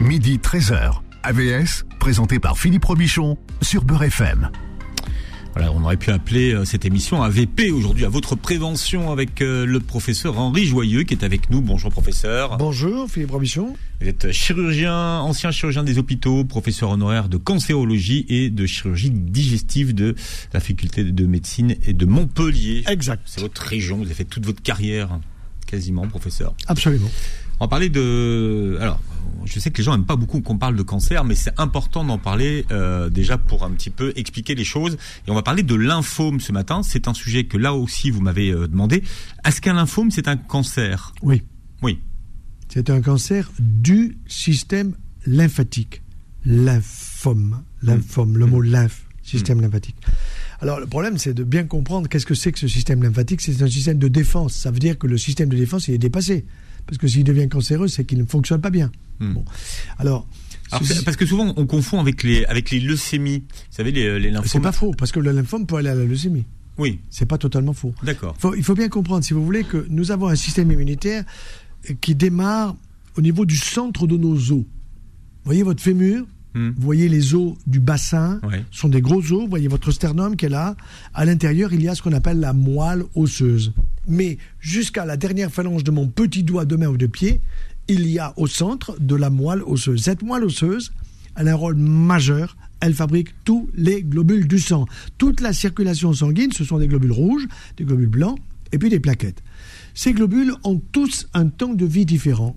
midi 0.00 0.38
13h. 0.38 1.00
AVS, 1.22 1.84
présenté 1.98 2.38
par 2.38 2.58
Philippe 2.58 2.86
Robichon 2.86 3.36
sur 3.60 3.84
Beurre 3.84 4.04
FM. 4.04 4.50
Voilà, 5.52 5.72
on 5.72 5.84
aurait 5.84 5.98
pu 5.98 6.10
appeler 6.10 6.54
euh, 6.54 6.64
cette 6.64 6.86
émission 6.86 7.22
AVP 7.22 7.70
aujourd'hui 7.70 8.06
à 8.06 8.08
votre 8.08 8.34
prévention 8.34 9.12
avec 9.12 9.42
euh, 9.42 9.66
le 9.66 9.78
professeur 9.80 10.38
Henri 10.38 10.64
Joyeux 10.64 11.02
qui 11.02 11.12
est 11.12 11.24
avec 11.24 11.50
nous. 11.50 11.60
Bonjour 11.60 11.90
professeur. 11.90 12.56
Bonjour 12.56 13.10
Philippe 13.10 13.32
Robichon. 13.32 13.76
Vous 14.00 14.08
êtes 14.08 14.32
chirurgien, 14.32 15.18
ancien 15.18 15.50
chirurgien 15.50 15.84
des 15.84 15.98
hôpitaux, 15.98 16.44
professeur 16.44 16.90
honoraire 16.90 17.28
de 17.28 17.36
cancérologie 17.36 18.24
et 18.30 18.48
de 18.48 18.64
chirurgie 18.64 19.10
digestive 19.10 19.94
de 19.94 20.14
la 20.54 20.60
faculté 20.60 21.04
de 21.04 21.26
médecine 21.26 21.76
et 21.84 21.92
de 21.92 22.06
Montpellier. 22.06 22.84
Exact. 22.88 23.22
C'est 23.26 23.40
votre 23.40 23.60
région, 23.60 23.98
vous 23.98 24.04
avez 24.04 24.14
fait 24.14 24.24
toute 24.24 24.46
votre 24.46 24.62
carrière 24.62 25.20
quasiment 25.66 26.06
professeur. 26.08 26.54
Absolument. 26.68 27.10
On 27.60 27.66
va 27.66 27.68
parler 27.68 27.90
de. 27.90 28.78
Alors, 28.80 28.98
je 29.44 29.60
sais 29.60 29.70
que 29.70 29.76
les 29.76 29.84
gens 29.84 29.92
n'aiment 29.92 30.06
pas 30.06 30.16
beaucoup 30.16 30.40
qu'on 30.40 30.56
parle 30.56 30.76
de 30.76 30.82
cancer, 30.82 31.24
mais 31.24 31.34
c'est 31.34 31.52
important 31.58 32.04
d'en 32.04 32.16
parler 32.16 32.64
euh, 32.70 33.10
déjà 33.10 33.36
pour 33.36 33.64
un 33.64 33.70
petit 33.72 33.90
peu 33.90 34.14
expliquer 34.16 34.54
les 34.54 34.64
choses. 34.64 34.96
Et 35.28 35.30
on 35.30 35.34
va 35.34 35.42
parler 35.42 35.62
de 35.62 35.74
lymphome 35.74 36.40
ce 36.40 36.52
matin. 36.52 36.82
C'est 36.82 37.06
un 37.06 37.12
sujet 37.12 37.44
que 37.44 37.58
là 37.58 37.74
aussi 37.74 38.10
vous 38.10 38.22
m'avez 38.22 38.50
euh, 38.50 38.66
demandé. 38.66 39.02
Est-ce 39.44 39.60
qu'un 39.60 39.74
lymphome 39.74 40.10
c'est 40.10 40.26
un 40.26 40.38
cancer? 40.38 41.12
Oui. 41.22 41.42
Oui. 41.82 41.98
C'est 42.68 42.88
un 42.88 43.02
cancer 43.02 43.50
du 43.58 44.16
système 44.26 44.94
lymphatique. 45.26 46.00
Lymphome. 46.46 47.62
Lymphome. 47.82 48.38
Le 48.38 48.46
mot 48.46 48.62
lymphe. 48.62 49.04
Système 49.22 49.60
lymphatique. 49.60 49.96
Alors 50.62 50.80
le 50.80 50.86
problème, 50.86 51.18
c'est 51.18 51.34
de 51.34 51.44
bien 51.44 51.64
comprendre 51.64 52.08
qu'est-ce 52.08 52.26
que 52.26 52.34
c'est 52.34 52.52
que 52.52 52.58
ce 52.58 52.68
système 52.68 53.02
lymphatique. 53.02 53.42
C'est 53.42 53.60
un 53.60 53.68
système 53.68 53.98
de 53.98 54.08
défense. 54.08 54.54
Ça 54.54 54.70
veut 54.70 54.78
dire 54.78 54.98
que 54.98 55.06
le 55.06 55.18
système 55.18 55.50
de 55.50 55.56
défense 55.58 55.88
il 55.88 55.94
est 55.94 55.98
dépassé. 55.98 56.46
Parce 56.86 56.98
que 56.98 57.06
s'il 57.08 57.24
devient 57.24 57.48
cancéreux, 57.48 57.88
c'est 57.88 58.04
qu'il 58.04 58.18
ne 58.18 58.24
fonctionne 58.24 58.60
pas 58.60 58.70
bien. 58.70 58.90
Bon. 59.20 59.44
Alors, 59.98 60.26
parce 60.70 61.16
que 61.16 61.26
souvent 61.26 61.52
on 61.56 61.66
confond 61.66 62.00
avec 62.00 62.22
les 62.22 62.44
avec 62.46 62.70
les 62.70 62.80
leucémies. 62.80 63.40
Vous 63.48 63.56
savez 63.76 63.92
les, 63.92 64.18
les 64.18 64.30
lymphomes. 64.30 64.48
c'est 64.48 64.60
pas 64.60 64.72
faux, 64.72 64.92
parce 64.96 65.12
que 65.12 65.20
le 65.20 65.30
lymphome 65.32 65.66
peut 65.66 65.76
aller 65.76 65.90
à 65.90 65.94
la 65.94 66.04
leucémie. 66.04 66.44
Oui, 66.78 67.00
C'est 67.10 67.26
pas 67.26 67.36
totalement 67.36 67.74
faux. 67.74 67.92
d'accord. 68.02 68.34
Il 68.56 68.64
faut 68.64 68.74
bien 68.74 68.88
comprendre, 68.88 69.22
si 69.22 69.34
vous 69.34 69.44
voulez, 69.44 69.64
que 69.64 69.86
nous 69.90 70.10
avons 70.12 70.28
un 70.28 70.36
système 70.36 70.70
immunitaire 70.72 71.24
qui 72.00 72.14
démarre 72.14 72.74
au 73.18 73.20
niveau 73.20 73.44
du 73.44 73.56
centre 73.56 74.06
de 74.06 74.16
nos 74.16 74.34
os. 74.36 74.48
Vous 74.50 74.64
voyez 75.44 75.62
votre 75.62 75.82
fémur 75.82 76.24
Hmm. 76.54 76.70
Vous 76.70 76.82
voyez 76.82 77.08
les 77.08 77.34
os 77.34 77.54
du 77.66 77.78
bassin, 77.78 78.40
ce 78.70 78.80
sont 78.80 78.88
des 78.88 79.00
gros 79.00 79.20
os. 79.20 79.30
Vous 79.30 79.48
voyez 79.48 79.68
votre 79.68 79.92
sternum 79.92 80.36
qui 80.36 80.46
est 80.46 80.50
là. 80.50 80.76
À 81.14 81.24
l'intérieur, 81.24 81.72
il 81.72 81.82
y 81.82 81.88
a 81.88 81.94
ce 81.94 82.02
qu'on 82.02 82.12
appelle 82.12 82.40
la 82.40 82.52
moelle 82.52 83.04
osseuse. 83.14 83.72
Mais 84.08 84.38
jusqu'à 84.60 85.04
la 85.04 85.16
dernière 85.16 85.50
phalange 85.50 85.84
de 85.84 85.90
mon 85.90 86.08
petit 86.08 86.42
doigt 86.42 86.64
de 86.64 86.76
main 86.76 86.88
ou 86.88 86.96
de 86.96 87.06
pied, 87.06 87.40
il 87.88 88.06
y 88.08 88.18
a 88.18 88.34
au 88.36 88.46
centre 88.46 88.96
de 89.00 89.14
la 89.14 89.30
moelle 89.30 89.62
osseuse. 89.62 90.02
Cette 90.02 90.22
moelle 90.22 90.44
osseuse, 90.44 90.92
elle 91.36 91.48
a 91.48 91.52
un 91.52 91.56
rôle 91.56 91.76
majeur. 91.76 92.56
Elle 92.80 92.94
fabrique 92.94 93.28
tous 93.44 93.68
les 93.74 94.02
globules 94.02 94.48
du 94.48 94.58
sang. 94.58 94.86
Toute 95.18 95.40
la 95.40 95.52
circulation 95.52 96.12
sanguine, 96.12 96.50
ce 96.52 96.64
sont 96.64 96.78
des 96.78 96.88
globules 96.88 97.12
rouges, 97.12 97.46
des 97.76 97.84
globules 97.84 98.08
blancs 98.08 98.38
et 98.72 98.78
puis 98.78 98.88
des 98.88 99.00
plaquettes. 99.00 99.42
Ces 99.94 100.12
globules 100.12 100.54
ont 100.64 100.80
tous 100.92 101.28
un 101.34 101.48
temps 101.48 101.74
de 101.74 101.84
vie 101.84 102.06
différent. 102.06 102.56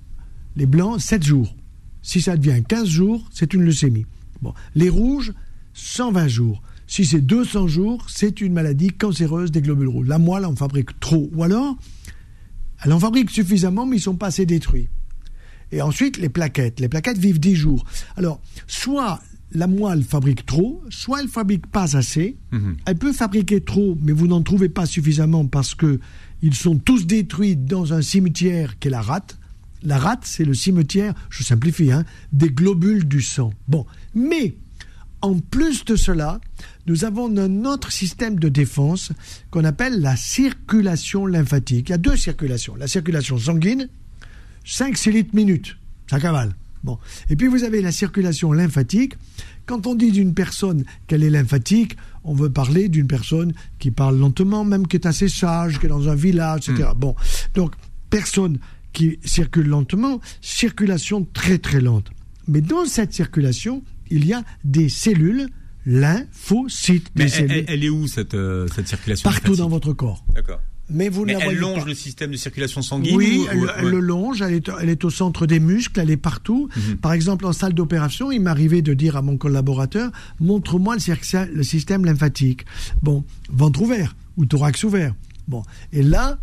Les 0.56 0.66
blancs, 0.66 1.02
7 1.02 1.24
jours. 1.24 1.56
Si 2.04 2.22
ça 2.22 2.38
devient 2.38 2.62
15 2.68 2.88
jours, 2.88 3.28
c'est 3.32 3.54
une 3.54 3.64
leucémie. 3.64 4.06
Bon. 4.42 4.54
Les 4.76 4.90
rouges, 4.90 5.34
120 5.74 6.28
jours. 6.28 6.62
Si 6.86 7.06
c'est 7.06 7.22
200 7.22 7.68
jours, 7.68 8.06
c'est 8.10 8.42
une 8.42 8.54
maladie 8.54 8.90
cancéreuse 8.90 9.52
des 9.52 9.62
globules 9.62 9.88
rouges. 9.88 10.08
La 10.08 10.20
moelle 10.20 10.46
en 10.46 10.56
fabrique 10.56 11.00
trop. 11.00 11.30
Ou 11.34 11.44
alors, 11.44 11.76
elle 12.84 12.94
en 12.94 13.00
fabrique 13.00 13.32
suffisamment, 13.32 13.86
mais 13.86 13.98
ils 13.98 14.02
sont 14.02 14.16
pas 14.16 14.28
assez 14.28 14.46
détruits. 14.46 14.90
Et 15.72 15.82
ensuite, 15.82 16.18
les 16.18 16.30
plaquettes. 16.30 16.80
Les 16.80 16.90
plaquettes 16.90 17.18
vivent 17.18 17.40
10 17.40 17.56
jours. 17.56 17.86
Alors, 18.16 18.40
soit 18.68 19.22
la 19.54 19.68
moelle 19.68 20.04
fabrique 20.04 20.46
trop, 20.46 20.84
soit 20.90 21.22
elle 21.22 21.28
fabrique 21.30 21.68
pas 21.68 21.96
assez. 21.96 22.38
Mhm. 22.52 22.78
Elle 22.86 22.98
peut 22.98 23.14
fabriquer 23.14 23.62
trop, 23.62 23.98
mais 24.02 24.12
vous 24.12 24.28
n'en 24.28 24.42
trouvez 24.42 24.70
pas 24.70 24.86
suffisamment 24.86 25.46
parce 25.48 25.74
que 25.76 26.00
ils 26.42 26.56
sont 26.56 26.78
tous 26.78 27.06
détruits 27.06 27.56
dans 27.56 27.94
un 27.94 28.02
cimetière 28.02 28.78
qui 28.80 28.90
est 28.90 28.92
la 28.92 29.02
rate. 29.02 29.40
La 29.84 29.98
rate, 29.98 30.24
c'est 30.24 30.46
le 30.46 30.54
cimetière, 30.54 31.14
je 31.30 31.44
simplifie, 31.44 31.92
hein, 31.92 32.06
des 32.32 32.50
globules 32.50 33.08
du 33.08 33.22
sang. 33.22 33.52
Bon, 33.68 33.86
mais 34.16 34.56
en 35.22 35.40
plus 35.40 35.86
de 35.86 35.96
cela, 35.96 36.40
nous 36.86 37.06
avons 37.06 37.36
un 37.38 37.66
autre 37.66 37.92
système 37.92 38.38
de 38.40 38.50
défense 38.50 39.12
qu'on 39.52 39.64
appelle 39.64 40.02
la 40.02 40.16
circulation 40.16 41.26
lymphatique. 41.26 41.90
Il 41.90 41.92
y 41.92 41.96
a 41.96 41.98
deux 41.98 42.18
circulations. 42.18 42.76
La 42.76 42.88
circulation 42.88 43.38
sanguine, 43.38 43.88
5-6 44.66 45.12
litres 45.12 45.36
minute, 45.36 45.78
ça 46.10 46.20
cavale. 46.20 46.54
Bon. 46.84 47.00
Et 47.30 47.38
puis 47.38 47.48
vous 47.48 47.64
avez 47.64 47.82
la 47.82 47.94
circulation 47.94 48.52
lymphatique. 48.52 49.14
Quand 49.66 49.88
on 49.88 49.96
dit 49.96 50.12
d'une 50.12 50.34
personne 50.34 50.84
qu'elle 51.08 51.24
est 51.24 51.30
lymphatique, 51.30 51.96
on 52.26 52.34
veut 52.34 52.50
parler 52.50 52.90
d'une 52.90 53.08
personne 53.08 53.54
qui 53.80 53.92
parle 53.92 54.18
lentement, 54.18 54.66
même 54.66 54.88
qui 54.88 54.98
est 54.98 55.06
assez 55.06 55.30
sage, 55.30 55.80
qui 55.80 55.86
est 55.86 55.90
dans 55.90 56.10
un 56.10 56.16
village, 56.16 56.70
etc. 56.70 56.90
Bon. 56.98 57.16
Donc, 57.54 57.74
personne 58.10 58.60
qui 58.94 59.20
circule 59.26 59.68
lentement, 59.68 60.22
circulation 60.42 61.26
très 61.34 61.58
très 61.58 61.82
lente. 61.82 62.10
Mais 62.48 62.62
dans 62.62 62.86
cette 62.86 63.14
circulation, 63.14 63.84
il 64.10 64.26
y 64.26 64.34
a 64.34 64.44
des 64.64 64.88
cellules 64.90 65.48
lymphocytes. 65.86 67.12
Mais 67.16 67.30
elle, 67.32 67.52
elle- 67.52 67.66
elle 67.68 67.84
est 67.84 67.90
où 67.90 68.08
cette 68.08 68.34
euh, 68.34 68.68
cette 68.74 68.88
circulation 68.88 69.30
partout 69.30 69.56
dans 69.56 69.70
votre 69.70 69.94
corps. 69.94 70.24
D'accord. 70.34 70.60
Mais 70.90 71.08
vous 71.08 71.22
ne 71.22 71.28
Mais 71.28 71.34
la 71.40 71.46
elle 71.52 71.58
longe 71.58 71.80
pas. 71.80 71.86
le 71.86 71.94
système 71.94 72.32
de 72.32 72.36
circulation 72.36 72.82
sanguine 72.82 73.16
Oui, 73.16 73.40
ou- 73.40 73.48
elle, 73.50 73.58
ou- 73.58 73.68
elle 73.78 73.86
ouais. 73.86 73.92
le 73.92 74.00
longe, 74.02 74.42
elle 74.42 74.54
est, 74.54 74.70
elle 74.82 74.90
est 74.90 75.04
au 75.06 75.10
centre 75.10 75.46
des 75.48 75.62
muscles, 75.62 75.98
elle 76.00 76.10
est 76.12 76.18
partout. 76.18 76.68
Mhm. 76.76 76.98
Par 76.98 77.14
exemple, 77.14 77.46
en 77.46 77.54
salle 77.54 77.74
d'opération, 77.74 78.32
il 78.34 78.42
m'arrivait 78.42 78.82
de 78.82 78.94
dire 78.94 79.16
à 79.16 79.22
mon 79.22 79.38
collaborateur, 79.38 80.12
montre-moi 80.42 80.98
le, 80.98 81.54
le 81.56 81.64
système 81.64 82.04
lymphatique. 82.06 82.66
Bon, 83.02 83.24
ventre 83.50 83.82
ouvert 83.82 84.16
ou 84.36 84.46
thorax 84.46 84.84
ouvert. 84.84 85.16
Bon, 85.48 85.64
et 85.94 86.04
là, 86.04 86.38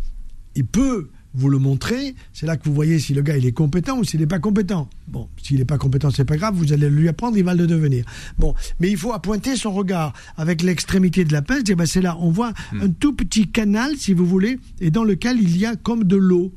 il 0.55 0.65
peut 0.65 1.09
vous 1.33 1.49
le 1.49 1.57
montrer. 1.57 2.15
C'est 2.33 2.45
là 2.45 2.57
que 2.57 2.65
vous 2.65 2.73
voyez 2.73 2.99
si 2.99 3.13
le 3.13 3.21
gars 3.21 3.37
il 3.37 3.45
est 3.45 3.51
compétent 3.51 3.97
ou 3.97 4.03
s'il 4.03 4.19
n'est 4.19 4.27
pas 4.27 4.39
compétent. 4.39 4.89
Bon, 5.07 5.29
s'il 5.41 5.57
n'est 5.57 5.65
pas 5.65 5.77
compétent, 5.77 6.09
c'est 6.11 6.25
pas 6.25 6.37
grave. 6.37 6.55
Vous 6.55 6.73
allez 6.73 6.89
lui 6.89 7.07
apprendre, 7.07 7.37
il 7.37 7.43
va 7.43 7.53
le 7.53 7.67
devenir. 7.67 8.05
Bon, 8.37 8.53
mais 8.79 8.89
il 8.89 8.97
faut 8.97 9.13
appointer 9.13 9.55
son 9.55 9.71
regard 9.71 10.13
avec 10.37 10.61
l'extrémité 10.61 11.25
de 11.25 11.33
la 11.33 11.41
pince. 11.41 11.63
Dire, 11.63 11.75
ben, 11.75 11.85
c'est 11.85 12.01
là, 12.01 12.17
on 12.19 12.31
voit 12.31 12.53
un 12.81 12.89
tout 12.89 13.13
petit 13.13 13.47
canal, 13.49 13.95
si 13.97 14.13
vous 14.13 14.25
voulez, 14.25 14.59
et 14.79 14.91
dans 14.91 15.03
lequel 15.03 15.39
il 15.41 15.57
y 15.57 15.65
a 15.65 15.75
comme 15.75 16.03
de 16.03 16.15
l'eau. 16.15 16.53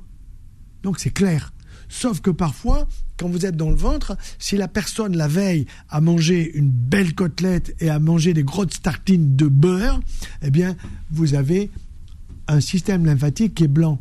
Donc 0.83 1.01
c'est 1.01 1.11
clair. 1.11 1.53
Sauf 1.89 2.21
que 2.21 2.31
parfois, 2.31 2.89
quand 3.17 3.29
vous 3.29 3.47
êtes 3.47 3.57
dans 3.57 3.71
le 3.71 3.77
ventre, 3.77 4.17
si 4.39 4.57
la 4.57 4.69
personne 4.69 5.17
la 5.17 5.29
veille 5.29 5.67
a 5.89 6.01
mangé 6.01 6.57
une 6.57 6.71
belle 6.71 7.15
côtelette 7.15 7.75
et 7.81 7.89
a 7.89 7.99
mangé 7.99 8.35
des 8.35 8.43
grosses 8.43 8.83
tartines 8.83 9.37
de 9.37 9.47
beurre, 9.47 10.01
eh 10.43 10.51
bien, 10.51 10.77
vous 11.11 11.35
avez 11.35 11.71
un 12.49 12.61
système 12.61 13.07
lymphatique 13.07 13.55
qui 13.55 13.65
est 13.65 13.69
blanc. 13.69 14.01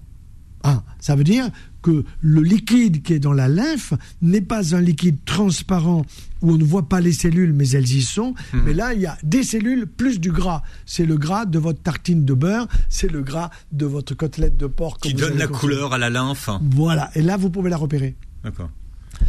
Ah, 0.64 0.84
ça 1.00 1.16
veut 1.16 1.24
dire 1.26 1.50
que 1.82 2.06
le 2.22 2.42
liquide 2.42 3.04
qui 3.04 3.12
est 3.14 3.20
dans 3.20 3.34
la 3.34 3.50
lymphe 3.50 3.94
n'est 4.22 4.40
pas 4.42 4.74
un 4.74 4.80
liquide 4.80 5.18
transparent 5.26 6.06
où 6.42 6.52
on 6.54 6.58
ne 6.58 6.64
voit 6.64 6.88
pas 6.88 7.02
les 7.02 7.12
cellules, 7.12 7.52
mais 7.52 7.68
elles 7.72 7.92
y 7.92 8.02
sont. 8.02 8.34
Mais 8.54 8.74
là, 8.74 8.94
il 8.94 9.02
y 9.02 9.06
a 9.06 9.18
des 9.24 9.44
cellules 9.44 9.86
plus 9.88 10.22
du 10.22 10.32
gras. 10.32 10.62
C'est 10.86 11.06
le 11.06 11.18
gras 11.18 11.46
de 11.46 11.60
votre 11.60 11.82
tartine 11.82 12.24
de 12.24 12.34
beurre, 12.34 12.68
c'est 12.88 13.12
le 13.12 13.22
gras 13.22 13.50
de 13.74 13.86
votre 13.86 14.16
côtelette 14.16 14.56
de 14.56 14.68
porc. 14.68 15.00
qui 15.00 15.14
donne 15.14 15.38
la 15.38 15.48
couleur 15.48 15.92
à 15.94 15.98
la 15.98 16.10
lymphe. 16.10 16.50
Voilà, 16.72 17.12
et 17.16 17.22
là, 17.22 17.36
vous 17.36 17.50
pouvez 17.50 17.70
la 17.70 17.78
repérer. 17.78 18.16
D'accord. 18.46 18.70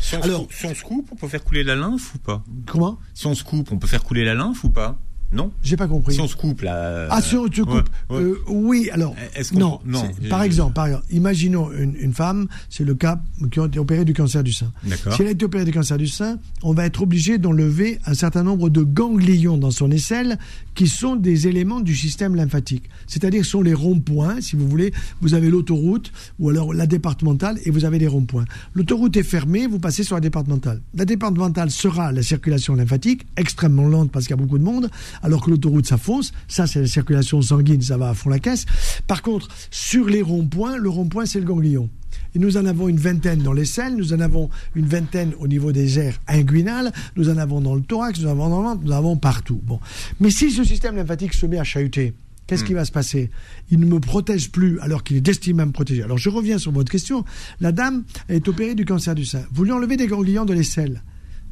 Si 0.01 0.16
on, 0.16 0.22
Alors- 0.22 0.47
se, 0.51 0.56
si 0.56 0.66
on 0.66 0.75
se 0.75 0.83
coupe, 0.83 1.09
on 1.12 1.16
peut 1.16 1.28
faire 1.28 1.43
couler 1.43 1.65
la 1.65 1.75
lymphe 1.77 2.15
ou 2.15 2.19
pas? 2.19 2.43
Comment? 2.66 2.99
Si 3.12 3.27
on 3.27 3.34
se 3.34 3.43
coupe, 3.45 3.71
on 3.72 3.78
peut 3.78 3.87
faire 3.89 4.03
couler 4.05 4.25
la 4.25 4.34
lymphe 4.34 4.62
ou 4.65 4.71
pas? 4.71 4.99
Non 5.34 5.50
J'ai 5.62 5.77
pas 5.77 5.89
compris. 5.89 6.15
Si 6.15 6.21
on 6.21 6.28
se 6.28 6.37
coupe 6.37 6.62
là. 6.62 7.09
Ah, 7.11 7.21
si 7.21 7.37
on 7.37 7.49
te 7.49 7.61
coupe. 7.61 7.89
ouais, 8.11 8.17
ouais. 8.17 8.22
Euh, 8.22 8.39
oui, 8.49 8.89
alors. 8.93 9.15
Est-ce 9.34 9.53
qu'on- 9.53 9.59
non, 9.59 9.81
non, 9.84 10.03
par 10.31 10.43
exemple, 10.43 10.72
par 10.75 10.87
exemple, 10.87 11.05
imaginons 11.11 11.71
une, 11.72 11.95
une 11.97 12.12
femme, 12.12 12.47
c'est 12.71 12.84
le 12.84 12.95
cas 12.95 13.21
qui 13.50 13.59
a 13.61 13.67
été 13.67 13.78
opérée 13.78 14.05
du 14.05 14.15
cancer 14.15 14.43
du 14.45 14.53
sein. 14.53 14.71
D'accord. 14.84 15.15
Si 15.15 15.22
elle 15.22 15.28
a 15.28 15.31
été 15.33 15.45
opérée 15.45 15.65
du 15.65 15.72
cancer 15.72 15.99
du 15.99 16.06
sein, 16.06 16.39
on 16.63 16.72
va 16.72 16.86
être 16.86 17.03
obligé 17.03 17.39
d'enlever 17.39 17.98
un 18.07 18.15
certain 18.15 18.42
nombre 18.45 18.71
de 18.71 18.83
ganglions 18.83 19.59
dans 19.59 19.71
son 19.72 19.91
aisselle 19.91 20.39
qui 20.75 20.86
sont 20.89 21.16
des 21.16 21.48
éléments 21.48 21.81
du 21.81 21.95
système 21.95 22.34
lymphatique. 22.34 22.84
C'est-à-dire, 23.07 23.45
ce 23.45 23.51
sont 23.51 23.63
les 23.63 23.75
ronds-points, 23.75 24.41
si 24.41 24.57
vous 24.57 24.69
voulez. 24.69 24.92
Vous 25.21 25.34
avez 25.34 25.51
l'autoroute 25.51 26.13
ou 26.39 26.48
alors 26.51 26.72
la 26.75 26.86
départementale 26.86 27.59
et 27.65 27.71
vous 27.71 27.84
avez 27.84 27.98
les 27.98 28.07
ronds-points. 28.07 28.45
L'autoroute 28.75 29.16
est 29.16 29.22
fermée, 29.22 29.66
vous 29.66 29.78
passez 29.78 30.04
sur 30.04 30.15
la 30.16 30.21
départementale. 30.21 30.81
La 30.95 31.04
départementale 31.04 31.71
sera 31.71 32.13
la 32.13 32.22
circulation 32.22 32.75
lymphatique, 32.75 33.27
extrêmement 33.36 33.86
lente 33.89 34.10
parce 34.10 34.27
qu'il 34.27 34.36
y 34.36 34.39
a 34.39 34.42
beaucoup 34.42 34.59
de 34.59 34.65
monde, 34.65 34.91
alors 35.24 35.42
que 35.42 35.50
l'autoroute, 35.50 35.86
ça 35.86 35.97
fonce. 35.97 36.32
Ça, 36.47 36.66
c'est 36.66 36.80
la 36.80 36.86
circulation 36.86 37.42
sanguine, 37.42 37.82
ça 37.82 37.97
va 37.97 38.10
à 38.10 38.15
fond 38.15 38.28
la 38.28 38.38
caisse. 38.38 38.66
Par 39.06 39.22
contre, 39.22 39.48
sur 39.71 40.06
les 40.06 40.22
ronds-points, 40.22 40.76
le 40.76 40.88
rond-point, 40.88 41.26
c'est 41.26 41.41
le 41.41 41.47
ganglion. 41.47 41.88
Et 42.34 42.38
nous 42.38 42.56
en 42.56 42.66
avons 42.66 42.88
une 42.88 42.98
vingtaine 42.98 43.42
dans 43.42 43.53
les 43.53 43.65
selles, 43.65 43.97
nous 43.97 44.12
en 44.12 44.21
avons 44.21 44.50
une 44.74 44.86
vingtaine 44.86 45.32
au 45.38 45.48
niveau 45.48 45.72
des 45.72 45.98
aires 45.98 46.21
inguinales, 46.28 46.92
nous 47.16 47.30
en 47.30 47.38
avons 47.38 47.60
dans 47.60 47.74
le 47.74 47.80
thorax, 47.80 48.21
nous 48.21 48.26
en 48.26 48.32
avons 48.32 48.50
dans 48.50 48.59
le 48.59 48.65
ventre, 48.65 48.82
nous 48.84 48.92
en 48.92 48.97
avons 48.97 49.16
partout. 49.16 49.60
Bon. 49.65 49.80
Mais 50.21 50.30
si 50.30 50.50
ce 50.50 50.62
système 50.62 50.97
lymphatique 50.97 51.32
se 51.34 51.47
met 51.47 51.59
à 51.59 51.65
chahuter, 51.65 52.15
Qu'est-ce 52.47 52.65
qui 52.65 52.74
va 52.74 52.84
se 52.84 52.92
passer? 52.92 53.30
Il 53.71 53.80
ne 53.80 53.86
me 53.86 54.00
protège 54.00 54.50
plus 54.50 54.78
alors 54.80 55.03
qu'il 55.03 55.16
est 55.16 55.22
destiné 55.22 55.62
à 55.62 55.65
me 55.65 55.72
protéger. 55.72 56.03
Alors 56.03 56.18
je 56.18 56.28
reviens 56.28 56.59
sur 56.59 56.72
votre 56.72 56.92
question. 56.92 57.24
La 57.59 57.72
dame 57.72 58.04
est 58.28 58.47
opérée 58.48 58.74
du 58.74 58.84
cancer 58.84 59.15
du 59.15 59.24
sein. 59.24 59.44
Vous 59.50 59.65
lui 59.65 59.72
enlevez 59.72 59.97
des 59.97 60.06
ganglions 60.06 60.44
de 60.44 60.53
l'aisselle. 60.53 61.03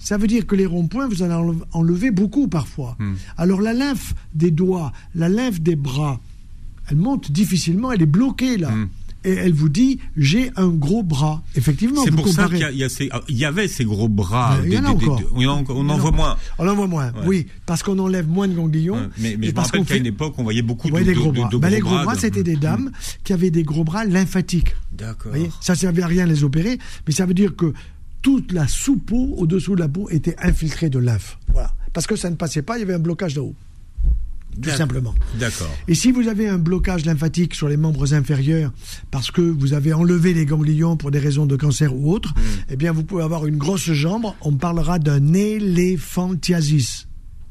Ça 0.02 0.16
veut 0.16 0.26
dire 0.26 0.46
que 0.46 0.56
les 0.56 0.66
ronds-points, 0.66 1.08
vous 1.08 1.22
en 1.22 1.54
enlevez 1.72 2.10
beaucoup 2.10 2.48
parfois. 2.48 2.96
Alors 3.36 3.60
la 3.60 3.72
lymphe 3.72 4.14
des 4.34 4.50
doigts, 4.50 4.92
la 5.14 5.28
lymphe 5.28 5.60
des 5.60 5.76
bras, 5.76 6.20
elle 6.88 6.96
monte 6.96 7.30
difficilement, 7.30 7.92
elle 7.92 8.02
est 8.02 8.06
bloquée 8.06 8.56
là 8.58 8.72
et 9.24 9.32
elle 9.32 9.52
vous 9.52 9.68
dit 9.68 9.98
j'ai 10.16 10.50
un 10.56 10.68
gros 10.68 11.02
bras. 11.02 11.42
Effectivement, 11.56 12.02
c'est 12.04 12.10
pour 12.10 12.28
ça 12.28 12.48
qu'il 12.48 12.58
y, 12.58 13.32
y, 13.34 13.44
avait 13.44 13.68
ces 13.68 13.84
gros 13.84 14.08
bras. 14.08 14.58
Il 14.64 14.72
y 14.72 14.78
en 14.78 14.84
a 14.84 14.88
encore. 14.88 15.20
on 15.34 15.88
en 15.88 15.98
voit 15.98 16.10
moins. 16.10 16.36
On 16.58 16.68
en 16.68 16.74
voit 16.74 16.86
moins. 16.86 17.12
Oui, 17.26 17.46
parce 17.66 17.82
qu'on 17.82 17.98
enlève 17.98 18.28
moins 18.28 18.48
de 18.48 18.54
ganglions. 18.54 19.10
mais, 19.18 19.36
mais 19.38 19.48
je 19.48 19.54
me 19.54 19.60
rappelle 19.60 19.84
qu'à 19.84 19.96
une 19.96 20.06
époque, 20.06 20.34
on 20.38 20.42
voyait 20.42 20.62
beaucoup 20.62 20.90
de, 20.90 20.98
des 21.00 21.14
gros 21.14 21.32
bras. 21.32 21.48
De, 21.48 21.56
ben, 21.56 21.70
les 21.70 21.80
gros 21.80 22.02
bras, 22.02 22.16
c'était 22.16 22.42
des 22.42 22.56
dames 22.56 22.90
qui 23.24 23.32
avaient 23.32 23.50
des 23.50 23.62
gros 23.62 23.84
bras 23.84 24.04
lymphatiques. 24.04 24.74
D'accord. 24.92 25.32
Ça 25.60 25.74
servait 25.74 26.02
à 26.02 26.06
rien 26.06 26.26
les 26.26 26.44
opérer, 26.44 26.78
mais 27.06 27.12
ça 27.12 27.26
veut 27.26 27.34
dire 27.34 27.56
que 27.56 27.72
toute 28.22 28.52
la 28.52 28.68
sous-peau 28.68 29.34
au-dessous 29.36 29.74
de 29.74 29.80
la 29.80 29.88
peau 29.88 30.08
était 30.10 30.36
infiltrée 30.38 30.88
de 30.88 30.98
lymphe. 30.98 31.38
Voilà. 31.48 31.74
Parce 31.92 32.06
que 32.06 32.16
ça 32.16 32.30
ne 32.30 32.36
passait 32.36 32.62
pas, 32.62 32.78
il 32.78 32.80
y 32.80 32.84
avait 32.84 32.94
un 32.94 32.98
blocage 32.98 33.34
de 33.34 33.40
haut 33.40 33.54
tout 34.60 34.70
simplement. 34.70 35.14
D'accord. 35.38 35.70
Et 35.88 35.94
si 35.94 36.12
vous 36.12 36.28
avez 36.28 36.48
un 36.48 36.58
blocage 36.58 37.04
lymphatique 37.04 37.54
sur 37.54 37.68
les 37.68 37.76
membres 37.76 38.14
inférieurs 38.14 38.72
parce 39.10 39.30
que 39.30 39.40
vous 39.40 39.72
avez 39.72 39.92
enlevé 39.92 40.34
les 40.34 40.46
ganglions 40.46 40.96
pour 40.96 41.10
des 41.10 41.18
raisons 41.18 41.46
de 41.46 41.56
cancer 41.56 41.94
ou 41.94 42.12
autres, 42.12 42.34
hmm. 42.34 42.70
eh 42.70 42.76
bien 42.76 42.92
vous 42.92 43.04
pouvez 43.04 43.22
avoir 43.22 43.46
une 43.46 43.56
grosse 43.56 43.90
jambe. 43.92 44.26
On 44.42 44.52
parlera 44.52 44.98
d'un 44.98 45.32
éléphantiasis. 45.32 47.08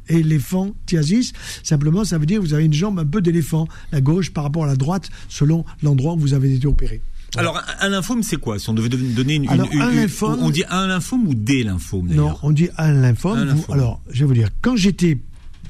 Éléphantiasis, 0.08 1.32
simplement, 1.64 2.04
ça 2.04 2.18
veut 2.18 2.26
dire 2.26 2.42
que 2.42 2.46
vous 2.46 2.54
avez 2.54 2.66
une 2.66 2.74
jambe 2.74 3.00
un 3.00 3.06
peu 3.06 3.22
d'éléphant, 3.22 3.68
la 3.92 4.02
gauche 4.02 4.32
par 4.32 4.44
rapport 4.44 4.66
à 4.66 4.68
la 4.68 4.76
droite, 4.76 5.10
selon 5.30 5.64
l'endroit 5.84 6.14
où 6.14 6.20
vous 6.20 6.34
avez 6.34 6.54
été 6.54 6.68
opéré. 6.68 7.02
Alors, 7.38 7.62
un 7.80 7.90
lymphome, 7.90 8.24
c'est 8.24 8.38
quoi? 8.38 8.60
Si 8.60 8.70
on 8.70 8.74
devait 8.74 8.90
donner 8.90 9.36
une. 9.36 9.50
Alors, 9.50 9.68
un 9.80 9.92
lymphome, 9.92 10.40
on 10.42 10.50
dit 10.50 10.64
un 10.70 10.88
lymphome 10.88 11.28
ou 11.28 11.34
des 11.34 11.64
lymphomes 11.64 12.08
Non, 12.08 12.38
on 12.44 12.52
dit 12.52 12.70
un 12.78 12.92
lymphome. 12.92 13.38
Un 13.38 13.46
lymphome. 13.46 13.76
alors, 13.76 14.02
je 14.10 14.20
vais 14.20 14.26
vous 14.26 14.34
dire, 14.34 14.50
quand 14.62 14.76
j'étais 14.76 15.18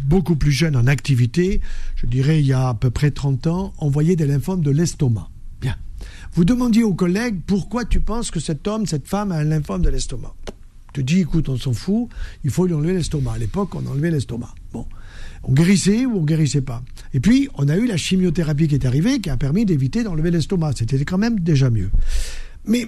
beaucoup 0.03 0.35
plus 0.35 0.51
jeune 0.51 0.75
en 0.75 0.87
activité, 0.87 1.61
je 1.95 2.05
dirais 2.07 2.39
il 2.39 2.47
y 2.47 2.53
a 2.53 2.69
à 2.69 2.73
peu 2.73 2.89
près 2.89 3.11
30 3.11 3.47
ans, 3.47 3.73
on 3.77 3.89
voyait 3.89 4.15
des 4.15 4.25
lymphomes 4.25 4.61
de 4.61 4.71
l'estomac. 4.71 5.29
Bien. 5.61 5.75
Vous 6.33 6.45
demandiez 6.45 6.83
aux 6.83 6.93
collègues 6.95 7.39
pourquoi 7.45 7.85
tu 7.85 7.99
penses 7.99 8.31
que 8.31 8.39
cet 8.39 8.67
homme, 8.67 8.85
cette 8.87 9.07
femme 9.07 9.31
a 9.31 9.35
un 9.35 9.43
lymphome 9.43 9.83
de 9.83 9.89
l'estomac? 9.89 10.33
Tu 10.93 11.03
dis, 11.03 11.19
écoute, 11.19 11.47
on 11.47 11.57
s'en 11.57 11.73
fout, 11.73 12.09
il 12.43 12.49
faut 12.49 12.65
lui 12.65 12.73
enlever 12.73 12.93
l'estomac. 12.93 13.33
À 13.33 13.37
l'époque, 13.37 13.75
on 13.75 13.85
enlevait 13.85 14.11
l'estomac. 14.11 14.53
Bon. 14.73 14.85
On 15.43 15.53
guérissait 15.53 16.05
ou 16.05 16.17
on 16.17 16.23
guérissait 16.23 16.61
pas. 16.61 16.83
Et 17.13 17.19
puis, 17.19 17.49
on 17.55 17.67
a 17.67 17.77
eu 17.77 17.87
la 17.87 17.97
chimiothérapie 17.97 18.67
qui 18.67 18.75
est 18.75 18.85
arrivée, 18.85 19.19
qui 19.19 19.29
a 19.29 19.37
permis 19.37 19.65
d'éviter 19.65 20.03
d'enlever 20.03 20.31
l'estomac. 20.31 20.73
C'était 20.77 21.03
quand 21.03 21.17
même 21.17 21.39
déjà 21.39 21.69
mieux. 21.69 21.89
Mais 22.65 22.87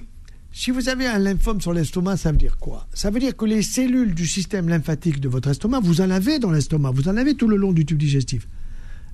si 0.51 0.69
vous 0.69 0.87
avez 0.87 1.07
un 1.07 1.17
lymphome 1.17 1.61
sur 1.61 1.73
l'estomac, 1.73 2.17
ça 2.17 2.31
veut 2.31 2.37
dire 2.37 2.57
quoi? 2.57 2.87
Ça 2.93 3.09
veut 3.09 3.19
dire 3.19 3.35
que 3.35 3.45
les 3.45 3.63
cellules 3.63 4.13
du 4.13 4.27
système 4.27 4.69
lymphatique 4.69 5.19
de 5.19 5.27
votre 5.27 5.49
estomac, 5.49 5.79
vous 5.79 6.01
en 6.01 6.11
avez 6.11 6.37
dans 6.37 6.51
l'estomac, 6.51 6.91
vous 6.91 7.09
en 7.09 7.17
avez 7.17 7.33
tout 7.33 7.47
le 7.47 7.55
long 7.55 7.71
du 7.71 7.85
tube 7.85 7.97
digestif. 7.97 8.47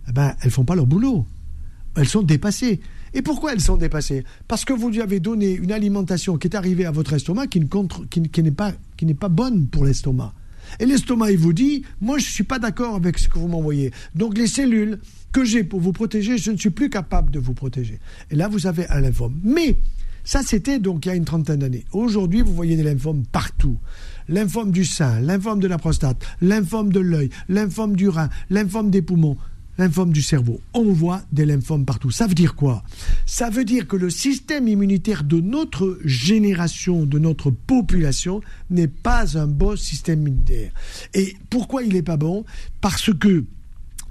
Eh 0.09 0.12
ben, 0.12 0.35
elles 0.42 0.51
font 0.51 0.65
pas 0.65 0.75
leur 0.75 0.85
boulot. 0.85 1.25
Elles 1.95 2.09
sont 2.09 2.24
dépassées. 2.24 2.81
Et 3.13 3.21
pourquoi 3.21 3.53
elles 3.53 3.62
sont 3.62 3.77
dépassées? 3.77 4.25
Parce 4.47 4.65
que 4.65 4.74
vous 4.74 4.89
lui 4.89 5.01
avez 5.01 5.19
donné 5.19 5.53
une 5.53 5.71
alimentation 5.71 6.38
qui 6.38 6.47
est 6.47 6.56
arrivée 6.56 6.85
à 6.85 6.92
votre 6.92 7.13
estomac 7.13 7.47
qui, 7.47 7.59
n'est 7.62 8.51
pas, 8.51 8.74
pas 9.19 9.30
bonne 9.30 9.68
pour 9.68 9.85
l'estomac. 9.85 10.33
Et 10.80 10.86
l'estomac, 10.86 11.31
il 11.31 11.38
vous 11.38 11.54
dit, 11.54 11.83
moi, 12.01 12.18
je 12.18 12.25
ne 12.25 12.31
suis 12.31 12.44
pas 12.44 12.60
d'accord 12.60 12.95
avec 12.95 13.18
ce 13.18 13.27
que 13.27 13.39
vous 13.39 13.48
m'envoyez. 13.48 13.92
Donc, 14.16 14.38
les 14.38 14.48
cellules 14.48 15.00
que 15.31 15.44
j'ai 15.44 15.63
pour 15.63 15.80
vous 15.80 15.92
protéger, 15.92 16.38
je 16.38 16.51
ne 16.51 16.57
suis 16.57 16.69
plus 16.69 16.89
capable 16.89 17.31
de 17.31 17.39
vous 17.39 17.54
protéger. 17.54 18.00
Et 18.31 18.36
là, 18.36 18.48
vous 18.48 18.68
avez 18.68 18.88
un 18.89 19.01
lymphome. 19.01 19.39
Mais 19.44 19.75
ça, 20.24 20.42
c'était 20.44 20.80
donc 20.80 21.06
il 21.06 21.10
y 21.10 21.12
a 21.12 21.16
une 21.16 21.25
trentaine 21.25 21.60
d'années. 21.60 21.86
Aujourd'hui, 21.92 22.42
vous 22.42 22.54
voyez 22.54 22.75
des 22.75 22.83
lymphomes 22.83 23.24
partout. 23.31 23.77
Lymphome 24.27 24.71
du 24.71 24.86
sein, 24.86 25.19
lymphome 25.21 25.60
de 25.60 25.68
la 25.68 25.80
prostate, 25.80 26.24
lymphome 26.42 26.94
de 26.94 27.00
l'œil, 27.00 27.30
lymphome 27.48 27.95
du 27.95 28.10
rein, 28.10 28.30
lymphome 28.51 28.92
des 28.92 29.01
poumons, 29.01 29.38
lymphome 29.79 30.11
du 30.11 30.21
cerveau. 30.21 30.61
On 30.73 30.91
voit 30.91 31.21
des 31.31 31.45
lymphomes 31.45 31.85
partout. 31.85 32.11
Ça 32.11 32.27
veut 32.27 32.35
dire 32.35 32.55
quoi? 32.55 32.83
Ça 33.25 33.49
veut 33.49 33.65
dire 33.65 33.87
que 33.87 33.95
le 33.95 34.09
système 34.09 34.67
immunitaire 34.67 35.23
de 35.23 35.39
notre 35.39 35.99
génération, 36.03 37.05
de 37.05 37.17
notre 37.17 37.49
population, 37.49 38.41
n'est 38.69 38.87
pas 38.87 39.37
un 39.37 39.47
bon 39.47 39.75
système 39.75 40.21
immunitaire. 40.21 40.71
Et 41.13 41.35
pourquoi 41.49 41.83
il 41.83 41.93
n'est 41.93 42.03
pas 42.03 42.17
bon? 42.17 42.45
Parce 42.81 43.11
que 43.13 43.45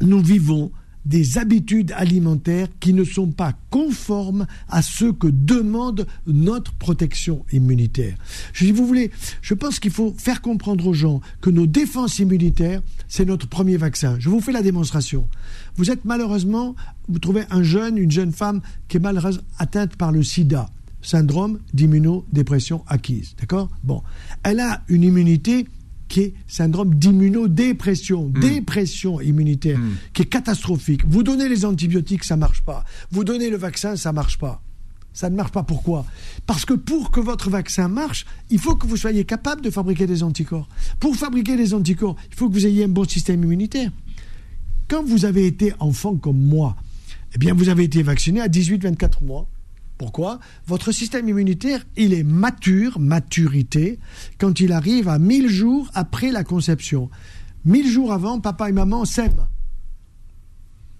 nous 0.00 0.20
vivons 0.20 0.72
des 1.08 1.38
habitudes 1.38 1.92
alimentaires 1.96 2.68
qui 2.80 2.92
ne 2.92 3.02
sont 3.02 3.32
pas 3.32 3.54
conformes 3.70 4.46
à 4.68 4.82
ce 4.82 5.06
que 5.06 5.26
demande 5.26 6.06
notre 6.26 6.72
protection 6.74 7.44
immunitaire. 7.50 8.14
Si 8.52 8.70
vous 8.72 8.86
voulez, 8.86 9.10
je 9.40 9.54
pense 9.54 9.80
qu'il 9.80 9.90
faut 9.90 10.14
faire 10.18 10.42
comprendre 10.42 10.86
aux 10.86 10.92
gens 10.92 11.20
que 11.40 11.48
nos 11.48 11.66
défenses 11.66 12.18
immunitaires, 12.18 12.82
c'est 13.08 13.24
notre 13.24 13.48
premier 13.48 13.78
vaccin. 13.78 14.16
Je 14.18 14.28
vous 14.28 14.40
fais 14.40 14.52
la 14.52 14.62
démonstration. 14.62 15.26
Vous 15.76 15.90
êtes 15.90 16.04
malheureusement, 16.04 16.76
vous 17.08 17.18
trouvez 17.18 17.44
un 17.50 17.62
jeune, 17.62 17.96
une 17.96 18.10
jeune 18.10 18.32
femme 18.32 18.60
qui 18.88 18.98
est 18.98 19.00
malheureusement 19.00 19.42
atteinte 19.58 19.96
par 19.96 20.12
le 20.12 20.22
sida, 20.22 20.68
syndrome 21.00 21.58
d'immunodépression 21.72 22.84
acquise. 22.86 23.34
D'accord? 23.40 23.70
Bon. 23.82 24.02
Elle 24.42 24.60
a 24.60 24.82
une 24.88 25.04
immunité 25.04 25.66
qui 26.08 26.20
est 26.20 26.34
syndrome 26.46 26.94
d'immunodépression, 26.94 28.28
hmm. 28.28 28.40
dépression 28.40 29.20
immunitaire, 29.20 29.78
hmm. 29.78 29.96
qui 30.12 30.22
est 30.22 30.26
catastrophique. 30.26 31.02
Vous 31.06 31.22
donnez 31.22 31.48
les 31.48 31.64
antibiotiques, 31.64 32.24
ça 32.24 32.36
marche 32.36 32.62
pas. 32.62 32.84
Vous 33.10 33.24
donnez 33.24 33.50
le 33.50 33.56
vaccin, 33.56 33.96
ça 33.96 34.12
marche 34.12 34.38
pas. 34.38 34.62
Ça 35.12 35.30
ne 35.30 35.36
marche 35.36 35.50
pas. 35.50 35.64
Pourquoi? 35.64 36.06
Parce 36.46 36.64
que 36.64 36.74
pour 36.74 37.10
que 37.10 37.18
votre 37.18 37.50
vaccin 37.50 37.88
marche, 37.88 38.24
il 38.50 38.58
faut 38.58 38.76
que 38.76 38.86
vous 38.86 38.96
soyez 38.96 39.24
capable 39.24 39.62
de 39.62 39.70
fabriquer 39.70 40.06
des 40.06 40.22
anticorps. 40.22 40.68
Pour 41.00 41.16
fabriquer 41.16 41.56
des 41.56 41.74
anticorps, 41.74 42.16
il 42.30 42.36
faut 42.36 42.48
que 42.48 42.54
vous 42.54 42.66
ayez 42.66 42.84
un 42.84 42.88
bon 42.88 43.04
système 43.04 43.42
immunitaire. 43.42 43.90
Quand 44.86 45.02
vous 45.04 45.24
avez 45.24 45.46
été 45.46 45.74
enfant 45.80 46.14
comme 46.14 46.40
moi, 46.40 46.76
eh 47.34 47.38
bien, 47.38 47.52
vous 47.52 47.68
avez 47.68 47.84
été 47.84 48.02
vacciné 48.02 48.40
à 48.40 48.48
18-24 48.48 49.24
mois. 49.24 49.48
Pourquoi 49.98 50.38
Votre 50.66 50.92
système 50.92 51.28
immunitaire, 51.28 51.84
il 51.96 52.14
est 52.14 52.22
mature, 52.22 53.00
maturité, 53.00 53.98
quand 54.38 54.60
il 54.60 54.72
arrive 54.72 55.08
à 55.08 55.18
1000 55.18 55.48
jours 55.48 55.90
après 55.92 56.30
la 56.30 56.44
conception. 56.44 57.10
1000 57.64 57.90
jours 57.90 58.12
avant, 58.12 58.40
papa 58.40 58.68
et 58.68 58.72
maman 58.72 59.04
s'aiment 59.04 59.48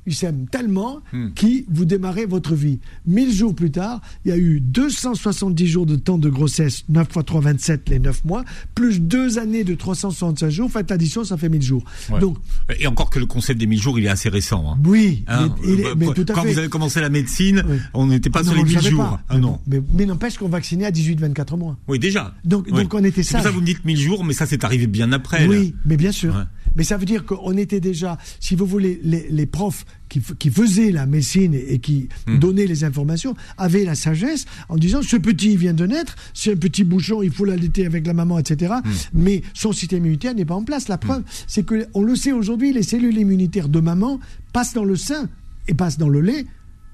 il 0.08 0.14
s'aime 0.14 0.46
tellement 0.50 1.00
hmm. 1.12 1.32
qui 1.34 1.66
vous 1.68 1.84
démarrez 1.84 2.24
votre 2.24 2.54
vie. 2.54 2.78
1000 3.06 3.30
jours 3.32 3.54
plus 3.54 3.70
tard, 3.70 4.00
il 4.24 4.30
y 4.30 4.32
a 4.32 4.38
eu 4.38 4.60
270 4.60 5.66
jours 5.66 5.84
de 5.86 5.96
temps 5.96 6.18
de 6.18 6.30
grossesse, 6.30 6.84
9 6.88 7.06
x 7.14 7.24
3, 7.26 7.40
27, 7.42 7.88
les 7.90 7.98
9 7.98 8.24
mois, 8.24 8.44
plus 8.74 9.00
2 9.00 9.38
années 9.38 9.64
de 9.64 9.74
365 9.74 10.48
jours. 10.48 10.70
Faites 10.70 10.90
l'addition, 10.90 11.24
ça 11.24 11.36
fait 11.36 11.50
1000 11.50 11.62
jours. 11.62 11.84
Donc, 12.20 12.38
Et 12.78 12.86
encore 12.86 13.10
que 13.10 13.18
le 13.18 13.26
concept 13.26 13.60
des 13.60 13.66
1000 13.66 13.80
jours, 13.80 13.98
il 13.98 14.06
est 14.06 14.08
assez 14.08 14.30
récent. 14.30 14.64
Hein. 14.72 14.78
Oui, 14.84 15.24
hein, 15.28 15.54
il, 15.62 15.84
mais 15.96 16.06
tout 16.14 16.24
à 16.28 16.32
Quand 16.32 16.44
vous 16.44 16.58
avez 16.58 16.68
commencé 16.68 17.00
la 17.00 17.10
médecine, 17.10 17.62
on 17.92 18.06
n'était 18.06 18.30
pas 18.30 18.42
sur 18.42 18.54
les 18.54 18.64
1000 18.64 18.80
jours. 18.80 19.18
Ah, 19.28 19.36
non. 19.36 19.60
Mais, 19.66 19.82
mais 19.92 20.06
n'empêche 20.06 20.38
qu'on 20.38 20.48
vaccinait 20.48 20.86
à 20.86 20.90
18-24 20.90 21.58
mois. 21.58 21.76
Oui, 21.86 21.98
déjà. 21.98 22.34
Donc, 22.44 22.68
donc 22.70 22.94
on 22.94 23.04
était 23.04 23.22
ça. 23.22 23.42
ça 23.42 23.50
vous 23.50 23.60
me 23.60 23.66
dites 23.66 23.84
1000 23.84 23.98
jours, 23.98 24.24
mais 24.24 24.32
ça 24.32 24.46
c'est 24.46 24.64
arrivé 24.64 24.86
bien 24.86 25.12
après. 25.12 25.46
Oui, 25.46 25.74
mais 25.84 25.96
bien 25.98 26.12
sûr. 26.12 26.34
Mais 26.76 26.84
ça 26.84 26.96
veut 26.96 27.06
dire 27.06 27.24
qu'on 27.24 27.56
était 27.56 27.80
déjà, 27.80 28.18
si 28.40 28.54
vous 28.54 28.66
voulez, 28.66 29.00
les, 29.02 29.26
les 29.30 29.46
profs 29.46 29.84
qui, 30.08 30.20
qui, 30.38 30.50
faisaient 30.50 30.90
la 30.90 31.06
médecine 31.06 31.54
et, 31.54 31.78
qui 31.78 32.08
hmm. 32.26 32.38
donnaient 32.38 32.66
les 32.66 32.84
informations 32.84 33.34
avaient 33.56 33.84
la 33.84 33.94
sagesse 33.94 34.44
en 34.68 34.76
disant 34.76 35.02
ce 35.02 35.16
petit 35.16 35.56
vient 35.56 35.74
de 35.74 35.86
naître, 35.86 36.16
c'est 36.34 36.52
un 36.52 36.56
petit 36.56 36.84
bouchon, 36.84 37.22
il 37.22 37.30
faut 37.30 37.44
l'allaiter 37.44 37.86
avec 37.86 38.06
la 38.06 38.14
maman, 38.14 38.38
etc. 38.38 38.74
Hmm. 38.84 38.90
Mais 39.14 39.42
son 39.54 39.72
système 39.72 40.00
immunitaire 40.00 40.34
n'est 40.34 40.44
pas 40.44 40.54
en 40.54 40.64
place. 40.64 40.88
La 40.88 40.96
hmm. 40.96 41.00
preuve, 41.00 41.22
c'est 41.46 41.64
que 41.64 41.86
on 41.94 42.02
le 42.02 42.16
sait 42.16 42.32
aujourd'hui, 42.32 42.72
les 42.72 42.82
cellules 42.82 43.16
immunitaires 43.18 43.68
de 43.68 43.80
maman 43.80 44.20
passent 44.52 44.74
dans 44.74 44.84
le 44.84 44.96
sein 44.96 45.28
et 45.68 45.74
passent 45.74 45.98
dans 45.98 46.08
le 46.08 46.20
lait 46.20 46.46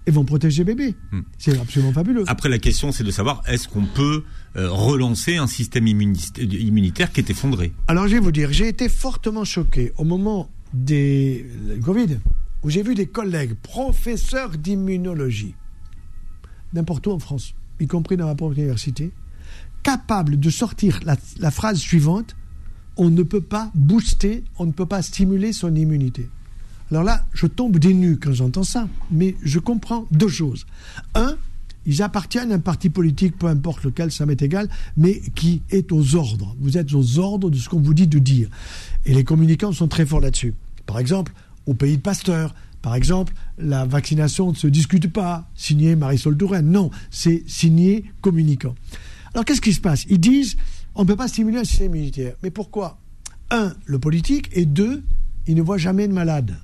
et 0.06 0.10
vont 0.10 0.24
protéger 0.24 0.64
bébé. 0.64 0.94
C'est 1.38 1.58
absolument 1.58 1.92
fabuleux. 1.92 2.24
Après, 2.26 2.48
la 2.48 2.58
question, 2.58 2.92
c'est 2.92 3.04
de 3.04 3.10
savoir 3.10 3.42
est-ce 3.46 3.68
qu'on 3.68 3.86
peut 3.86 4.24
euh, 4.56 4.70
relancer 4.70 5.36
un 5.36 5.46
système 5.46 5.86
immunitaire 5.86 7.12
qui 7.12 7.20
est 7.20 7.30
effondré? 7.30 7.72
Alors, 7.88 8.06
je 8.06 8.14
vais 8.14 8.20
vous 8.20 8.32
dire, 8.32 8.52
j'ai 8.52 8.68
été 8.68 8.88
fortement 8.88 9.44
choqué 9.44 9.92
au 9.96 10.04
moment 10.04 10.50
des 10.74 11.46
Covid 11.82 12.18
où 12.64 12.70
j'ai 12.70 12.82
vu 12.82 12.94
des 12.94 13.06
collègues 13.06 13.54
professeurs 13.54 14.56
d'immunologie, 14.56 15.54
n'importe 16.72 17.06
où 17.06 17.12
en 17.12 17.18
France, 17.18 17.54
y 17.78 17.86
compris 17.86 18.16
dans 18.16 18.26
ma 18.26 18.34
propre 18.34 18.58
université, 18.58 19.12
capables 19.82 20.40
de 20.40 20.50
sortir 20.50 20.98
la, 21.04 21.50
phrase 21.50 21.78
suivante 21.78 22.34
on 22.96 23.10
ne 23.10 23.24
peut 23.24 23.40
pas 23.40 23.70
booster, 23.74 24.44
on 24.58 24.66
ne 24.66 24.72
peut 24.72 24.86
pas 24.86 25.02
stimuler 25.02 25.52
son 25.52 25.74
immunité. 25.74 26.28
Alors 26.92 27.02
là, 27.02 27.26
je 27.32 27.48
tombe 27.48 27.78
des 27.78 27.92
nues 27.92 28.18
quand 28.18 28.32
j'entends 28.32 28.62
ça, 28.62 28.88
mais 29.10 29.34
je 29.42 29.58
comprends 29.58 30.06
deux 30.12 30.28
choses. 30.28 30.64
Un, 31.16 31.36
ils 31.86 32.02
appartiennent 32.02 32.52
à 32.52 32.54
un 32.54 32.60
parti 32.60 32.90
politique, 32.90 33.36
peu 33.36 33.48
importe 33.48 33.82
lequel, 33.82 34.12
ça 34.12 34.26
m'est 34.26 34.40
égal, 34.40 34.68
mais 34.96 35.20
qui 35.34 35.62
est 35.70 35.90
aux 35.90 36.14
ordres. 36.14 36.54
Vous 36.60 36.78
êtes 36.78 36.94
aux 36.94 37.18
ordres 37.18 37.50
de 37.50 37.56
ce 37.56 37.68
qu'on 37.68 37.80
vous 37.80 37.94
dit 37.94 38.06
de 38.06 38.20
dire. 38.20 38.48
Et 39.06 39.12
les 39.12 39.24
communicants 39.24 39.72
sont 39.72 39.88
très 39.88 40.06
forts 40.06 40.20
là-dessus. 40.20 40.54
Par 40.86 41.00
exemple, 41.00 41.32
au 41.66 41.74
pays 41.74 41.96
de 41.96 42.02
Pasteur, 42.02 42.54
Par 42.84 42.96
exemple, 42.96 43.32
la 43.56 43.86
vaccination 43.86 44.50
ne 44.50 44.54
se 44.54 44.66
discute 44.66 45.10
pas, 45.10 45.50
signé 45.54 45.96
Marisol 45.96 46.36
Touraine. 46.36 46.70
Non, 46.70 46.90
c'est 47.10 47.42
signé 47.46 48.04
communicant. 48.20 48.74
Alors 49.32 49.46
qu'est-ce 49.46 49.62
qui 49.62 49.72
se 49.72 49.80
passe? 49.80 50.04
Ils 50.10 50.20
disent 50.20 50.56
on 50.94 51.00
ne 51.00 51.06
peut 51.06 51.16
pas 51.16 51.26
stimuler 51.26 51.56
un 51.56 51.64
système 51.64 51.94
immunitaire. 51.94 52.34
Mais 52.42 52.50
pourquoi? 52.50 53.00
Un, 53.50 53.72
le 53.86 53.98
politique, 53.98 54.50
et 54.52 54.66
deux, 54.66 55.02
ils 55.46 55.54
ne 55.54 55.62
voient 55.62 55.78
jamais 55.78 56.06
de 56.08 56.12
malade. 56.12 56.58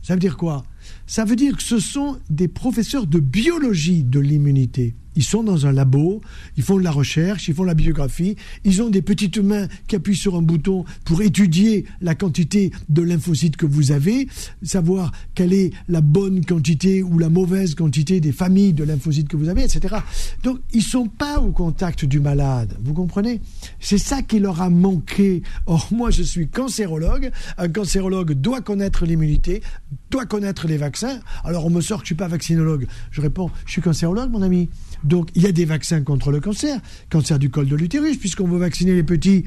Ça 0.00 0.14
veut 0.14 0.20
dire 0.20 0.36
quoi? 0.36 0.64
Ça 1.08 1.24
veut 1.24 1.34
dire 1.34 1.56
que 1.56 1.62
ce 1.64 1.80
sont 1.80 2.20
des 2.30 2.46
professeurs 2.46 3.08
de 3.08 3.18
biologie 3.18 4.04
de 4.04 4.20
l'immunité. 4.20 4.94
Ils 5.16 5.24
sont 5.24 5.42
dans 5.42 5.66
un 5.66 5.72
labo, 5.72 6.20
ils 6.56 6.62
font 6.62 6.78
de 6.78 6.82
la 6.82 6.90
recherche, 6.90 7.48
ils 7.48 7.54
font 7.54 7.62
de 7.62 7.68
la 7.68 7.74
biographie, 7.74 8.36
ils 8.64 8.82
ont 8.82 8.90
des 8.90 9.02
petites 9.02 9.38
mains 9.38 9.68
qui 9.86 9.96
appuient 9.96 10.16
sur 10.16 10.36
un 10.36 10.42
bouton 10.42 10.84
pour 11.04 11.22
étudier 11.22 11.84
la 12.00 12.14
quantité 12.14 12.72
de 12.88 13.02
lymphocytes 13.02 13.56
que 13.56 13.66
vous 13.66 13.92
avez, 13.92 14.28
savoir 14.62 15.12
quelle 15.34 15.52
est 15.52 15.72
la 15.88 16.00
bonne 16.00 16.44
quantité 16.44 17.02
ou 17.02 17.18
la 17.18 17.28
mauvaise 17.28 17.74
quantité 17.74 18.20
des 18.20 18.32
familles 18.32 18.72
de 18.72 18.84
lymphocytes 18.84 19.28
que 19.28 19.36
vous 19.36 19.48
avez, 19.48 19.62
etc. 19.64 19.96
Donc, 20.42 20.58
ils 20.72 20.82
sont 20.82 21.06
pas 21.06 21.40
au 21.40 21.52
contact 21.52 22.04
du 22.04 22.20
malade, 22.20 22.76
vous 22.82 22.94
comprenez? 22.94 23.40
C'est 23.80 23.98
ça 23.98 24.22
qui 24.22 24.38
leur 24.38 24.62
a 24.62 24.70
manqué. 24.70 25.42
Or, 25.66 25.88
moi, 25.90 26.10
je 26.10 26.22
suis 26.22 26.48
cancérologue. 26.48 27.30
Un 27.58 27.68
cancérologue 27.68 28.32
doit 28.32 28.60
connaître 28.60 29.04
l'immunité, 29.06 29.62
doit 30.10 30.26
connaître 30.26 30.66
les 30.66 30.76
vaccins. 30.76 31.20
Alors, 31.44 31.66
on 31.66 31.70
me 31.70 31.80
sort 31.80 31.98
que 31.98 32.04
je 32.04 32.08
suis 32.08 32.14
pas 32.14 32.28
vaccinologue. 32.28 32.86
Je 33.10 33.20
réponds, 33.20 33.50
je 33.66 33.72
suis 33.72 33.82
cancérologue, 33.82 34.30
mon 34.30 34.42
ami. 34.42 34.68
Donc 35.04 35.30
il 35.34 35.42
y 35.42 35.46
a 35.46 35.52
des 35.52 35.64
vaccins 35.64 36.02
contre 36.02 36.30
le 36.30 36.40
cancer, 36.40 36.80
cancer 37.10 37.38
du 37.38 37.50
col 37.50 37.68
de 37.68 37.76
l'utérus, 37.76 38.16
puisqu'on 38.18 38.48
veut 38.48 38.58
vacciner 38.58 38.94
les 38.94 39.02
petits 39.02 39.44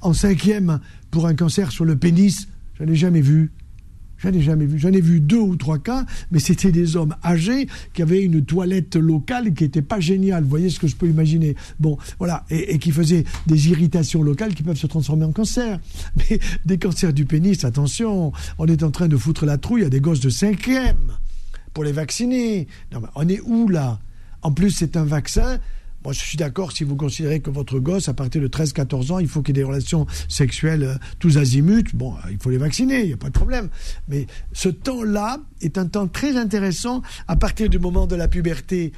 en 0.00 0.12
cinquième 0.12 0.80
pour 1.10 1.26
un 1.26 1.34
cancer 1.34 1.70
sur 1.70 1.84
le 1.84 1.96
pénis. 1.96 2.48
Je 2.78 2.84
n'ai 2.84 2.96
jamais 2.96 3.20
vu. 3.20 3.52
J'en 4.22 4.32
ai 4.32 4.40
jamais 4.40 4.66
vu. 4.66 4.78
J'en 4.78 4.92
ai 4.92 5.00
vu 5.00 5.20
deux 5.20 5.38
ou 5.38 5.56
trois 5.56 5.78
cas, 5.78 6.06
mais 6.30 6.38
c'était 6.38 6.70
des 6.70 6.96
hommes 6.96 7.14
âgés 7.24 7.66
qui 7.92 8.02
avaient 8.02 8.22
une 8.22 8.44
toilette 8.44 8.94
locale 8.94 9.52
qui 9.52 9.64
n'était 9.64 9.82
pas 9.82 9.98
géniale. 9.98 10.44
Vous 10.44 10.50
voyez 10.50 10.70
ce 10.70 10.78
que 10.78 10.86
je 10.86 10.94
peux 10.94 11.08
imaginer? 11.08 11.56
Bon, 11.80 11.98
voilà, 12.18 12.44
et, 12.48 12.78
qui 12.78 12.92
faisaient 12.92 13.24
des 13.46 13.70
irritations 13.70 14.22
locales 14.22 14.54
qui 14.54 14.62
peuvent 14.62 14.76
se 14.76 14.86
transformer 14.86 15.24
en 15.24 15.32
cancer. 15.32 15.80
Mais 16.16 16.38
des 16.64 16.78
cancers 16.78 17.12
du 17.12 17.24
pénis, 17.24 17.64
attention, 17.64 18.32
on 18.58 18.66
est 18.66 18.84
en 18.84 18.92
train 18.92 19.08
de 19.08 19.16
foutre 19.16 19.44
la 19.44 19.58
trouille 19.58 19.84
à 19.84 19.88
des 19.88 20.00
gosses 20.00 20.20
de 20.20 20.30
cinquième 20.30 21.14
pour 21.74 21.82
les 21.82 21.92
vacciner. 21.92 22.68
Non, 22.92 23.02
on 23.16 23.28
est 23.28 23.40
où 23.40 23.68
là? 23.68 23.98
En 24.42 24.52
plus, 24.52 24.70
c'est 24.70 24.96
un 24.96 25.04
vaccin. 25.04 25.58
Moi, 26.04 26.12
je 26.12 26.18
suis 26.18 26.36
d'accord 26.36 26.72
si 26.72 26.82
vous 26.82 26.96
considérez 26.96 27.40
que 27.40 27.50
votre 27.50 27.78
gosse, 27.78 28.08
à 28.08 28.14
partir 28.14 28.42
de 28.42 28.48
13-14 28.48 29.12
ans, 29.12 29.18
il 29.20 29.28
faut 29.28 29.40
qu'il 29.40 29.56
ait 29.56 29.60
des 29.60 29.64
relations 29.64 30.06
sexuelles 30.28 30.82
euh, 30.82 30.94
tous 31.20 31.38
azimuts. 31.38 31.94
Bon, 31.94 32.14
euh, 32.14 32.30
il 32.32 32.38
faut 32.38 32.50
les 32.50 32.58
vacciner, 32.58 33.02
il 33.02 33.06
n'y 33.06 33.12
a 33.12 33.16
pas 33.16 33.28
de 33.28 33.32
problème. 33.32 33.68
Mais 34.08 34.26
ce 34.52 34.68
temps-là 34.68 35.38
est 35.60 35.78
un 35.78 35.86
temps 35.86 36.08
très 36.08 36.36
intéressant 36.36 37.02
à 37.28 37.36
partir 37.36 37.68
du 37.68 37.78
moment 37.78 38.06
de 38.06 38.16
la 38.16 38.26
puberté. 38.26 38.92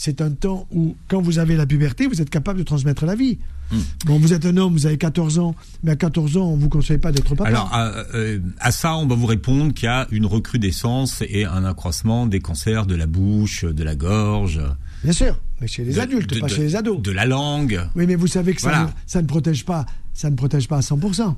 C'est 0.00 0.20
un 0.20 0.30
temps 0.30 0.68
où, 0.70 0.94
quand 1.08 1.20
vous 1.20 1.40
avez 1.40 1.56
la 1.56 1.66
puberté, 1.66 2.06
vous 2.06 2.22
êtes 2.22 2.30
capable 2.30 2.60
de 2.60 2.64
transmettre 2.64 3.04
la 3.04 3.16
vie. 3.16 3.36
Hmm. 3.72 3.78
Bon, 4.06 4.20
vous 4.20 4.32
êtes 4.32 4.46
un 4.46 4.56
homme, 4.56 4.72
vous 4.72 4.86
avez 4.86 4.96
14 4.96 5.40
ans, 5.40 5.56
mais 5.82 5.90
à 5.90 5.96
14 5.96 6.36
ans, 6.36 6.50
on 6.50 6.56
ne 6.56 6.62
vous 6.62 6.68
conseille 6.68 6.98
pas 6.98 7.10
d'être 7.10 7.34
papa. 7.34 7.48
Alors, 7.48 7.68
à, 7.74 7.88
euh, 8.14 8.38
à, 8.60 8.70
ça, 8.70 8.94
on 8.94 9.08
va 9.08 9.16
vous 9.16 9.26
répondre 9.26 9.74
qu'il 9.74 9.86
y 9.86 9.88
a 9.88 10.06
une 10.12 10.24
recrudescence 10.24 11.24
et 11.28 11.46
un 11.46 11.64
accroissement 11.64 12.28
des 12.28 12.38
cancers 12.38 12.86
de 12.86 12.94
la 12.94 13.08
bouche, 13.08 13.64
de 13.64 13.82
la 13.82 13.96
gorge. 13.96 14.60
Bien 15.02 15.12
sûr, 15.12 15.36
mais 15.60 15.66
chez 15.66 15.82
les 15.82 15.98
adultes, 15.98 16.38
pas 16.38 16.46
chez 16.46 16.62
les 16.62 16.76
ados. 16.76 17.02
De 17.02 17.10
la 17.10 17.26
langue. 17.26 17.80
Oui, 17.96 18.06
mais 18.06 18.14
vous 18.14 18.28
savez 18.28 18.54
que 18.54 18.60
ça, 18.60 18.84
ne, 18.84 18.88
ça 19.04 19.20
ne 19.20 19.26
protège 19.26 19.64
pas, 19.64 19.84
ça 20.14 20.30
ne 20.30 20.36
protège 20.36 20.68
pas 20.68 20.76
à 20.76 20.80
100%. 20.80 21.34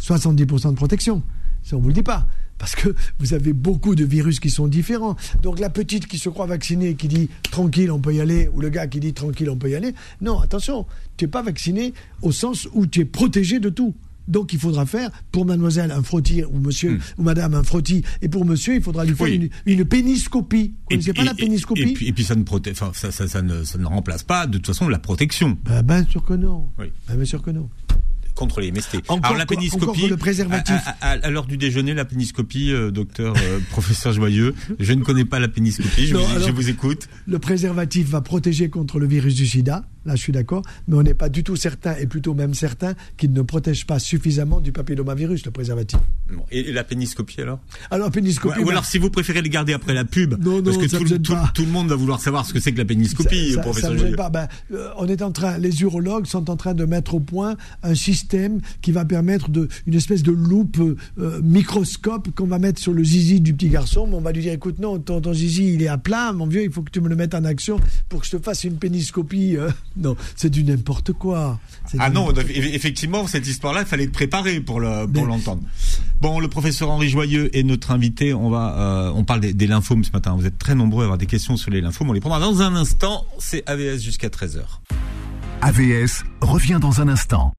70% 0.00 0.70
de 0.70 0.76
protection. 0.76 1.20
Ça, 1.64 1.76
on 1.76 1.80
vous 1.80 1.88
le 1.88 1.94
dit 1.94 2.02
pas 2.04 2.28
parce 2.58 2.74
que 2.74 2.94
vous 3.18 3.34
avez 3.34 3.52
beaucoup 3.52 3.94
de 3.94 4.04
virus 4.04 4.40
qui 4.40 4.50
sont 4.50 4.68
différents. 4.68 5.16
Donc 5.42 5.58
la 5.58 5.70
petite 5.70 6.06
qui 6.06 6.18
se 6.18 6.28
croit 6.28 6.46
vaccinée, 6.46 6.94
qui 6.94 7.08
dit 7.08 7.28
tranquille, 7.50 7.90
on 7.90 8.00
peut 8.00 8.14
y 8.14 8.20
aller, 8.20 8.48
ou 8.54 8.60
le 8.60 8.68
gars 8.68 8.86
qui 8.86 9.00
dit 9.00 9.12
tranquille, 9.12 9.50
on 9.50 9.56
peut 9.56 9.70
y 9.70 9.74
aller, 9.74 9.94
non, 10.20 10.40
attention, 10.40 10.86
tu 11.16 11.24
n'es 11.24 11.30
pas 11.30 11.42
vacciné 11.42 11.94
au 12.22 12.32
sens 12.32 12.68
où 12.72 12.86
tu 12.86 13.00
es 13.00 13.04
protégé 13.04 13.60
de 13.60 13.68
tout. 13.68 13.94
Donc 14.28 14.52
il 14.52 14.58
faudra 14.58 14.86
faire 14.86 15.10
pour 15.32 15.44
mademoiselle 15.44 15.90
un 15.90 16.02
frottis 16.02 16.44
ou 16.44 16.58
monsieur 16.58 16.92
hmm. 16.92 17.00
ou 17.18 17.22
madame 17.22 17.54
un 17.54 17.62
frottis 17.62 18.02
et 18.22 18.28
pour 18.28 18.44
monsieur 18.44 18.74
il 18.74 18.82
faudra 18.82 19.04
lui 19.04 19.14
faire 19.14 19.26
une, 19.66 19.84
péniscopie. 19.84 20.74
Vous 20.84 20.88
connaissez 20.88 21.12
pas 21.12 21.24
la 21.24 21.34
péniscopie 21.34 21.96
et 22.00 22.12
puis, 22.12 22.24
ça 22.24 22.34
ne 22.34 22.42
protège, 22.42 22.76
ça, 22.76 23.12
ça, 23.12 23.42
ne, 23.42 23.64
ça, 23.64 23.78
ne, 23.78 23.86
remplace 23.86 24.22
pas 24.22 24.46
de 24.46 24.56
toute 24.56 24.66
façon 24.68 24.88
la 24.88 24.98
protection. 24.98 25.58
Ben, 25.64 25.82
bien 25.82 26.06
sûr 26.06 26.24
que 26.24 26.34
non. 26.34 26.68
Oui. 26.78 26.86
Ben, 27.08 27.16
bien 27.16 27.24
sûr 27.24 27.42
que 27.42 27.50
non 27.50 27.68
contre 28.34 28.60
les 28.60 28.72
MST. 28.72 28.96
Encore, 29.08 29.24
Alors 29.24 29.38
la 29.38 29.46
péniscopie, 29.46 30.08
le 30.08 30.16
préservatif. 30.16 30.80
À, 31.00 31.30
l'heure 31.30 31.46
du 31.46 31.56
déjeuner, 31.56 31.94
la 31.94 32.04
péniscopie, 32.04 32.72
euh, 32.72 32.90
docteur 32.90 33.34
euh, 33.36 33.60
professeur 33.70 34.12
Joyeux, 34.12 34.54
je 34.78 34.92
ne 34.92 35.02
connais 35.02 35.24
pas 35.24 35.38
la 35.38 35.48
péniscopie, 35.48 36.06
je, 36.06 36.16
vous, 36.16 36.40
je 36.40 36.50
vous 36.50 36.68
écoute. 36.68 37.08
Le 37.26 37.38
préservatif 37.38 38.08
va 38.08 38.20
protéger 38.20 38.70
contre 38.70 38.98
le 38.98 39.06
virus 39.06 39.34
du 39.34 39.46
sida, 39.46 39.84
là 40.04 40.16
je 40.16 40.20
suis 40.20 40.32
d'accord, 40.32 40.62
mais 40.88 40.96
on 40.96 41.02
n'est 41.02 41.14
pas 41.14 41.28
du 41.28 41.44
tout 41.44 41.56
certain, 41.56 41.96
et 41.96 42.06
plutôt 42.06 42.34
même 42.34 42.54
certain, 42.54 42.94
qu'il 43.16 43.32
ne 43.32 43.42
protège 43.42 43.86
pas 43.86 43.98
suffisamment 43.98 44.60
du 44.60 44.72
papillomavirus, 44.72 45.44
le 45.44 45.50
préservatif. 45.50 45.98
et, 46.50 46.72
la 46.72 46.84
péniscopie 46.84 47.40
alors? 47.40 47.60
Alors 47.90 48.10
péniscopie. 48.10 48.60
Ou, 48.60 48.70
alors 48.70 48.84
si 48.84 48.98
vous 48.98 49.10
préférez 49.10 49.42
le 49.42 49.48
garder 49.48 49.72
après 49.72 49.94
la 49.94 50.04
pub, 50.04 50.34
non, 50.42 50.56
non, 50.56 50.62
parce 50.62 50.78
que 50.78 51.16
tout, 51.16 51.34
tout, 51.54 51.64
le 51.64 51.70
monde 51.70 51.88
va 51.88 51.96
vouloir 51.96 52.20
savoir 52.20 52.46
ce 52.46 52.52
que 52.52 52.60
c'est 52.60 52.72
que 52.72 52.78
la 52.78 52.84
péniscopie, 52.84 53.52
ça, 53.54 53.60
professeur 53.60 53.98
ça, 53.98 54.16
Pas. 54.16 54.30
Ben, 54.30 54.48
euh, 54.72 54.90
on 54.98 55.06
est 55.06 55.22
en 55.22 55.32
train, 55.32 55.58
les 55.58 55.82
urologues 55.82 56.26
sont 56.26 56.50
en 56.50 56.56
train 56.56 56.74
de 56.74 56.84
mettre 56.84 57.14
au 57.14 57.20
point 57.20 57.56
un 57.82 57.94
système 57.94 58.60
qui 58.82 58.92
va 58.92 59.04
permettre 59.04 59.48
de, 59.48 59.68
une 59.86 59.94
espèce 59.94 60.22
de 60.22 60.32
loupe 60.32 60.78
euh, 60.80 61.40
microscope 61.42 62.30
qu'on 62.34 62.46
va 62.46 62.58
mettre 62.58 62.80
sur 62.80 62.92
le 62.92 63.04
zizi 63.04 63.40
du 63.40 63.54
petit 63.54 63.68
garçon. 63.68 64.06
Mais 64.06 64.14
on 64.14 64.20
va 64.20 64.32
lui 64.32 64.42
dire 64.42 64.52
écoute, 64.52 64.78
non, 64.78 64.98
ton, 64.98 65.32
zizi 65.32 65.74
il 65.74 65.82
est 65.82 65.88
à 65.88 65.98
plat, 65.98 66.32
mon 66.32 66.46
vieux, 66.46 66.62
il 66.62 66.72
faut 66.72 66.82
que 66.82 66.90
tu 66.90 67.00
me 67.00 67.08
le 67.08 67.16
mettes 67.16 67.34
en 67.34 67.44
action 67.44 67.78
pour 68.08 68.20
que 68.20 68.26
je 68.26 68.36
te 68.36 68.42
fasse 68.42 68.64
une 68.64 68.76
péniscopie. 68.76 69.56
Euh. 69.56 69.70
Non, 69.96 70.16
c'est 70.34 70.50
du 70.50 70.64
n'importe 70.64 71.12
quoi. 71.12 71.60
Ah 71.98 72.10
non, 72.10 72.32
effectivement, 72.32 73.26
cette 73.26 73.46
histoire-là, 73.46 73.82
il 73.82 73.86
fallait 73.86 74.04
être 74.04 74.12
préparé 74.12 74.60
pour 74.60 74.80
l'entendre. 74.80 75.62
bon, 76.20 76.40
le 76.40 76.48
professeur 76.48 76.90
Henri 76.90 77.08
Joyeux 77.08 77.56
est 77.56 77.62
notre 77.62 77.90
invité. 77.90 78.34
On 78.34 78.50
va, 78.50 78.76
euh, 78.78 79.12
on 79.14 79.24
parle 79.24 79.40
des, 79.40 79.52
des, 79.52 79.66
lymphomes 79.66 80.02
ce 80.04 80.10
matin. 80.10 80.34
Vous 80.36 80.46
êtes 80.46 80.58
très 80.58 80.74
nombreux 80.74 81.02
à 81.02 81.04
avoir 81.04 81.18
des 81.18 81.26
questions 81.26 81.56
sur 81.56 81.70
les 81.70 81.80
lymphomes. 81.80 82.10
On 82.10 82.12
les 82.12 82.20
prendra 82.20 82.40
dans 82.40 82.62
un 82.62 82.74
instant. 82.74 83.24
C'est 83.38 83.62
AVS 83.68 84.02
jusqu'à 84.02 84.28
13h. 84.28 84.62
AVS 85.62 86.24
revient 86.40 86.78
dans 86.80 87.00
un 87.00 87.08
instant. 87.08 87.54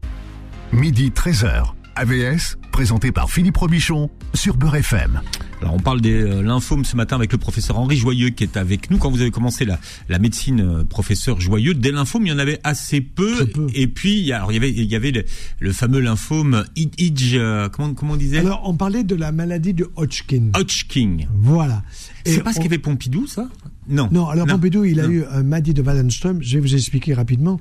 Midi 0.71 1.11
13h. 1.11 1.73
AVS, 1.95 2.57
présenté 2.73 3.13
par 3.13 3.29
Philippe 3.29 3.55
Robichon 3.55 4.09
sur 4.33 4.57
Beurre 4.57 4.75
FM. 4.75 5.21
Alors 5.61 5.73
on 5.73 5.79
parle 5.79 6.01
des 6.01 6.13
euh, 6.13 6.41
lymphomes 6.41 6.85
ce 6.85 6.95
matin 6.95 7.15
avec 7.15 7.31
le 7.31 7.37
professeur 7.37 7.79
Henri 7.79 7.97
Joyeux 7.97 8.29
qui 8.29 8.43
est 8.43 8.57
avec 8.57 8.89
nous. 8.89 8.97
Quand 8.97 9.09
vous 9.09 9.21
avez 9.21 9.31
commencé 9.31 9.65
la, 9.65 9.79
la 10.09 10.19
médecine, 10.19 10.59
euh, 10.61 10.83
professeur 10.83 11.39
Joyeux, 11.39 11.73
des 11.73 11.91
lymphomes, 11.91 12.25
il 12.25 12.29
y 12.29 12.33
en 12.33 12.39
avait 12.39 12.59
assez 12.63 13.01
peu. 13.01 13.47
Et 13.73 13.87
puis, 13.87 14.19
il 14.19 14.25
y, 14.25 14.33
alors, 14.33 14.51
il 14.51 14.55
y 14.55 14.57
avait, 14.57 14.71
il 14.71 14.85
y 14.85 14.95
avait 14.95 15.25
le, 15.59 15.71
fameux 15.71 15.99
lymphome 15.99 16.65
Hodge, 16.77 17.33
euh, 17.35 17.69
comment, 17.69 17.93
comment 17.93 18.13
on 18.13 18.17
disait? 18.17 18.39
Alors 18.39 18.61
on 18.65 18.75
parlait 18.75 19.03
de 19.03 19.15
la 19.15 19.31
maladie 19.31 19.73
de 19.73 19.89
Hodgkin. 19.95 20.51
Hodgkin. 20.55 21.17
Voilà. 21.35 21.83
C'est 22.25 22.43
pas 22.43 22.53
ce 22.53 22.59
qu'avait 22.59 22.77
Pompidou, 22.77 23.27
ça? 23.27 23.49
Non. 23.87 24.09
Non, 24.11 24.27
alors 24.27 24.47
Pompidou, 24.47 24.83
il 24.83 24.99
a 24.99 25.07
eu 25.07 25.23
un 25.25 25.43
maladie 25.43 25.73
de 25.73 25.81
Wallenström. 25.81 26.41
Je 26.41 26.55
vais 26.55 26.61
vous 26.61 26.75
expliquer 26.75 27.13
rapidement. 27.13 27.59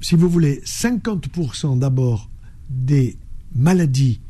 Si 0.00 0.14
vous 0.14 0.28
voulez, 0.28 0.60
50% 0.66 1.78
d'abord 1.78 2.30
des 2.68 3.16
maladies 3.54 4.20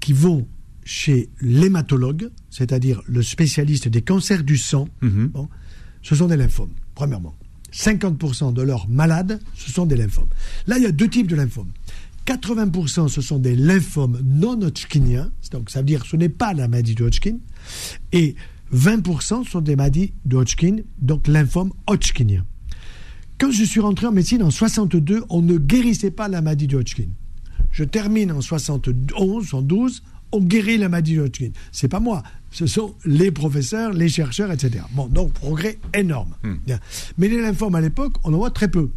qui 0.00 0.12
vont 0.12 0.46
chez 0.86 1.28
l'hématologue, 1.40 2.30
c'est-à-dire 2.48 3.02
le 3.08 3.20
spécialiste 3.20 3.88
des 3.88 4.02
cancers 4.02 4.44
du 4.44 4.56
sang, 4.56 4.88
mhm. 5.02 5.32
ce 6.00 6.14
sont 6.14 6.28
des 6.28 6.36
lymphomes, 6.36 6.70
premièrement. 6.94 7.34
50% 7.72 8.54
de 8.54 8.62
leurs 8.62 8.88
malades, 8.88 9.40
ce 9.54 9.70
sont 9.72 9.84
des 9.84 9.96
lymphomes. 9.96 10.28
Là, 10.68 10.78
il 10.78 10.84
y 10.84 10.86
a 10.86 10.92
deux 10.92 11.08
types 11.08 11.26
de 11.26 11.34
lymphomes. 11.34 11.72
80% 12.26 13.08
ce 13.08 13.20
sont 13.20 13.38
des 13.38 13.56
lymphomes 13.56 14.20
non 14.24 14.62
hodgkiniens, 14.62 15.30
donc 15.50 15.70
ça 15.70 15.80
veut 15.80 15.86
dire 15.86 16.02
que 16.02 16.08
ce 16.08 16.16
n'est 16.16 16.28
pas 16.28 16.54
la 16.54 16.68
maladie 16.68 16.94
de 16.94 17.04
Hodgkin, 17.04 17.38
et 18.12 18.36
20% 18.72 19.48
sont 19.48 19.60
des 19.60 19.76
maladies 19.76 20.12
de 20.24 20.36
Hodgkin, 20.36 20.78
donc 21.00 21.26
lymphome 21.26 21.72
hodgkinien. 21.86 22.44
Quand 23.38 23.50
je 23.50 23.64
suis 23.64 23.80
rentré 23.80 24.06
en 24.06 24.12
médecine 24.12 24.42
en 24.42 24.50
62, 24.50 25.24
on 25.28 25.42
ne 25.42 25.58
guérissait 25.58 26.10
pas 26.10 26.28
la 26.28 26.42
maladie 26.42 26.68
de 26.68 26.76
Hodgkin 26.76 27.08
je 27.76 27.84
termine 27.84 28.32
en 28.32 28.40
71, 28.40 29.48
112, 29.48 30.02
on 30.32 30.40
guérit 30.40 30.78
la 30.78 30.88
maladie 30.88 31.16
de 31.16 31.22
Hodgkin. 31.22 31.50
C'est 31.72 31.88
pas 31.88 32.00
moi, 32.00 32.22
ce 32.50 32.66
sont 32.66 32.94
les 33.04 33.30
professeurs, 33.30 33.92
les 33.92 34.08
chercheurs, 34.08 34.50
etc. 34.50 34.84
Bon, 34.92 35.06
donc 35.06 35.32
progrès 35.32 35.78
énorme. 35.94 36.34
Hmm. 36.42 36.56
Mais 37.18 37.28
les 37.28 37.40
lymphomes 37.40 37.74
à 37.74 37.80
l'époque, 37.80 38.14
on 38.24 38.32
en 38.32 38.38
voit 38.38 38.50
très 38.50 38.68
peu. 38.68 38.90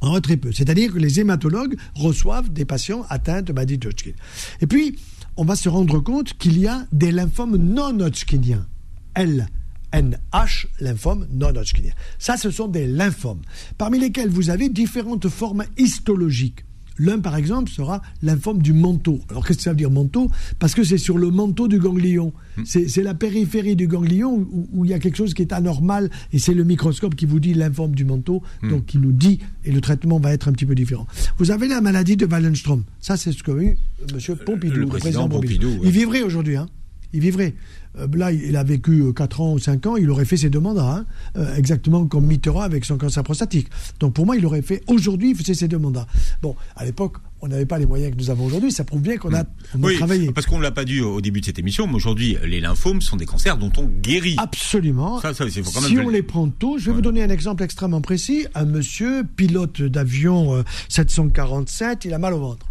On 0.00 0.08
en 0.08 0.10
voit 0.10 0.20
très 0.20 0.36
peu. 0.36 0.52
C'est-à-dire 0.52 0.92
que 0.92 0.98
les 0.98 1.20
hématologues 1.20 1.76
reçoivent 1.94 2.50
des 2.50 2.64
patients 2.64 3.04
atteints 3.08 3.42
de 3.42 3.52
maladie 3.52 3.78
de 3.78 3.88
Hodgkin. 3.88 4.12
Et 4.60 4.66
puis, 4.66 4.98
on 5.36 5.44
va 5.44 5.56
se 5.56 5.68
rendre 5.68 6.00
compte 6.00 6.34
qu'il 6.38 6.58
y 6.58 6.66
a 6.66 6.86
des 6.92 7.12
lymphomes 7.12 7.56
non 7.56 7.98
hodgkiniens. 8.00 8.66
LNH, 9.14 10.68
lymphome 10.80 11.26
non 11.32 11.56
hodgkinien. 11.56 11.92
Ça, 12.18 12.36
ce 12.36 12.50
sont 12.50 12.68
des 12.68 12.86
lymphomes, 12.86 13.42
parmi 13.78 13.98
lesquels 13.98 14.30
vous 14.30 14.50
avez 14.50 14.68
différentes 14.68 15.28
formes 15.28 15.64
histologiques 15.76 16.64
L'un, 17.00 17.18
par 17.18 17.34
exemple, 17.34 17.70
sera 17.70 18.02
lymphome 18.22 18.60
du 18.60 18.74
manteau. 18.74 19.20
Alors, 19.30 19.46
qu'est-ce 19.46 19.58
que 19.58 19.64
ça 19.64 19.70
veut 19.70 19.76
dire 19.76 19.90
manteau? 19.90 20.30
Parce 20.58 20.74
que 20.74 20.84
c'est 20.84 20.98
sur 20.98 21.16
le 21.16 21.30
manteau 21.30 21.66
du 21.66 21.78
ganglion. 21.78 22.34
Hmm. 22.58 22.62
C'est 22.66 23.02
la 23.02 23.14
périphérie 23.14 23.74
du 23.74 23.86
ganglion 23.86 24.46
où, 24.72 24.84
il 24.84 24.90
y 24.90 24.94
a 24.94 24.98
quelque 24.98 25.16
chose 25.16 25.32
qui 25.32 25.40
est 25.40 25.52
anormal 25.54 26.10
et 26.34 26.38
c'est 26.38 26.52
le 26.52 26.62
microscope 26.62 27.14
qui 27.14 27.24
vous 27.24 27.40
dit 27.40 27.54
lymphome 27.54 27.94
du 27.94 28.04
manteau, 28.04 28.42
hmm. 28.62 28.68
donc 28.68 28.84
qui 28.84 28.98
nous 28.98 29.12
dit, 29.12 29.38
et 29.64 29.72
le 29.72 29.80
traitement 29.80 30.20
va 30.20 30.34
être 30.34 30.48
un 30.48 30.52
petit 30.52 30.66
peu 30.66 30.74
différent. 30.74 31.06
Vous 31.38 31.50
avez 31.50 31.68
la 31.68 31.80
maladie 31.80 32.18
de 32.18 32.26
Wallenstrom. 32.26 32.84
Ça, 33.00 33.16
c'est 33.16 33.32
ce 33.32 33.42
que 33.42 33.50
eu 33.52 33.78
M. 34.12 34.36
Pompidou, 34.44 34.76
le, 34.76 34.86
président, 34.86 35.26
Pompidou. 35.26 35.80
Il 35.82 35.90
vivrait 35.90 36.22
aujourd'hui, 36.22 36.56
hein? 36.56 36.68
Il 37.12 37.20
vivrait. 37.20 37.54
Euh, 37.98 38.06
là, 38.14 38.30
il 38.32 38.56
a 38.56 38.62
vécu 38.62 39.12
4 39.12 39.40
euh, 39.40 39.44
ans 39.44 39.52
ou 39.54 39.58
5 39.58 39.86
ans, 39.86 39.96
il 39.96 40.08
aurait 40.10 40.24
fait 40.24 40.36
ses 40.36 40.50
deux 40.50 40.60
mandats, 40.60 40.98
hein. 40.98 41.06
euh, 41.36 41.56
exactement 41.56 42.06
comme 42.06 42.26
Mitterrand 42.26 42.60
avec 42.60 42.84
son 42.84 42.98
cancer 42.98 43.22
prostatique. 43.24 43.68
Donc 43.98 44.14
pour 44.14 44.26
moi, 44.26 44.36
il 44.36 44.46
aurait 44.46 44.62
fait, 44.62 44.82
aujourd'hui, 44.86 45.30
il 45.30 45.36
faisait 45.36 45.54
ses 45.54 45.66
deux 45.66 45.78
mandats. 45.78 46.06
Bon, 46.40 46.54
à 46.76 46.84
l'époque, 46.84 47.16
on 47.42 47.48
n'avait 47.48 47.66
pas 47.66 47.78
les 47.78 47.86
moyens 47.86 48.14
que 48.14 48.18
nous 48.18 48.30
avons 48.30 48.44
aujourd'hui, 48.44 48.70
ça 48.70 48.84
prouve 48.84 49.00
bien 49.00 49.16
qu'on 49.16 49.34
a, 49.34 49.44
on 49.74 49.82
oui, 49.82 50.30
Parce 50.34 50.46
qu'on 50.46 50.58
ne 50.58 50.62
l'a 50.62 50.70
pas 50.70 50.84
dit 50.84 51.00
au 51.00 51.20
début 51.20 51.40
de 51.40 51.46
cette 51.46 51.58
émission, 51.58 51.86
mais 51.86 51.94
aujourd'hui, 51.94 52.36
les 52.44 52.60
lymphomes 52.60 53.00
sont 53.00 53.16
des 53.16 53.26
cancers 53.26 53.56
dont 53.56 53.72
on 53.78 53.86
guérit. 53.86 54.36
Absolument. 54.38 55.20
Ça, 55.20 55.34
ça, 55.34 55.44
quand 55.46 55.80
même 55.80 55.90
si 55.90 55.98
on 55.98 56.10
les 56.10 56.22
prend 56.22 56.48
tôt, 56.48 56.78
je 56.78 56.86
vais 56.86 56.92
vous 56.92 57.00
donner 57.00 57.22
un 57.22 57.30
exemple 57.30 57.62
extrêmement 57.62 58.02
précis. 58.02 58.46
Un 58.54 58.66
monsieur, 58.66 59.24
pilote 59.24 59.82
d'avion 59.82 60.62
747, 60.88 62.04
il 62.04 62.14
a 62.14 62.18
mal 62.18 62.34
au 62.34 62.40
ventre. 62.40 62.69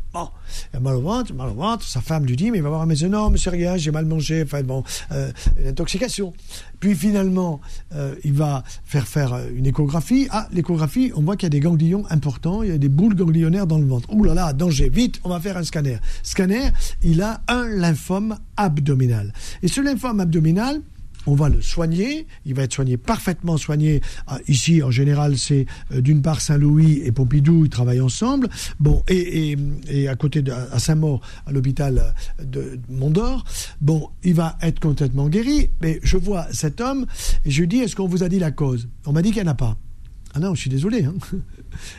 Il 0.73 0.77
a 0.77 0.79
mal 0.79 0.95
au 0.95 1.01
ventre, 1.01 1.33
mal 1.33 1.49
au 1.49 1.53
ventre. 1.53 1.83
Sa 1.85 2.01
femme 2.01 2.25
lui 2.25 2.35
dit, 2.35 2.51
mais 2.51 2.57
il 2.57 2.63
va 2.63 2.69
voir 2.69 2.81
la 2.81 2.85
maison. 2.85 3.09
Non, 3.09 3.31
c'est 3.35 3.49
rien, 3.49 3.77
j'ai 3.77 3.91
mal 3.91 4.05
mangé. 4.05 4.43
Enfin 4.43 4.63
bon, 4.63 4.83
euh, 5.11 5.31
une 5.59 5.67
intoxication. 5.67 6.33
Puis 6.79 6.95
finalement, 6.95 7.59
euh, 7.93 8.15
il 8.23 8.33
va 8.33 8.63
faire 8.85 9.07
faire 9.07 9.33
euh, 9.33 9.49
une 9.55 9.65
échographie. 9.65 10.27
Ah, 10.31 10.47
l'échographie, 10.51 11.11
on 11.15 11.21
voit 11.21 11.35
qu'il 11.35 11.45
y 11.45 11.47
a 11.47 11.49
des 11.49 11.59
ganglions 11.59 12.05
importants, 12.09 12.63
il 12.63 12.69
y 12.69 12.73
a 12.73 12.77
des 12.77 12.89
boules 12.89 13.15
ganglionnaires 13.15 13.67
dans 13.67 13.77
le 13.77 13.85
ventre. 13.85 14.11
Ouh 14.13 14.23
là 14.23 14.33
là, 14.33 14.53
danger, 14.53 14.89
vite, 14.89 15.19
on 15.23 15.29
va 15.29 15.39
faire 15.39 15.57
un 15.57 15.63
scanner. 15.63 15.97
Scanner, 16.23 16.69
il 17.03 17.21
a 17.21 17.41
un 17.47 17.67
lymphome 17.67 18.37
abdominal. 18.57 19.33
Et 19.61 19.67
ce 19.67 19.81
lymphome 19.81 20.19
abdominal, 20.19 20.81
on 21.25 21.35
va 21.35 21.49
le 21.49 21.61
soigner, 21.61 22.27
il 22.45 22.53
va 22.53 22.63
être 22.63 22.73
soigné, 22.73 22.97
parfaitement 22.97 23.57
soigné. 23.57 24.01
Ah, 24.27 24.39
ici, 24.47 24.81
en 24.81 24.91
général, 24.91 25.37
c'est 25.37 25.65
euh, 25.91 26.01
d'une 26.01 26.21
part 26.21 26.41
Saint-Louis 26.41 27.01
et 27.03 27.11
Pompidou, 27.11 27.65
ils 27.65 27.69
travaillent 27.69 28.01
ensemble. 28.01 28.49
Bon, 28.79 29.03
et, 29.07 29.57
à 30.07 30.15
côté 30.15 30.41
de 30.41 30.51
à 30.51 30.79
Saint-Maur, 30.79 31.21
à 31.45 31.51
l'hôpital 31.51 32.13
de 32.43 32.79
Mont-d'Or. 32.89 33.43
Bon, 33.81 34.09
il 34.23 34.33
va 34.33 34.57
être 34.61 34.79
complètement 34.79 35.29
guéri, 35.29 35.69
mais 35.81 35.99
je 36.03 36.17
vois 36.17 36.47
cet 36.51 36.81
homme 36.81 37.05
et 37.45 37.51
je 37.51 37.61
lui 37.61 37.67
dis, 37.67 37.77
est-ce 37.77 37.95
qu'on 37.95 38.07
vous 38.07 38.23
a 38.23 38.29
dit 38.29 38.39
la 38.39 38.51
cause? 38.51 38.87
On 39.05 39.11
m'a 39.11 39.21
dit 39.21 39.31
qu'il 39.31 39.41
n'y 39.43 39.49
en 39.49 39.51
a 39.51 39.55
pas. 39.55 39.77
Ah 40.33 40.39
non, 40.39 40.53
je 40.53 40.61
suis 40.61 40.69
désolé. 40.69 41.05
Hein. 41.05 41.15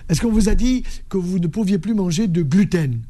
Est-ce 0.08 0.20
qu'on 0.20 0.30
vous 0.30 0.48
a 0.48 0.54
dit 0.54 0.84
que 1.08 1.16
vous 1.16 1.38
ne 1.38 1.46
pouviez 1.46 1.78
plus 1.78 1.94
manger 1.94 2.28
de 2.28 2.42
gluten? 2.42 3.00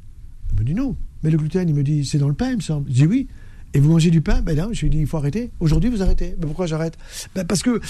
Il 0.52 0.58
me 0.58 0.64
dit 0.64 0.74
non. 0.74 0.96
Mais 1.22 1.30
le 1.30 1.36
gluten, 1.36 1.68
il 1.68 1.74
me 1.74 1.82
dit, 1.82 2.06
c'est 2.06 2.18
dans 2.18 2.28
le 2.28 2.34
pain, 2.34 2.50
il 2.50 2.56
me 2.56 2.62
semble. 2.62 2.88
Je 2.88 2.94
dis 2.94 3.06
oui. 3.06 3.28
Et 3.74 3.80
vous 3.80 3.90
mangez 3.90 4.10
du 4.10 4.20
pain 4.20 4.42
Ben 4.42 4.56
non, 4.56 4.68
je 4.72 4.80
lui 4.80 4.86
ai 4.88 4.90
dit, 4.90 4.98
il 4.98 5.06
faut 5.06 5.16
arrêter. 5.16 5.50
Aujourd'hui, 5.60 5.90
vous 5.90 6.02
arrêtez. 6.02 6.34
Mais 6.38 6.46
pourquoi 6.46 6.66
j'arrête 6.66 6.98
ben 7.34 7.46
Parce 7.46 7.62
que 7.62 7.80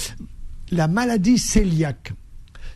la 0.71 0.89
maladie 0.89 1.41
cœliaque, 1.41 2.13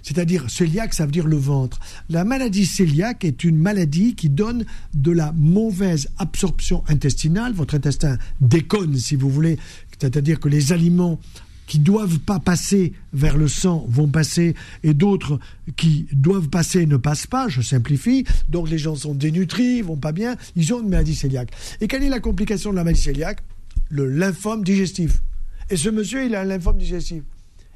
c'est-à-dire 0.03 0.47
cœliaque, 0.47 0.95
ça 0.95 1.07
veut 1.07 1.13
dire 1.13 1.27
le 1.27 1.37
ventre. 1.37 1.81
La 2.09 2.25
maladie 2.25 2.69
cœliaque 2.69 3.25
est 3.25 3.45
une 3.45 3.57
maladie 3.57 4.15
qui 4.15 4.29
donne 4.29 4.65
de 4.95 5.11
la 5.11 5.33
mauvaise 5.33 6.09
absorption 6.19 6.83
intestinale. 6.89 7.53
Votre 7.53 7.75
intestin 7.75 8.19
déconne, 8.41 8.97
si 8.97 9.17
vous 9.17 9.31
voulez. 9.31 9.59
C'est-à-dire 9.99 10.41
que 10.41 10.49
les 10.49 10.73
aliments 10.73 11.19
qui 11.67 11.79
doivent 11.79 12.19
pas 12.19 12.39
passer 12.39 12.93
vers 13.13 13.37
le 13.37 13.49
sang 13.49 13.87
vont 13.89 14.09
passer 14.09 14.55
et 14.83 14.95
d'autres 14.95 15.39
qui 15.77 16.07
doivent 16.13 16.49
passer 16.49 16.87
ne 16.87 16.97
passent 16.97 17.27
pas, 17.27 17.49
je 17.49 17.63
simplifie. 17.63 18.25
Donc 18.49 18.69
les 18.69 18.79
gens 18.79 18.97
sont 18.97 19.15
dénutris, 19.15 19.83
vont 19.83 19.97
pas 19.97 20.13
bien, 20.13 20.37
ils 20.57 20.73
ont 20.75 20.83
une 20.83 20.89
maladie 20.89 21.17
cœliaque. 21.17 21.53
Et 21.81 21.89
quelle 21.89 22.03
est 22.03 22.09
la 22.09 22.21
complication 22.21 22.71
de 22.71 22.77
la 22.77 22.85
maladie 22.85 23.03
cœliaque? 23.03 23.43
Le 23.89 24.09
lymphome 24.09 24.65
digestif. 24.65 25.23
Et 25.71 25.77
ce 25.77 25.89
monsieur, 25.89 26.25
il 26.25 26.35
a 26.35 26.43
un 26.43 26.45
lymphome 26.45 26.79
digestif. 26.79 27.23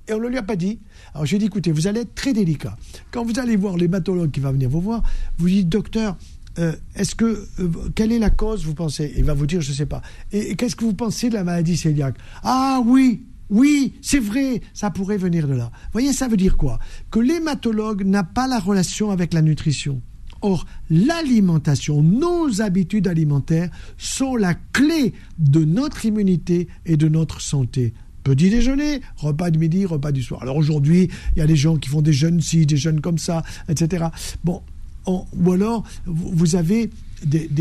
Et 0.06 0.12
on 0.12 0.20
ne 0.20 0.28
lui 0.28 0.38
a 0.38 0.42
pas 0.42 0.56
dit. 0.56 0.78
Alors 1.14 1.26
j'ai 1.26 1.38
dit, 1.38 1.46
écoutez, 1.46 1.70
vous 1.70 1.86
allez 1.86 2.00
être 2.00 2.14
très 2.14 2.32
délicat. 2.32 2.76
Quand 3.10 3.24
vous 3.24 3.38
allez 3.38 3.56
voir 3.56 3.76
l'hématologue 3.76 4.30
qui 4.30 4.40
va 4.40 4.52
venir 4.52 4.70
vous 4.70 4.80
voir, 4.80 5.02
vous 5.38 5.48
dites, 5.48 5.68
docteur, 5.68 6.16
euh, 6.58 6.72
est-ce 6.96 7.14
que 7.14 7.46
euh, 7.60 7.68
quelle 7.94 8.10
est 8.10 8.18
la 8.18 8.30
cause 8.30 8.64
vous 8.64 8.74
pensez? 8.74 9.12
Il 9.16 9.24
va 9.24 9.34
vous 9.34 9.46
dire 9.46 9.60
je 9.60 9.70
ne 9.70 9.76
sais 9.76 9.86
pas. 9.86 10.02
Et, 10.32 10.50
et 10.50 10.56
qu'est-ce 10.56 10.76
que 10.76 10.84
vous 10.84 10.94
pensez 10.94 11.28
de 11.28 11.34
la 11.34 11.44
maladie 11.44 11.78
cœliaque? 11.78 12.16
Ah 12.42 12.80
oui, 12.84 13.26
oui, 13.50 13.94
c'est 14.02 14.18
vrai, 14.18 14.60
ça 14.74 14.90
pourrait 14.90 15.16
venir 15.16 15.48
de 15.48 15.54
là. 15.54 15.70
Voyez, 15.92 16.12
ça 16.12 16.28
veut 16.28 16.36
dire 16.36 16.56
quoi? 16.56 16.78
Que 17.10 17.20
l'hématologue 17.20 18.04
n'a 18.04 18.24
pas 18.24 18.46
la 18.46 18.58
relation 18.58 19.10
avec 19.10 19.32
la 19.32 19.42
nutrition. 19.42 20.02
Or, 20.40 20.66
l'alimentation, 20.88 22.02
nos 22.02 22.60
habitudes 22.60 23.08
alimentaires 23.08 23.70
sont 23.96 24.36
la 24.36 24.54
clé 24.54 25.12
de 25.38 25.64
notre 25.64 26.04
immunité 26.04 26.68
et 26.86 26.96
de 26.96 27.08
notre 27.08 27.40
santé. 27.40 27.92
Petit 28.22 28.50
déjeuner, 28.50 29.00
repas 29.16 29.50
de 29.50 29.58
midi, 29.58 29.86
repas 29.86 30.12
du 30.12 30.22
soir. 30.22 30.42
Alors 30.42 30.56
aujourd'hui, 30.56 31.08
il 31.34 31.38
y 31.38 31.42
a 31.42 31.46
des 31.46 31.56
gens 31.56 31.76
qui 31.76 31.88
font 31.88 32.02
des 32.02 32.12
jeûnes 32.12 32.40
ci, 32.40 32.66
des 32.66 32.76
jeûnes 32.76 33.00
comme 33.00 33.18
ça, 33.18 33.42
etc. 33.68 34.06
Bon, 34.44 34.62
ou 35.06 35.52
alors 35.52 35.84
vous 36.04 36.54
avez 36.54 36.90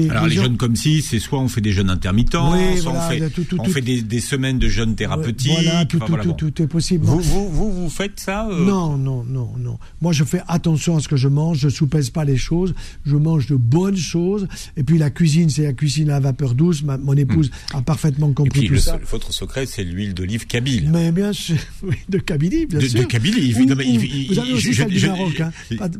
alors 0.10 0.28
les 0.28 0.36
jeûnes 0.36 0.58
comme 0.58 0.76
si, 0.76 1.02
c'est 1.02 1.20
soit 1.20 1.40
on 1.40 1.48
fait 1.48 1.62
des 1.62 1.72
jeûnes 1.72 1.90
intermittents, 1.90 2.54
soit 2.78 2.94
on 3.60 3.64
fait, 3.66 3.82
des, 3.82 4.20
semaines 4.20 4.60
de 4.60 4.68
jeûnes 4.68 4.96
thérapeutiques. 4.96 5.52
Voilà, 5.54 5.86
tout, 5.86 6.62
est 6.62 6.68
possible. 6.68 7.06
Vous, 7.06 7.22
vous, 7.22 7.72
vous, 7.72 7.90
faites 7.90 8.20
ça 8.20 8.48
euh? 8.48 8.66
Non, 8.66 8.98
non, 8.98 9.24
non, 9.24 9.52
non. 9.58 9.78
Moi, 10.02 10.12
je 10.14 10.24
fais 10.24 10.42
attention 10.48 10.98
à 10.98 11.00
ce 11.00 11.08
que 11.08 11.16
je 11.16 11.28
mange. 11.28 11.60
Je 11.60 11.70
soupèse 11.70 12.10
pas 12.10 12.26
les 12.26 12.38
choses. 12.38 12.74
Je 13.06 13.16
mange 13.16 13.48
de 13.48 13.56
bonnes 13.56 13.98
choses. 13.98 14.48
Et 14.76 14.84
puis 14.84 14.98
la 14.98 15.10
cuisine, 15.10 15.50
c'est 15.50 15.64
la 15.64 15.74
cuisine 15.74 16.10
à 16.10 16.20
vapeur 16.20 16.54
douce. 16.54 16.84
mon 16.84 17.14
épouse 17.14 17.50
hmm. 17.50 17.78
a 17.78 17.82
parfaitement 17.82 18.32
compris 18.34 18.66
et 18.66 18.70
puis, 18.70 18.80
tout 18.82 18.92
Votre 19.10 19.34
secret, 19.34 19.66
c'est 19.66 19.84
l'huile 19.84 20.14
d'olive 20.14 20.46
Kabyle. 20.48 20.90
Mais 20.92 21.12
bien 21.12 21.34
sûr, 21.34 21.58
de 22.10 22.18
Kabylie, 22.18 22.66
bien 22.66 22.80
de, 22.80 22.88
sûr. 22.88 23.00
De 23.02 23.06
Kabylie. 23.06 23.54
vous 23.54 23.72
avez 24.40 24.54
aussi 24.54 24.74
celle 24.74 24.90
du 24.90 25.06
Maroc, 25.06 25.42
hein. 25.42 25.52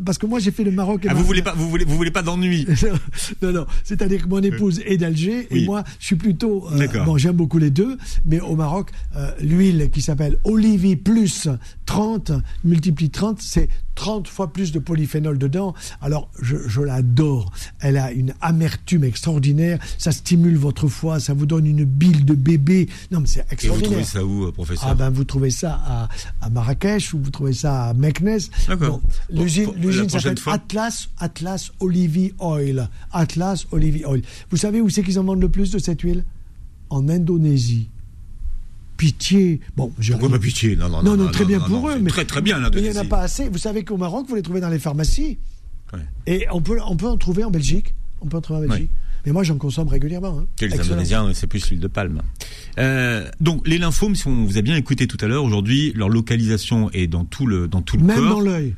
Parce 0.06 0.18
que 0.18 0.26
moi, 0.26 0.40
j'ai 0.40 0.52
fait 0.52 0.64
le 0.64 0.72
Maroc. 0.72 1.06
Et 1.06 1.10
ah, 1.10 1.14
vous 1.14 1.24
voulez 1.24 1.42
pas, 1.42 1.54
vous 1.56 1.70
voulez, 1.70 1.86
vous 1.86 1.96
voulez 1.96 2.12
pas 2.12 2.22
d'ennui? 2.22 2.66
Non, 3.48 3.62
non. 3.62 3.66
C'est-à-dire 3.84 4.28
mon 4.28 4.42
épouse 4.42 4.82
est 4.86 4.98
d'Alger 4.98 5.48
et 5.52 5.66
moi, 5.66 5.84
je 6.00 6.06
suis 6.06 6.16
plutôt. 6.16 6.68
Euh, 6.72 6.88
bon, 7.06 7.18
j'aime 7.18 7.36
beaucoup 7.36 7.58
les 7.58 7.72
deux, 7.72 7.98
mais 8.26 8.40
au 8.40 8.56
Maroc, 8.56 8.92
euh, 9.16 9.32
l'huile 9.40 9.90
qui 9.92 10.02
s'appelle 10.02 10.38
Olivier 10.44 10.96
Plus 10.96 11.48
30 11.86 12.32
multiplie 12.64 13.10
30, 13.10 13.42
c'est 13.42 13.70
30 13.96 14.28
fois 14.28 14.54
plus 14.54 14.72
de 14.72 14.80
polyphénol 14.80 15.38
dedans. 15.40 15.74
Alors, 16.02 16.30
je, 16.40 16.82
l'adore. 16.82 17.52
Elle 17.80 17.98
a 17.98 18.12
une 18.12 18.34
amertume 18.42 19.04
extraordinaire. 19.04 19.80
Ça 19.98 20.12
stimule 20.12 20.56
votre 20.56 20.88
foie, 20.88 21.20
ça 21.20 21.34
vous 21.34 21.48
donne 21.48 21.66
une 21.66 21.84
bile 21.84 22.24
de 22.24 22.36
bébé. 22.36 22.88
Non, 23.12 23.22
mais 23.22 23.28
c'est 23.28 23.46
extraordinaire. 23.52 24.00
Et 24.00 24.04
vous 24.04 24.04
trouvez 24.04 24.20
ça 24.20 24.26
où, 24.26 24.46
euh, 24.46 24.52
professeur 24.52 24.88
Ah 24.88 24.94
ben, 24.94 25.10
vous 25.10 25.24
trouvez 25.24 25.50
ça 25.50 25.82
à, 25.84 26.10
à, 26.42 26.50
Marrakech 26.50 27.14
ou 27.14 27.20
vous 27.20 27.32
trouvez 27.32 27.54
ça 27.54 27.86
à 27.86 27.94
Meknes. 27.94 28.40
D'accord. 28.68 29.02
L'usine 29.32 30.10
s'appelle 30.10 30.38
Atlas, 30.46 31.10
Atlas 31.18 31.72
Olive 31.80 32.34
Oil. 32.40 32.90
Atlas 33.12 33.37
Olive 33.72 34.06
Oil. 34.08 34.22
Vous 34.50 34.58
savez 34.58 34.82
où 34.82 34.90
c'est 34.90 35.04
qu'ils 35.04 35.20
en 35.20 35.24
vendent 35.24 35.42
le 35.42 35.50
plus 35.50 35.72
de 35.72 35.80
cette 35.80 36.02
huile? 36.02 36.24
En 36.90 37.10
Indonésie 37.10 37.90
pitié. 38.98 39.62
Bon, 39.76 39.94
Pourquoi 40.10 40.30
pas 40.30 40.40
pitié? 40.40 40.76
Non, 40.76 40.90
non, 40.90 41.04
non. 41.04 41.16
Non, 41.16 41.28
très 41.32 41.46
bien 41.46 41.60
pour 41.60 41.90
eux. 41.90 42.00
Mais, 42.02 42.10
très, 42.10 42.26
très 42.26 42.42
bien, 42.42 42.60
Mais 42.60 42.82
il 42.82 42.92
n'y 42.92 42.98
en 42.98 43.02
a 43.02 43.06
pas 43.06 43.22
assez. 43.22 43.48
Vous 43.48 43.60
savez 43.60 43.84
qu'au 43.84 43.98
Maroc, 43.98 44.26
vous 44.28 44.36
les 44.36 44.42
trouvez 44.42 44.60
dans 44.60 44.70
les 44.70 44.80
pharmacies. 44.80 45.38
Et 46.26 46.46
on 46.52 46.62
peut, 46.62 46.80
on 46.86 46.98
peut 46.98 47.08
en 47.08 47.18
trouver 47.18 47.44
en 47.44 47.52
Belgique. 47.52 47.94
On 48.22 48.28
peut 48.28 48.38
en 48.38 48.42
trouver 48.42 48.66
en 48.66 48.70
Belgique. 48.70 48.92
Mais 49.26 49.32
moi, 49.32 49.44
j'en 49.44 49.58
consomme 49.58 49.88
régulièrement. 49.88 50.40
Hein. 50.40 50.48
Les 50.62 50.80
Indonésiens, 50.80 51.32
c'est 51.34 51.48
plus 51.48 51.70
l'huile 51.70 51.80
de 51.80 51.88
palme. 51.88 52.22
Euh, 52.80 53.30
donc, 53.42 53.68
les 53.68 53.78
lymphomes, 53.78 54.16
si 54.16 54.28
on 54.28 54.46
vous 54.46 54.58
a 54.58 54.62
bien 54.62 54.76
écouté 54.76 55.06
tout 55.06 55.18
à 55.20 55.28
l'heure, 55.28 55.44
aujourd'hui, 55.44 55.92
leur 55.96 56.10
localisation 56.10 56.90
est 56.92 57.08
dans 57.08 57.26
tout 57.26 57.46
le, 57.46 57.68
dans 57.68 57.82
tout 57.82 57.98
le 57.98 58.06
corps. 58.06 58.16
Même 58.16 58.30
dans 58.30 58.40
l'œil. 58.40 58.76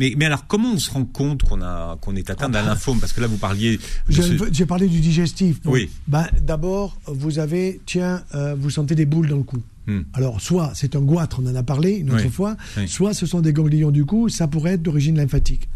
Mais, 0.00 0.14
mais 0.16 0.24
alors, 0.24 0.46
comment 0.46 0.72
on 0.72 0.78
se 0.78 0.90
rend 0.90 1.04
compte 1.04 1.42
qu'on 1.42 1.60
a 1.60 1.98
qu'on 2.00 2.16
est 2.16 2.30
atteint 2.30 2.48
d'un 2.48 2.60
ah 2.60 2.68
lymphome 2.68 2.98
Parce 2.98 3.12
que 3.12 3.20
là, 3.20 3.26
vous 3.26 3.36
parliez. 3.36 3.78
J'ai 4.08 4.64
parlé 4.64 4.88
du 4.88 4.98
digestif. 4.98 5.58
Oui. 5.66 5.90
Ben, 6.08 6.26
D'abord, 6.40 6.96
vous 7.04 7.38
avez, 7.38 7.82
tiens, 7.84 8.22
euh, 8.34 8.56
vous 8.58 8.70
sentez 8.70 8.94
des 8.94 9.04
boules 9.04 9.28
dans 9.28 9.36
le 9.36 9.42
cou. 9.42 9.58
Hmm. 9.86 10.00
Alors, 10.14 10.40
soit 10.40 10.72
c'est 10.74 10.96
un 10.96 11.02
goitre, 11.02 11.40
on 11.42 11.46
en 11.50 11.54
a 11.54 11.62
parlé 11.62 11.92
une 11.92 12.12
autre 12.12 12.30
fois, 12.30 12.56
soit 12.86 13.12
ce 13.12 13.26
sont 13.26 13.40
des 13.40 13.52
ganglions 13.52 13.90
du 13.90 14.06
cou, 14.06 14.30
ça 14.30 14.46
pourrait 14.48 14.72
être 14.72 14.82
d'origine 14.82 15.16
lymphatique. 15.16 15.68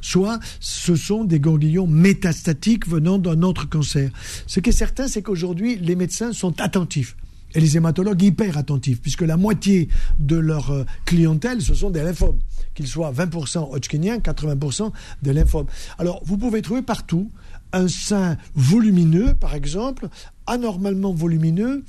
Soit 0.00 0.40
ce 0.58 0.96
sont 0.96 1.22
des 1.22 1.38
ganglions 1.38 1.86
métastatiques 1.86 2.88
venant 2.88 3.18
d'un 3.18 3.42
autre 3.42 3.68
cancer. 3.68 4.10
Ce 4.48 4.58
qui 4.58 4.70
est 4.70 4.72
certain, 4.72 5.06
c'est 5.06 5.22
qu'aujourd'hui, 5.22 5.76
les 5.76 5.94
médecins 5.94 6.32
sont 6.32 6.60
attentifs 6.60 7.16
et 7.54 7.60
les 7.60 7.76
hématologues 7.76 8.22
hyper 8.22 8.58
attentifs, 8.58 9.00
puisque 9.00 9.22
la 9.22 9.36
moitié 9.36 9.88
de 10.18 10.36
leur 10.36 10.70
euh, 10.70 10.84
clientèle, 11.04 11.62
ce 11.62 11.74
sont 11.74 11.90
des 11.90 12.02
lymphomes, 12.02 12.38
qu'ils 12.74 12.86
soient 12.86 13.12
20% 13.12 13.74
hodgkiniens, 13.74 14.18
80% 14.18 14.92
des 15.22 15.32
lymphomes. 15.32 15.66
Alors, 15.98 16.20
vous 16.24 16.38
pouvez 16.38 16.62
trouver 16.62 16.82
partout 16.82 17.30
un 17.72 17.88
sein 17.88 18.36
volumineux, 18.54 19.34
par 19.34 19.54
exemple, 19.54 20.08
anormalement 20.46 21.12
volumineux 21.12 21.84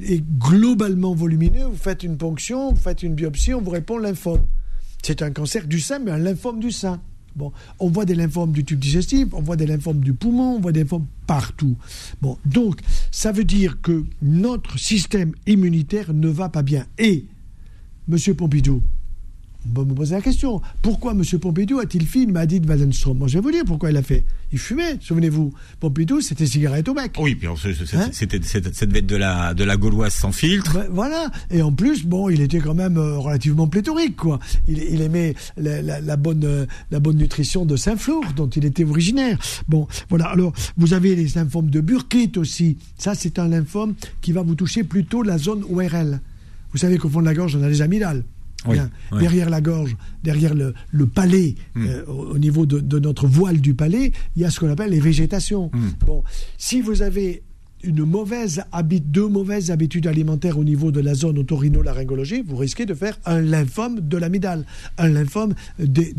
et 0.00 0.22
globalement 0.38 1.14
volumineux. 1.14 1.64
Vous 1.64 1.76
faites 1.76 2.02
une 2.02 2.16
ponction, 2.16 2.72
vous 2.72 2.80
faites 2.80 3.02
une 3.02 3.14
biopsie, 3.14 3.54
on 3.54 3.60
vous 3.60 3.70
répond 3.70 3.98
lymphome. 3.98 4.46
C'est 5.02 5.22
un 5.22 5.30
cancer 5.30 5.66
du 5.66 5.80
sein, 5.80 5.98
mais 5.98 6.10
un 6.10 6.18
lymphome 6.18 6.60
du 6.60 6.70
sein. 6.70 7.00
On 7.78 7.90
voit 7.90 8.04
des 8.04 8.14
lymphomes 8.14 8.52
du 8.52 8.64
tube 8.64 8.78
digestif, 8.78 9.28
on 9.32 9.42
voit 9.42 9.56
des 9.56 9.66
lymphomes 9.66 10.00
du 10.00 10.12
poumon, 10.12 10.56
on 10.56 10.60
voit 10.60 10.72
des 10.72 10.80
lymphomes 10.80 11.06
partout. 11.26 11.76
Bon, 12.22 12.38
donc 12.44 12.80
ça 13.10 13.32
veut 13.32 13.44
dire 13.44 13.80
que 13.80 14.04
notre 14.22 14.78
système 14.78 15.32
immunitaire 15.46 16.12
ne 16.12 16.28
va 16.28 16.48
pas 16.48 16.62
bien. 16.62 16.86
Et 16.98 17.24
Monsieur 18.08 18.34
Pompidou, 18.34 18.82
on 19.74 19.84
me 19.84 19.94
poser 19.94 20.14
la 20.14 20.22
question. 20.22 20.60
Pourquoi 20.82 21.12
M. 21.12 21.22
Pompidou 21.40 21.80
a-t-il 21.80 22.06
fait 22.06 22.22
une 22.22 22.32
maladie 22.32 22.60
de 22.60 22.68
Wallenstrom 22.68 23.18
Moi, 23.18 23.28
je 23.28 23.34
vais 23.34 23.40
vous 23.40 23.50
dire 23.50 23.64
pourquoi 23.64 23.90
il 23.90 23.96
a 23.96 24.02
fait. 24.02 24.24
Il 24.56 24.58
fumait, 24.58 24.96
souvenez-vous. 25.02 25.52
Pompidou, 25.80 26.22
c'était 26.22 26.46
cigarette 26.46 26.88
au 26.88 26.94
bec. 26.94 27.12
Oui, 27.18 27.34
puis 27.34 27.46
hein 27.46 27.56
c'était 28.10 28.40
cette 28.42 28.88
devait 28.88 29.00
être 29.00 29.06
de 29.06 29.16
la, 29.16 29.52
de 29.52 29.64
la 29.64 29.76
gauloise 29.76 30.14
sans 30.14 30.32
filtre. 30.32 30.72
Ben, 30.72 30.86
voilà. 30.90 31.30
Et 31.50 31.60
en 31.60 31.72
plus, 31.72 32.06
bon, 32.06 32.30
il 32.30 32.40
était 32.40 32.60
quand 32.60 32.72
même 32.72 32.96
euh, 32.96 33.18
relativement 33.18 33.66
pléthorique, 33.66 34.16
quoi. 34.16 34.40
Il, 34.66 35.02
aimait 35.02 35.34
la, 35.58 36.16
bonne, 36.16 36.44
euh, 36.46 36.64
la 36.90 37.00
bonne 37.00 37.18
nutrition 37.18 37.66
de 37.66 37.76
Saint-Flour, 37.76 38.24
dont 38.34 38.48
il 38.48 38.64
était 38.64 38.84
originaire. 38.84 39.38
Bon, 39.68 39.88
voilà. 40.08 40.28
Alors, 40.28 40.54
vous 40.78 40.94
avez 40.94 41.14
les 41.14 41.28
lymphomes 41.34 41.68
de 41.68 41.82
Burkitt 41.82 42.38
aussi. 42.38 42.78
Ça, 42.96 43.14
c'est 43.14 43.38
un 43.38 43.48
lymphome 43.48 43.94
qui 44.22 44.32
va 44.32 44.40
vous 44.40 44.54
toucher 44.54 44.84
plutôt 44.84 45.22
la 45.22 45.36
zone 45.36 45.64
ORL. 45.70 46.18
Vous 46.72 46.78
savez 46.78 46.96
qu'au 46.96 47.10
fond 47.10 47.20
de 47.20 47.26
la 47.26 47.34
gorge, 47.34 47.56
on 47.56 47.62
a 47.62 47.68
les 47.68 47.82
amygdales. 47.82 48.24
Derrière 49.12 49.50
la 49.50 49.60
gorge, 49.60 49.96
derrière 50.24 50.54
le, 50.54 51.06
palais, 51.06 51.54
hmm. 51.74 51.86
euh, 51.86 52.04
au, 52.06 52.38
niveau 52.38 52.66
de, 52.66 52.98
notre 52.98 53.26
voile 53.26 53.60
du 53.60 53.74
palais, 53.74 54.12
il 54.34 54.42
y 54.42 54.44
a 54.44 54.50
ce 54.50 54.60
qu'on 54.60 54.70
appelle 54.70 54.90
les 54.90 55.00
végétations. 55.00 55.70
Hmm. 55.72 55.90
Bon, 56.06 56.24
si 56.58 56.80
vous 56.80 57.02
avez 57.02 57.42
une 57.86 58.04
mauvaise 58.04 58.62
deux 59.06 59.28
mauvaises 59.28 59.70
habitudes 59.70 60.06
alimentaires 60.06 60.58
au 60.58 60.64
niveau 60.64 60.90
de 60.90 61.00
la 61.00 61.14
zone 61.14 61.38
otorino-laryngologie, 61.38 62.42
vous 62.46 62.56
risquez 62.56 62.86
de 62.86 62.94
faire 62.94 63.18
un 63.24 63.40
lymphome 63.40 64.00
de 64.00 64.16
l'amidale, 64.16 64.64
un 64.98 65.08
lymphome 65.08 65.54
des, 65.78 66.14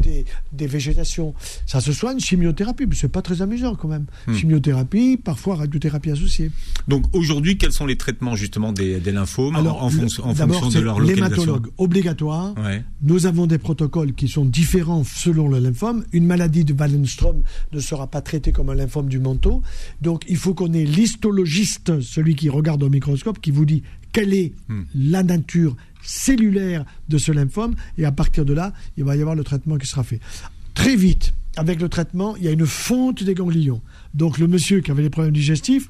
des, 0.51 0.67
végétations. 0.67 1.33
Ça 1.65 1.81
se 1.81 1.93
soigne 1.93 2.19
chimiothérapie, 2.19 2.85
mais 2.87 2.95
c'est 2.95 3.07
pas 3.07 3.21
très 3.21 3.41
amusant 3.41 3.75
quand 3.75 3.87
même. 3.87 4.05
Hmm. 4.27 4.33
Chimiothérapie, 4.33 5.17
parfois 5.17 5.55
radiothérapie 5.55 6.11
associée. 6.11 6.51
Donc 6.87 7.05
aujourd'hui, 7.13 7.57
quels 7.57 7.71
sont 7.71 7.85
les 7.85 7.95
traitements 7.97 8.35
justement 8.35 8.73
des, 8.73 8.99
lymphomes 8.99 9.55
en, 9.55 9.89
fonction 9.89 10.69
de 10.69 10.79
leur 10.79 10.99
localisation 10.99 11.27
L'hématologue 11.27 11.67
obligatoire. 11.77 12.55
Nous 13.01 13.25
avons 13.25 13.47
des 13.47 13.57
protocoles 13.57 14.13
qui 14.13 14.27
sont 14.27 14.45
différents 14.45 15.03
selon 15.03 15.47
le 15.47 15.59
lymphome. 15.59 16.03
Une 16.11 16.25
maladie 16.25 16.65
de 16.65 16.73
Wallenstrom 16.73 17.41
ne 17.71 17.79
sera 17.79 18.07
pas 18.07 18.21
traitée 18.21 18.51
comme 18.51 18.69
un 18.69 18.75
lymphome 18.75 19.07
du 19.09 19.19
manteau. 19.19 19.61
Donc 20.01 20.23
il 20.27 20.37
faut 20.37 20.53
qu'on 20.53 20.73
ait 20.73 20.85
l'histologie 20.85 21.56
celui 21.65 22.35
qui 22.35 22.49
regarde 22.49 22.83
au 22.83 22.89
microscope, 22.89 23.39
qui 23.39 23.51
vous 23.51 23.65
dit 23.65 23.83
quelle 24.11 24.33
est 24.33 24.53
hmm. 24.69 24.83
la 24.95 25.23
nature 25.23 25.75
cellulaire 26.01 26.85
de 27.09 27.17
ce 27.17 27.31
lymphome, 27.31 27.75
et 27.97 28.05
à 28.05 28.11
partir 28.11 28.45
de 28.45 28.53
là, 28.53 28.73
il 28.97 29.03
va 29.03 29.15
y 29.15 29.19
avoir 29.19 29.35
le 29.35 29.43
traitement 29.43 29.77
qui 29.77 29.87
sera 29.87 30.03
fait. 30.03 30.19
Très 30.73 30.95
vite, 30.95 31.33
avec 31.57 31.81
le 31.81 31.89
traitement, 31.89 32.35
il 32.37 32.43
y 32.43 32.47
a 32.47 32.51
une 32.51 32.65
fonte 32.65 33.23
des 33.23 33.33
ganglions. 33.33 33.81
Donc 34.13 34.37
le 34.37 34.47
monsieur 34.47 34.81
qui 34.81 34.91
avait 34.91 35.03
des 35.03 35.09
problèmes 35.09 35.33
digestifs, 35.33 35.89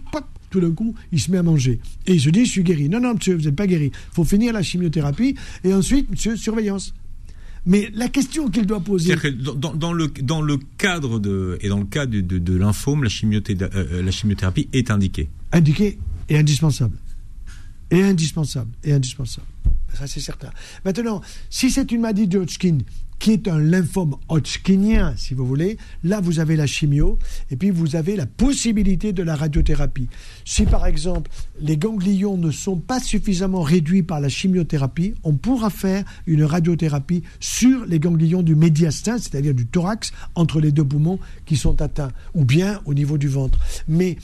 tout 0.49 0.62
d'un 0.62 0.71
coup, 0.71 0.95
il 1.12 1.19
se 1.19 1.30
met 1.30 1.38
à 1.38 1.43
manger. 1.43 1.80
Et 2.06 2.13
il 2.13 2.21
se 2.21 2.30
dit, 2.30 2.45
je 2.45 2.51
suis 2.51 2.63
guéri. 2.63 2.89
Non, 2.89 3.01
non, 3.01 3.15
monsieur, 3.15 3.36
vous 3.36 3.43
n'êtes 3.43 3.56
pas 3.56 3.67
guéri. 3.67 3.91
Il 3.93 4.13
faut 4.13 4.23
finir 4.23 4.53
la 4.53 4.63
chimiothérapie. 4.63 5.36
Et 5.63 5.73
ensuite, 5.73 6.10
monsieur, 6.10 6.38
surveillance. 6.38 6.93
Mais 7.65 7.89
la 7.93 8.08
question 8.08 8.49
qu'il 8.49 8.65
doit 8.65 8.80
poser. 8.80 9.13
Que 9.17 9.27
dans, 9.27 9.91
le, 9.91 10.08
dans 10.08 10.41
le 10.41 10.58
cadre 10.77 11.19
de, 11.19 11.58
et 11.62 11.67
dans 11.67 11.80
le 11.80 11.86
cas 11.86 12.06
de, 12.06 12.21
de, 12.21 12.56
lymphome, 12.56 13.03
la, 13.03 13.10
chimiothérapie, 13.10 13.75
euh, 13.75 14.01
la 14.01 14.12
chimiothérapie 14.12 14.69
est 14.71 14.89
indiquée. 14.89 15.27
Indiquée 15.51 15.97
et 16.29 16.38
indispensable. 16.38 16.97
Et 17.91 18.03
indispensable. 18.03 18.71
Et 18.83 18.93
indispensable. 18.93 19.47
Ça, 19.93 20.07
c'est 20.07 20.19
certain. 20.19 20.49
Maintenant, 20.86 21.21
si 21.49 21.71
c'est 21.71 21.91
une 21.91 22.01
maladie 22.01 22.27
de 22.27 22.39
Hodgkin 22.39 22.79
qui 23.19 23.31
est 23.31 23.47
un 23.47 23.60
lymphome 23.60 24.15
hodgkinien, 24.29 25.13
si 25.17 25.33
vous 25.33 25.45
voulez. 25.45 25.77
Là, 26.03 26.21
vous 26.21 26.39
avez 26.39 26.55
la 26.55 26.67
chimio, 26.67 27.17
et 27.49 27.55
puis 27.55 27.69
vous 27.69 27.95
avez 27.95 28.15
la 28.15 28.25
possibilité 28.25 29.13
de 29.13 29.23
la 29.23 29.36
radiothérapie. 29.36 30.07
Si 30.45 30.65
par 30.65 30.86
exemple 30.86 31.31
les 31.60 31.77
ganglions 31.77 32.38
ne 32.38 32.51
sont 32.51 32.77
pas 32.77 32.99
suffisamment 32.99 33.62
réduits 33.62 34.03
par 34.03 34.19
la 34.19 34.29
chimiothérapie, 34.29 35.15
on 35.23 35.33
pourra 35.33 35.69
faire 35.69 36.03
une 36.27 36.43
radiothérapie 36.43 37.23
sur 37.39 37.86
les 37.86 37.99
ganglions 37.99 38.43
du 38.43 38.55
médiastin, 38.55 39.17
c'est-à-dire 39.17 39.53
du 39.53 39.65
thorax, 39.65 40.12
entre 40.36 40.60
les 40.60 40.71
deux 40.71 40.86
poumons 40.86 41.19
qui 41.45 41.57
sont 41.57 41.81
atteints, 41.81 42.12
ou 42.33 42.45
bien 42.45 42.81
au 42.86 42.93
niveau 42.93 43.17
du 43.17 43.27
ventre. 43.27 43.60
Mais 43.88 44.17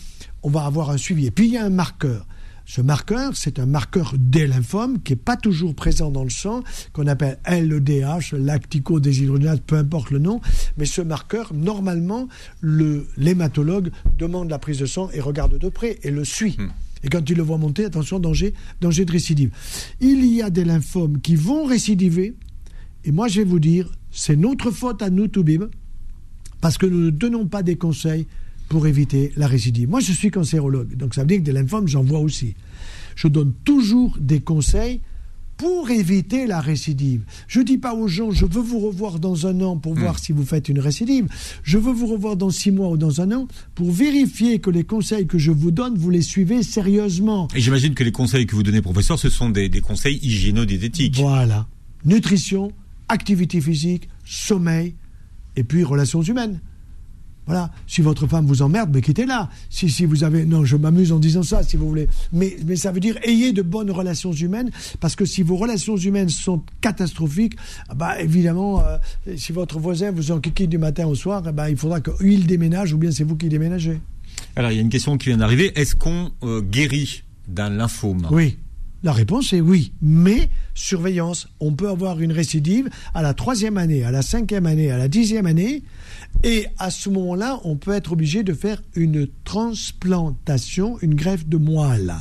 on 0.43 0.49
va 0.49 0.65
avoir 0.65 0.89
un 0.89 0.97
suivi. 0.97 1.27
Et 1.27 1.31
puis 1.31 1.47
il 1.47 1.53
y 1.53 1.57
a 1.57 1.65
un 1.65 1.69
marqueur. 1.69 2.27
Ce 2.65 2.79
marqueur, 2.79 3.35
c'est 3.35 3.59
un 3.59 3.65
marqueur 3.65 4.13
des 4.17 4.47
lymphomes 4.47 5.01
qui 5.01 5.11
n'est 5.11 5.17
pas 5.17 5.35
toujours 5.35 5.75
présent 5.75 6.11
dans 6.11 6.23
le 6.23 6.29
sang, 6.29 6.63
qu'on 6.93 7.07
appelle 7.07 7.37
LEDH, 7.45 8.33
lactico-déshydrogenase, 8.33 9.59
peu 9.67 9.75
importe 9.75 10.11
le 10.11 10.19
nom. 10.19 10.39
Mais 10.77 10.85
ce 10.85 11.01
marqueur, 11.01 11.53
normalement, 11.53 12.29
l'hématologue 12.61 13.91
demande 14.17 14.49
la 14.49 14.59
prise 14.59 14.79
de 14.79 14.85
sang 14.85 15.09
et 15.13 15.19
regarde 15.19 15.57
de 15.57 15.69
près 15.69 15.99
et 16.03 16.11
le 16.11 16.23
suit. 16.23 16.55
Hmm. 16.57 16.69
Et 17.03 17.09
quand 17.09 17.29
il 17.29 17.35
le 17.35 17.43
voit 17.43 17.57
monter, 17.57 17.83
attention, 17.83 18.17
danger, 18.19 18.53
danger 18.79 19.03
de 19.03 19.11
récidive. 19.11 19.51
Il 19.99 20.25
y 20.25 20.41
a 20.41 20.49
des 20.49 20.63
lymphomes 20.63 21.19
qui 21.19 21.35
vont 21.35 21.65
récidiver. 21.65 22.33
Et 23.03 23.11
moi, 23.11 23.27
je 23.27 23.41
vais 23.41 23.45
vous 23.45 23.59
dire, 23.59 23.91
c'est 24.09 24.37
notre 24.37 24.71
faute 24.71 25.01
à 25.01 25.09
nous, 25.09 25.27
Toubib, 25.27 25.65
parce 26.61 26.77
que 26.77 26.85
nous 26.85 26.99
ne 26.99 27.09
donnons 27.09 27.45
pas 27.45 27.61
des 27.61 27.75
conseils 27.75 28.25
pour 28.69 28.87
éviter 28.87 29.31
la 29.35 29.47
récidive. 29.47 29.89
Moi, 29.89 29.99
je 29.99 30.11
suis 30.11 30.31
cancérologue, 30.31 30.95
donc 30.95 31.13
ça 31.13 31.21
veut 31.21 31.27
dire 31.27 31.37
que 31.37 31.43
des 31.43 31.51
lymphomes, 31.51 31.87
j'en 31.87 32.03
vois 32.03 32.19
aussi. 32.19 32.55
Je 33.15 33.27
donne 33.27 33.53
toujours 33.63 34.17
des 34.19 34.39
conseils 34.39 35.01
pour 35.57 35.91
éviter 35.91 36.47
la 36.47 36.59
récidive. 36.59 37.21
Je 37.47 37.59
ne 37.59 37.65
dis 37.65 37.77
pas 37.77 37.93
aux 37.93 38.07
gens, 38.07 38.31
je 38.31 38.45
veux 38.45 38.61
vous 38.61 38.79
revoir 38.79 39.19
dans 39.19 39.45
un 39.45 39.61
an 39.61 39.77
pour 39.77 39.93
voir 39.93 40.15
hmm. 40.15 40.19
si 40.19 40.31
vous 40.31 40.45
faites 40.45 40.67
une 40.67 40.79
récidive. 40.79 41.27
Je 41.63 41.77
veux 41.77 41.93
vous 41.93 42.07
revoir 42.07 42.35
dans 42.35 42.49
six 42.49 42.71
mois 42.71 42.89
ou 42.89 42.97
dans 42.97 43.21
un 43.21 43.31
an 43.31 43.47
pour 43.75 43.91
vérifier 43.91 44.59
que 44.59 44.69
les 44.69 44.83
conseils 44.83 45.27
que 45.27 45.37
je 45.37 45.51
vous 45.51 45.71
donne, 45.71 45.95
vous 45.95 46.09
les 46.09 46.21
suivez 46.21 46.63
sérieusement. 46.63 47.47
Et 47.55 47.61
j'imagine 47.61 47.93
que 47.93 48.03
les 48.03 48.11
conseils 48.11 48.45
que 48.45 48.55
vous 48.55 48.63
donnez, 48.63 48.81
professeur, 48.81 49.19
ce 49.19 49.29
sont 49.29 49.49
des, 49.49 49.69
des 49.69 49.81
conseils 49.81 50.19
hygiéno-diététiques. 50.21 51.17
Voilà. 51.17 51.67
Nutrition, 52.03 52.71
activité 53.07 53.61
physique, 53.61 54.09
sommeil, 54.25 54.95
et 55.55 55.63
puis 55.63 55.83
relations 55.83 56.21
humaines. 56.21 56.59
Voilà. 57.45 57.71
Si 57.87 58.01
votre 58.01 58.27
femme 58.27 58.45
vous 58.45 58.61
emmerde, 58.61 58.91
mais 58.93 59.01
quittez-la. 59.01 59.49
Si, 59.69 59.89
si 59.89 60.05
vous 60.05 60.23
avez. 60.23 60.45
Non, 60.45 60.63
je 60.65 60.77
m'amuse 60.77 61.11
en 61.11 61.19
disant 61.19 61.43
ça, 61.43 61.63
si 61.63 61.77
vous 61.77 61.87
voulez. 61.87 62.07
Mais, 62.31 62.55
mais 62.65 62.75
ça 62.75 62.91
veut 62.91 62.99
dire 62.99 63.17
ayez 63.23 63.53
de 63.53 63.61
bonnes 63.61 63.91
relations 63.91 64.31
humaines, 64.31 64.71
parce 64.99 65.15
que 65.15 65.25
si 65.25 65.43
vos 65.43 65.55
relations 65.55 65.97
humaines 65.97 66.29
sont 66.29 66.63
catastrophiques, 66.81 67.55
ah 67.89 67.95
bah, 67.95 68.21
évidemment, 68.21 68.81
euh, 68.81 68.97
si 69.35 69.51
votre 69.51 69.79
voisin 69.79 70.11
vous 70.11 70.31
enquiquine 70.31 70.69
du 70.69 70.77
matin 70.77 71.05
au 71.07 71.15
soir, 71.15 71.41
bah, 71.41 71.69
il 71.69 71.77
faudra 71.77 72.01
qu'il 72.01 72.47
déménage 72.47 72.93
ou 72.93 72.97
bien 72.97 73.11
c'est 73.11 73.23
vous 73.23 73.35
qui 73.35 73.49
déménagez. 73.49 73.99
Alors, 74.55 74.71
il 74.71 74.75
y 74.75 74.79
a 74.79 74.81
une 74.81 74.89
question 74.89 75.17
qui 75.17 75.29
vient 75.29 75.37
d'arriver. 75.37 75.71
Est-ce 75.79 75.95
qu'on 75.95 76.31
euh, 76.43 76.61
guérit 76.61 77.23
d'un 77.47 77.69
lymphome? 77.69 78.27
Oui. 78.31 78.57
La 79.03 79.11
réponse 79.11 79.51
est 79.51 79.59
oui, 79.59 79.91
mais 80.01 80.49
surveillance. 80.73 81.49
On 81.59 81.73
peut 81.73 81.89
avoir 81.89 82.21
une 82.21 82.31
récidive 82.31 82.89
à 83.13 83.21
la 83.21 83.33
troisième 83.33 83.77
année, 83.77 84.05
à 84.05 84.11
la 84.11 84.21
cinquième 84.21 84.65
année, 84.65 84.91
à 84.91 84.97
la 84.97 85.09
dixième 85.09 85.45
année, 85.45 85.83
et 86.43 86.67
à 86.79 86.89
ce 86.89 87.09
moment-là, 87.09 87.59
on 87.65 87.75
peut 87.75 87.91
être 87.91 88.13
obligé 88.13 88.43
de 88.43 88.53
faire 88.53 88.81
une 88.95 89.27
transplantation, 89.43 90.97
une 91.01 91.15
greffe 91.15 91.45
de 91.45 91.57
moelle. 91.57 92.13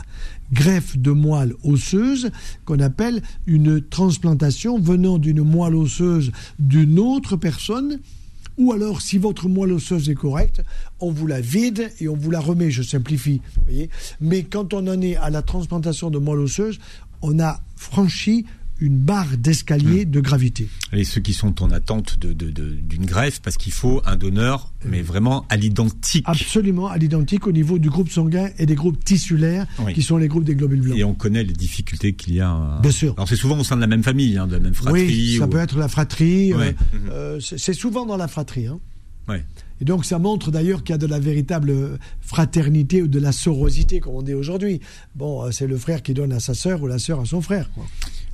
Greffe 0.53 0.99
de 0.99 1.13
moelle 1.13 1.55
osseuse 1.63 2.31
qu'on 2.65 2.81
appelle 2.81 3.23
une 3.47 3.81
transplantation 3.81 4.79
venant 4.81 5.19
d'une 5.19 5.43
moelle 5.43 5.77
osseuse 5.77 6.33
d'une 6.59 6.99
autre 6.99 7.37
personne. 7.37 8.01
Ou 8.59 8.73
alors, 8.73 9.01
si 9.01 9.19
votre 9.19 9.49
moelle 9.49 9.73
osseuse 9.73 10.09
est 10.11 10.15
correcte, 10.15 10.63
on 11.01 11.11
vous 11.11 11.27
la 11.27 11.41
vide 11.41 11.91
et 12.01 12.09
on 12.09 12.17
vous 12.17 12.31
la 12.31 12.41
remet. 12.41 12.71
Je 12.71 12.83
simplifie. 12.83 13.41
Mais 14.21 14.43
quand 14.43 14.75
on 14.75 14.87
en 14.87 15.01
est 15.01 15.17
à 15.17 15.31
la 15.31 15.43
transplantation 15.43 16.11
de 16.11 16.19
moelle 16.19 16.41
osseuse, 16.41 16.79
on 17.23 17.41
a 17.41 17.61
franchi 17.77 18.47
une 18.81 18.99
barre 18.99 19.37
d'escalier 19.39 20.05
hmm. 20.05 20.11
de 20.11 20.21
gravité. 20.21 20.69
Et 20.93 21.05
ceux 21.05 21.21
qui 21.21 21.33
sont 21.33 21.63
en 21.63 21.71
attente 21.71 22.19
d'une 22.19 22.35
de, 22.35 23.07
greffe, 23.07 23.41
parce 23.41 23.57
qu'il 23.57 23.73
faut 23.73 24.03
un 24.05 24.17
donneur, 24.17 24.73
mais 24.85 25.01
euh, 25.01 25.03
vraiment 25.03 25.47
à 25.49 25.57
l'identique. 25.57 26.25
Absolument, 26.27 26.89
à 26.89 26.99
l'identique 26.99 27.47
au 27.47 27.53
niveau 27.53 27.79
du 27.79 27.91
groupe 27.91 28.11
sanguin 28.11 28.51
et 28.59 28.67
des 28.67 28.75
groupes 28.75 29.03
tissulaires, 29.05 29.67
qui 29.95 30.03
sont 30.03 30.17
les 30.17 30.29
groupes 30.29 30.45
des 30.45 30.57
globules 30.57 30.81
blancs. 30.81 30.99
Et 30.99 31.05
on 31.05 31.15
connaît 31.15 31.45
les 31.45 31.53
difficultés 31.53 32.15
qu'il 32.15 32.35
y 32.35 32.41
a. 32.41 32.79
Bien 32.83 32.91
sûr. 32.91 33.15
Alors 33.17 33.29
c'est 33.29 33.37
souvent 33.37 33.59
au 33.59 33.65
sein 33.65 33.77
de 33.77 33.81
la 33.81 33.87
même 33.87 34.03
famille, 34.03 34.37
hein, 34.37 34.47
de 34.47 34.55
la 34.55 34.61
même 34.61 34.75
fratrie. 34.75 35.03
Oui, 35.03 35.37
ça 35.39 35.47
peut 35.47 35.59
être 35.59 35.79
la 35.79 35.89
fratrie. 35.89 36.53
Euh, 36.53 36.73
euh, 37.11 37.41
c'est 37.41 37.75
souvent 37.75 38.07
dans 38.07 38.17
la 38.17 38.29
fratrie. 38.29 38.67
Hein. 38.67 38.81
Et 39.81 39.85
donc 39.85 40.05
ça 40.05 40.19
montre 40.19 40.51
d'ailleurs 40.51 40.85
qu'il 40.85 40.93
y 40.93 40.95
a 40.95 40.99
de 40.99 41.07
la 41.07 41.19
véritable 41.19 41.99
fraternité 42.21 43.03
ou 43.03 43.09
de 43.09 43.19
la 43.19 43.33
sorosité, 43.33 44.01
comme 44.01 44.15
on 44.15 44.23
dit 44.23 44.35
aujourd'hui. 44.35 44.81
Bon, 45.15 45.51
c'est 45.51 45.67
le 45.67 45.77
frère 45.77 46.03
qui 46.03 46.13
donne 46.15 46.33
à 46.33 46.41
sa 46.41 46.55
sœur 46.55 46.83
ou 46.83 46.87
la 46.87 46.99
sœur 46.99 47.21
à 47.21 47.25
son 47.25 47.41
frère. 47.41 47.71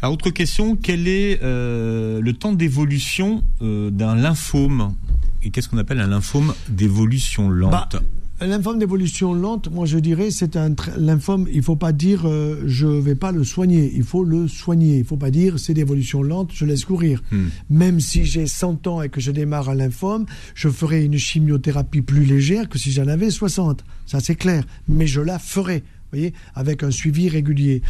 Alors, 0.00 0.14
autre 0.14 0.30
question, 0.30 0.76
quel 0.76 1.08
est 1.08 1.40
euh, 1.42 2.20
le 2.20 2.32
temps 2.32 2.52
d'évolution 2.52 3.42
euh, 3.62 3.90
d'un 3.90 4.14
lymphome 4.14 4.94
Et 5.42 5.50
qu'est-ce 5.50 5.68
qu'on 5.68 5.78
appelle 5.78 6.00
un 6.00 6.06
lymphome 6.06 6.54
d'évolution 6.68 7.50
lente? 7.50 7.72
Bah, 7.72 8.46
lymphome 8.46 8.78
d'évolution 8.78 9.34
lente, 9.34 9.68
moi 9.72 9.86
je 9.86 9.98
dirais, 9.98 10.30
c'est 10.30 10.56
un 10.56 10.72
lymphome, 10.96 11.48
il 11.52 11.64
faut 11.64 11.74
pas 11.74 11.90
dire 11.90 12.28
euh, 12.28 12.62
je 12.66 12.86
vais 12.86 13.16
pas 13.16 13.32
le 13.32 13.42
soigner, 13.42 13.92
il 13.92 14.04
faut 14.04 14.22
le 14.22 14.46
soigner. 14.46 14.98
Il 14.98 15.04
faut 15.04 15.16
pas 15.16 15.32
dire 15.32 15.58
c'est 15.58 15.74
d'évolution 15.74 16.22
lente, 16.22 16.52
je 16.54 16.64
laisse 16.64 16.84
courir. 16.84 17.20
Hmm. 17.32 17.48
Même 17.68 17.98
si 17.98 18.24
j'ai 18.24 18.46
100 18.46 18.86
ans 18.86 19.02
et 19.02 19.08
que 19.08 19.20
je 19.20 19.32
démarre 19.32 19.68
un 19.68 19.74
lymphome, 19.74 20.26
je 20.54 20.68
ferai 20.68 21.04
une 21.04 21.18
chimiothérapie 21.18 22.02
plus 22.02 22.24
légère 22.24 22.68
que 22.68 22.78
si 22.78 22.92
j'en 22.92 23.08
avais 23.08 23.30
60. 23.30 23.84
Ça 24.06 24.20
c'est 24.20 24.36
clair, 24.36 24.62
mais 24.86 25.08
je 25.08 25.20
la 25.20 25.40
ferai. 25.40 25.82
Voyez, 26.12 26.32
avec 26.54 26.82
un 26.82 26.90
suivi 26.90 27.28
régulier. 27.28 27.82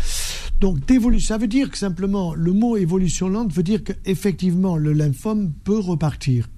Donc, 0.60 0.78
ça 1.20 1.38
veut 1.38 1.46
dire 1.46 1.70
que 1.70 1.78
simplement, 1.78 2.34
le 2.34 2.52
mot 2.52 2.76
évolution 2.76 3.28
lente 3.28 3.52
veut 3.52 3.62
dire 3.62 3.84
qu'effectivement, 3.84 4.76
le 4.76 4.92
lymphome 4.92 5.52
peut 5.64 5.78
repartir 5.78 6.48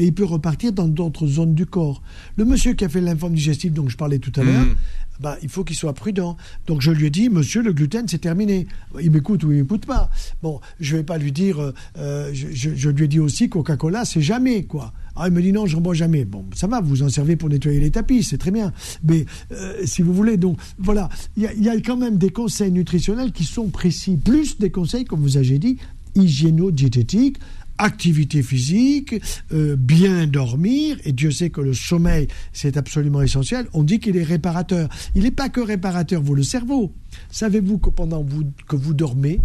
et 0.00 0.06
il 0.06 0.14
peut 0.14 0.24
repartir 0.24 0.72
dans 0.72 0.88
d'autres 0.88 1.26
zones 1.26 1.54
du 1.54 1.66
corps. 1.66 2.02
Le 2.36 2.44
monsieur 2.44 2.72
qui 2.72 2.84
a 2.84 2.88
fait 2.88 3.00
lymphome 3.00 3.34
digestif 3.34 3.72
dont 3.72 3.88
je 3.88 3.96
parlais 3.96 4.18
tout 4.18 4.32
à 4.36 4.42
l'heure, 4.42 4.64
mm. 4.64 4.74
bah, 5.20 5.36
il 5.42 5.48
faut 5.48 5.62
qu'il 5.62 5.76
soit 5.76 5.92
prudent. 5.92 6.36
Donc 6.66 6.80
je 6.80 6.90
lui 6.90 7.06
ai 7.06 7.10
dit, 7.10 7.28
monsieur, 7.28 7.62
le 7.62 7.72
gluten, 7.72 8.08
c'est 8.08 8.18
terminé. 8.18 8.66
Il 9.00 9.10
m'écoute 9.10 9.44
ou 9.44 9.52
il 9.52 9.58
m'écoute 9.58 9.86
pas. 9.86 10.10
Bon, 10.42 10.60
je 10.80 10.96
vais 10.96 11.02
pas 11.02 11.18
lui 11.18 11.32
dire, 11.32 11.60
euh, 11.60 11.72
euh, 11.98 12.30
je, 12.32 12.88
lui 12.88 13.04
ai 13.04 13.08
dit 13.08 13.20
aussi, 13.20 13.48
Coca-Cola, 13.48 14.04
c'est 14.04 14.22
jamais, 14.22 14.64
quoi. 14.64 14.92
Ah, 15.22 15.28
il 15.28 15.34
me 15.34 15.42
dit 15.42 15.52
non, 15.52 15.66
je 15.66 15.76
ne 15.76 15.82
bois 15.82 15.92
jamais. 15.92 16.24
Bon, 16.24 16.46
ça 16.54 16.66
va, 16.66 16.80
vous 16.80 17.02
en 17.02 17.10
servez 17.10 17.36
pour 17.36 17.50
nettoyer 17.50 17.78
les 17.78 17.90
tapis, 17.90 18.22
c'est 18.22 18.38
très 18.38 18.50
bien. 18.50 18.72
Mais 19.04 19.26
euh, 19.52 19.82
si 19.84 20.00
vous 20.00 20.14
voulez, 20.14 20.38
donc 20.38 20.58
voilà, 20.78 21.10
il 21.36 21.42
y, 21.42 21.68
a 21.68 21.78
quand 21.82 21.98
même 21.98 22.16
des 22.16 22.30
conseils 22.30 22.72
nutritionnels 22.72 23.30
qui 23.30 23.44
sont 23.44 23.68
précis, 23.68 24.16
plus 24.16 24.58
des 24.58 24.70
conseils, 24.70 25.04
comme 25.04 25.20
vous 25.20 25.36
avez 25.36 25.58
dit, 25.58 25.76
hygiéno-diététiques, 26.14 27.36
activité 27.76 28.42
physique, 28.42 29.14
euh, 29.52 29.76
bien 29.76 30.26
dormir, 30.26 30.96
et 31.04 31.12
Dieu 31.12 31.30
sait 31.30 31.50
que 31.50 31.60
le 31.60 31.74
sommeil, 31.74 32.26
c'est 32.54 32.78
absolument 32.78 33.20
essentiel, 33.20 33.66
on 33.74 33.82
dit 33.82 34.00
qu'il 34.00 34.16
est 34.16 34.22
réparateur. 34.22 34.88
Il 35.14 35.24
n'est 35.24 35.30
pas 35.30 35.50
que 35.50 35.60
réparateur, 35.60 36.22
vous, 36.22 36.34
le 36.34 36.42
cerveau. 36.42 36.94
Savez-vous 37.30 37.76
que 37.76 37.90
pendant 37.90 38.24
que 38.66 38.76
vous 38.76 38.94
dormez, 38.94 39.38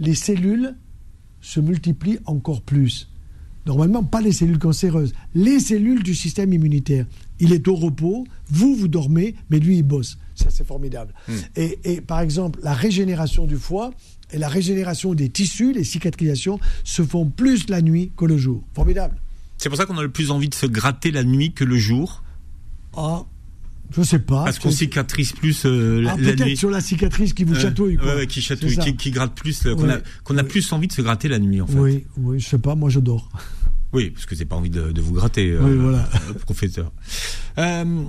les 0.00 0.16
cellules 0.16 0.74
se 1.40 1.60
multiplient 1.60 2.18
encore 2.26 2.62
plus? 2.62 3.13
Normalement, 3.66 4.04
pas 4.04 4.20
les 4.20 4.32
cellules 4.32 4.58
cancéreuses, 4.58 5.12
les 5.34 5.58
cellules 5.58 6.02
du 6.02 6.14
système 6.14 6.52
immunitaire. 6.52 7.06
Il 7.40 7.52
est 7.52 7.66
au 7.66 7.74
repos, 7.74 8.26
vous, 8.48 8.74
vous 8.76 8.88
dormez, 8.88 9.34
mais 9.50 9.58
lui, 9.58 9.78
il 9.78 9.82
bosse. 9.82 10.18
Ça, 10.34 10.50
c'est 10.50 10.66
formidable. 10.66 11.14
Hmm. 11.28 11.32
Et, 11.56 11.78
et, 11.84 12.00
par 12.00 12.20
exemple, 12.20 12.60
la 12.62 12.74
régénération 12.74 13.46
du 13.46 13.56
foie, 13.56 13.92
et 14.32 14.38
la 14.38 14.48
régénération 14.48 15.14
des 15.14 15.28
tissus, 15.28 15.72
les 15.72 15.84
cicatrisations, 15.84 16.58
se 16.82 17.02
font 17.02 17.26
plus 17.26 17.68
la 17.68 17.80
nuit 17.82 18.12
que 18.16 18.24
le 18.24 18.36
jour. 18.36 18.62
Formidable. 18.74 19.16
C'est 19.58 19.68
pour 19.68 19.78
ça 19.78 19.86
qu'on 19.86 19.96
a 19.96 20.02
le 20.02 20.10
plus 20.10 20.30
envie 20.30 20.48
de 20.48 20.54
se 20.54 20.66
gratter 20.66 21.10
la 21.10 21.24
nuit 21.24 21.52
que 21.52 21.64
le 21.64 21.76
jour? 21.76 22.22
Ah, 22.96 23.24
je 23.96 24.02
sais 24.02 24.18
pas. 24.18 24.44
Parce 24.44 24.58
qu'on 24.58 24.70
cicatrise 24.70 25.32
plus 25.32 25.64
euh, 25.66 26.00
la, 26.00 26.12
ah, 26.12 26.16
peut-être 26.16 26.56
sur 26.56 26.70
la 26.70 26.80
cicatrice 26.80 27.32
qui 27.32 27.44
vous 27.44 27.54
chatouille. 27.54 27.96
Quoi. 27.96 28.26
qui 28.26 28.42
chatouille, 28.42 28.76
qui, 28.96 29.10
gratte 29.10 29.34
plus, 29.34 29.62
qu'on 29.62 29.88
a, 29.88 29.98
qu'on 30.24 30.36
a 30.36 30.44
plus 30.44 30.72
envie 30.72 30.88
de 30.88 30.92
se 30.92 31.02
gratter 31.02 31.28
la 31.28 31.38
nuit 31.38 31.60
en 31.60 31.66
fait. 31.66 31.78
Oui, 31.78 32.04
oui, 32.16 32.40
je 32.40 32.48
sais 32.48 32.58
pas, 32.58 32.74
moi 32.74 32.90
je 32.90 33.00
dors. 33.00 33.30
Oui, 33.92 34.10
parce 34.10 34.26
que 34.26 34.34
c'est 34.34 34.44
pas 34.44 34.56
envie 34.56 34.70
de, 34.70 35.00
vous 35.00 35.12
gratter, 35.12 35.50
euh, 35.52 35.60
oui, 35.62 35.76
voilà. 35.76 36.08
professeur. 36.40 36.92
Euh, 37.58 38.04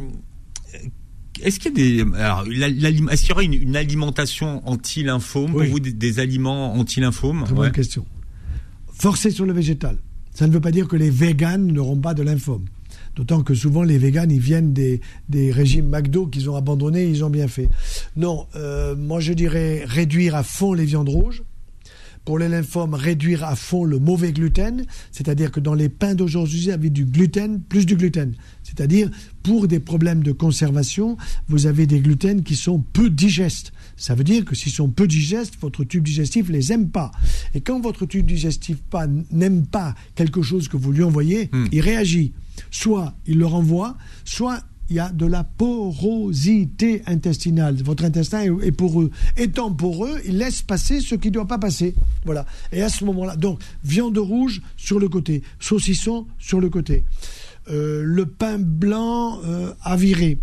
est-ce 1.44 1.60
qu'il 1.60 1.78
y 1.78 2.02
a 2.02 2.04
des, 2.04 2.18
alors, 2.18 2.44
est-ce 2.48 3.22
qu'il 3.22 3.30
y 3.30 3.34
aura 3.34 3.44
une, 3.44 3.76
alimentation 3.76 4.68
anti-lymphome 4.68 5.52
pour 5.52 5.64
vous 5.64 5.80
des, 5.80 6.20
aliments 6.20 6.74
anti-lymphome? 6.74 7.44
Très 7.44 7.54
bonne 7.54 7.72
question. 7.72 8.06
Forcer 8.94 9.30
sur 9.30 9.46
le 9.46 9.54
végétal. 9.54 9.98
Ça 10.34 10.48
ne 10.48 10.52
veut 10.52 10.62
pas 10.62 10.72
dire 10.72 10.88
que 10.88 10.96
les 10.96 11.10
véganes 11.10 11.72
n'auront 11.72 11.98
pas 11.98 12.14
de 12.14 12.24
lymphome. 12.24 12.66
D'autant 13.16 13.44
que 13.44 13.54
souvent 13.54 13.84
les 13.84 13.98
véganes, 13.98 14.32
ils 14.32 14.42
viennent 14.42 14.74
des, 14.74 15.02
régimes 15.52 15.88
McDo 15.88 16.28
qu'ils 16.28 16.50
ont 16.50 16.56
abandonnés, 16.56 17.06
ils 17.06 17.24
ont 17.24 17.30
bien 17.30 17.48
fait. 17.48 17.70
Non, 18.16 18.48
euh, 18.56 18.96
moi 18.96 19.20
je 19.20 19.34
dirais 19.34 19.84
réduire 19.86 20.36
à 20.36 20.44
fond 20.44 20.74
les 20.74 20.86
viandes 20.86 21.10
rouges 21.10 21.44
pour 22.26 22.40
les 22.40 22.50
lymphomes, 22.50 22.96
réduire 22.96 23.44
à 23.44 23.56
fond 23.56 23.86
le 23.86 24.00
mauvais 24.00 24.34
gluten, 24.34 24.86
c'est-à-dire 25.12 25.52
que 25.52 25.60
dans 25.60 25.76
les 25.76 25.90
pains 25.90 26.16
d'aujourd'hui, 26.16 26.72
avec 26.72 26.92
du 26.92 27.06
gluten, 27.06 27.62
plus 27.62 27.86
du 27.86 27.96
gluten. 27.96 28.34
C'est-à-dire, 28.64 29.10
pour 29.44 29.68
des 29.68 29.80
problèmes 29.80 30.24
de 30.24 30.32
conservation, 30.32 31.18
vous 31.48 31.68
avez 31.68 31.86
des 31.86 32.00
gluten 32.00 32.44
qui 32.44 32.56
sont 32.56 32.80
peu 32.80 33.12
digestes. 33.12 33.72
Ça 33.96 34.16
veut 34.16 34.24
dire 34.24 34.44
que 34.44 34.56
s'ils 34.56 34.72
sont 34.72 34.90
peu 34.90 35.08
digestes, 35.08 35.54
votre 35.62 35.84
tube 35.84 36.04
digestif 36.04 36.50
les 36.50 36.74
aime 36.74 36.90
pas. 36.90 37.12
Et 37.54 37.62
quand 37.62 37.80
votre 37.80 38.06
tube 38.06 38.26
digestif 38.26 38.78
n'aime 39.32 39.66
pas 39.68 39.94
quelque 40.16 40.42
chose 40.42 40.68
que 40.68 40.78
vous 40.78 40.92
lui 40.92 41.04
envoyez, 41.04 41.50
hmm. 41.54 41.68
il 41.72 41.82
réagit. 41.82 42.34
Soit 42.72 43.14
il 43.28 43.38
le 43.38 43.46
renvoie, 43.46 43.98
soit 44.24 44.64
il 44.90 44.96
y 44.96 45.00
a 45.00 45.10
de 45.10 45.26
la 45.26 45.44
porosité 45.44 47.02
intestinale. 47.08 47.76
Votre 47.84 48.06
intestin 48.06 48.42
est, 48.42 48.72
poreux. 48.72 49.12
Étant 49.38 49.72
poreux, 49.72 50.20
il 50.26 50.38
laisse 50.38 50.62
passer 50.62 51.00
ce 51.02 51.16
qui 51.16 51.30
ne 51.30 51.34
doit 51.34 51.48
pas 51.48 51.58
passer. 51.58 51.96
Voilà. 52.26 52.46
Et 52.72 52.82
à 52.82 52.90
ce 52.90 53.04
moment-là, 53.06 53.36
donc, 53.36 53.60
viande 53.84 54.18
rouge 54.18 54.62
sur 54.78 55.00
le 55.00 55.10
côté, 55.10 55.42
saucisson 55.60 56.28
sur 56.40 56.60
le 56.60 56.70
côté. 56.70 57.04
Euh, 57.70 58.04
le 58.04 58.26
pain 58.26 58.60
blanc 58.60 59.40
euh, 59.44 59.74
à 59.82 59.96
virer. 59.96 60.38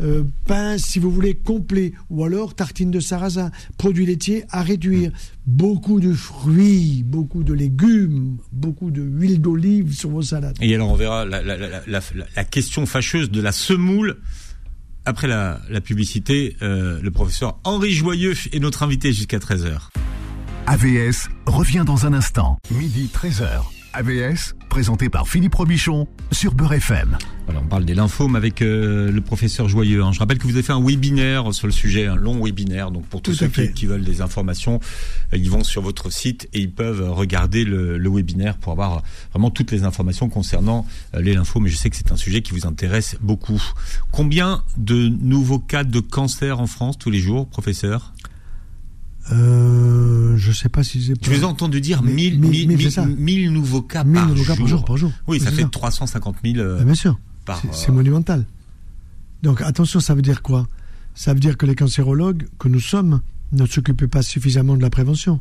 Euh, 0.00 0.24
pain, 0.44 0.76
si 0.78 0.98
vous 0.98 1.10
voulez, 1.10 1.34
complet, 1.34 1.92
ou 2.10 2.24
alors 2.24 2.54
tartine 2.54 2.90
de 2.90 3.00
sarrasin, 3.00 3.50
produits 3.78 4.06
laitiers 4.06 4.44
à 4.50 4.62
réduire, 4.62 5.10
beaucoup 5.46 6.00
de 6.00 6.12
fruits, 6.12 7.02
beaucoup 7.04 7.42
de 7.42 7.54
légumes, 7.54 8.36
beaucoup 8.52 8.90
de 8.90 9.02
huile 9.02 9.40
d'olive 9.40 9.94
sur 9.94 10.10
vos 10.10 10.22
salades. 10.22 10.56
Et 10.60 10.74
alors 10.74 10.90
on 10.90 10.96
verra 10.96 11.24
la, 11.24 12.44
question 12.44 12.86
fâcheuse 12.86 13.30
de 13.30 13.40
la 13.40 13.52
semoule. 13.52 14.18
Après 15.04 15.28
la, 15.28 15.60
publicité, 15.82 16.56
euh, 16.62 17.00
le 17.00 17.10
professeur 17.10 17.58
Henri 17.64 17.92
Joyeux 17.92 18.34
est 18.52 18.58
notre 18.58 18.82
invité 18.82 19.12
jusqu'à 19.12 19.38
13h. 19.38 19.88
AVS 20.66 21.28
revient 21.46 21.84
dans 21.86 22.06
un 22.06 22.12
instant, 22.12 22.58
midi 22.72 23.08
13h. 23.14 23.75
AVS, 23.96 24.54
présenté 24.68 25.08
par 25.08 25.26
Philippe 25.26 25.54
Robichon 25.54 26.06
sur 26.30 26.52
Beurre 26.52 26.74
FM. 26.74 27.16
Voilà, 27.46 27.62
on 27.64 27.66
parle 27.66 27.86
des 27.86 27.94
lymphomes 27.94 28.36
avec 28.36 28.60
euh, 28.60 29.10
le 29.10 29.20
professeur 29.22 29.70
Joyeux. 29.70 30.02
Hein. 30.02 30.12
Je 30.12 30.18
rappelle 30.18 30.36
que 30.36 30.42
vous 30.42 30.52
avez 30.52 30.62
fait 30.62 30.74
un 30.74 30.84
webinaire 30.84 31.54
sur 31.54 31.66
le 31.66 31.72
sujet, 31.72 32.06
un 32.06 32.14
long 32.14 32.44
webinaire. 32.44 32.90
Donc 32.90 33.06
pour 33.06 33.22
tous 33.22 33.32
ceux 33.32 33.46
qui, 33.48 33.86
veulent 33.86 34.04
des 34.04 34.20
informations, 34.20 34.80
euh, 35.32 35.38
ils 35.38 35.50
vont 35.50 35.64
sur 35.64 35.80
votre 35.80 36.12
site 36.12 36.46
et 36.52 36.60
ils 36.60 36.70
peuvent 36.70 37.10
regarder 37.10 37.64
le, 37.64 37.96
le 37.96 38.10
webinaire 38.10 38.58
pour 38.58 38.72
avoir 38.72 39.02
vraiment 39.30 39.50
toutes 39.50 39.70
les 39.70 39.84
informations 39.84 40.28
concernant 40.28 40.86
euh, 41.14 41.22
les 41.22 41.32
lymphomes. 41.32 41.62
Mais 41.62 41.70
je 41.70 41.76
sais 41.76 41.88
que 41.88 41.96
c'est 41.96 42.12
un 42.12 42.16
sujet 42.16 42.42
qui 42.42 42.52
vous 42.52 42.66
intéresse 42.66 43.16
beaucoup. 43.22 43.62
Combien 44.12 44.62
de 44.76 45.08
nouveaux 45.08 45.60
cas 45.60 45.84
de 45.84 46.00
cancer 46.00 46.60
en 46.60 46.66
France 46.66 46.98
tous 46.98 47.10
les 47.10 47.20
jours, 47.20 47.48
professeur? 47.48 48.12
Euh, 49.32 50.36
je 50.36 50.52
sais 50.52 50.68
pas 50.68 50.82
si 50.82 51.02
c'est. 51.02 51.14
Je 51.20 51.30
vous 51.30 51.40
ai 51.40 51.44
entendu 51.44 51.80
dire 51.80 52.02
1000 52.02 52.38
nouveaux 53.50 53.82
cas, 53.82 54.04
par, 54.04 54.28
nouveaux 54.28 54.36
jour. 54.36 54.46
cas 54.46 54.56
par 54.56 54.66
jour. 54.66 54.84
Par 54.84 54.96
jour. 54.96 55.12
Oui, 55.26 55.40
ça 55.40 55.50
fait 55.50 55.68
350 55.68 56.36
000. 56.44 56.58
Euh, 56.58 56.84
bien 56.84 56.94
sûr. 56.94 57.18
C'est 57.72 57.90
euh, 57.90 57.92
monumental. 57.92 58.44
Donc 59.42 59.62
attention, 59.62 60.00
ça 60.00 60.14
veut 60.14 60.22
dire 60.22 60.42
quoi? 60.42 60.66
Ça 61.14 61.32
veut 61.34 61.40
dire 61.40 61.56
que 61.56 61.66
les 61.66 61.74
cancérologues 61.74 62.46
que 62.58 62.68
nous 62.68 62.80
sommes 62.80 63.20
ne 63.52 63.66
s'occupent 63.66 64.06
pas 64.06 64.22
suffisamment 64.22 64.76
de 64.76 64.82
la 64.82 64.90
prévention. 64.90 65.40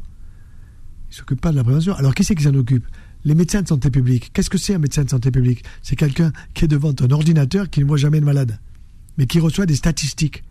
Ils 1.11 1.15
s'occupent 1.15 1.41
pas 1.41 1.51
de 1.51 1.57
la 1.57 1.63
prévention. 1.63 1.93
Alors 1.95 2.13
qui 2.13 2.23
c'est 2.23 2.35
qui 2.35 2.43
s'en 2.43 2.53
occupe? 2.53 2.85
Les 3.23 3.33
médecins 3.33 3.61
de 3.61 3.67
santé 3.67 3.89
publique. 3.89 4.31
Qu'est-ce 4.33 4.49
que 4.49 4.57
c'est 4.57 4.75
un 4.75 4.79
médecin 4.79 5.03
de 5.03 5.09
santé 5.09 5.31
publique? 5.31 5.63
C'est 5.81 5.95
quelqu'un 5.95 6.31
qui 6.53 6.65
est 6.65 6.67
devant 6.67 6.93
un 6.99 7.11
ordinateur 7.11 7.69
qui 7.69 7.79
ne 7.79 7.85
voit 7.85 7.97
jamais 7.97 8.19
de 8.19 8.25
malade, 8.25 8.59
mais 9.17 9.25
qui 9.25 9.39
reçoit 9.39 9.65
des 9.65 9.75
statistiques. 9.75 10.43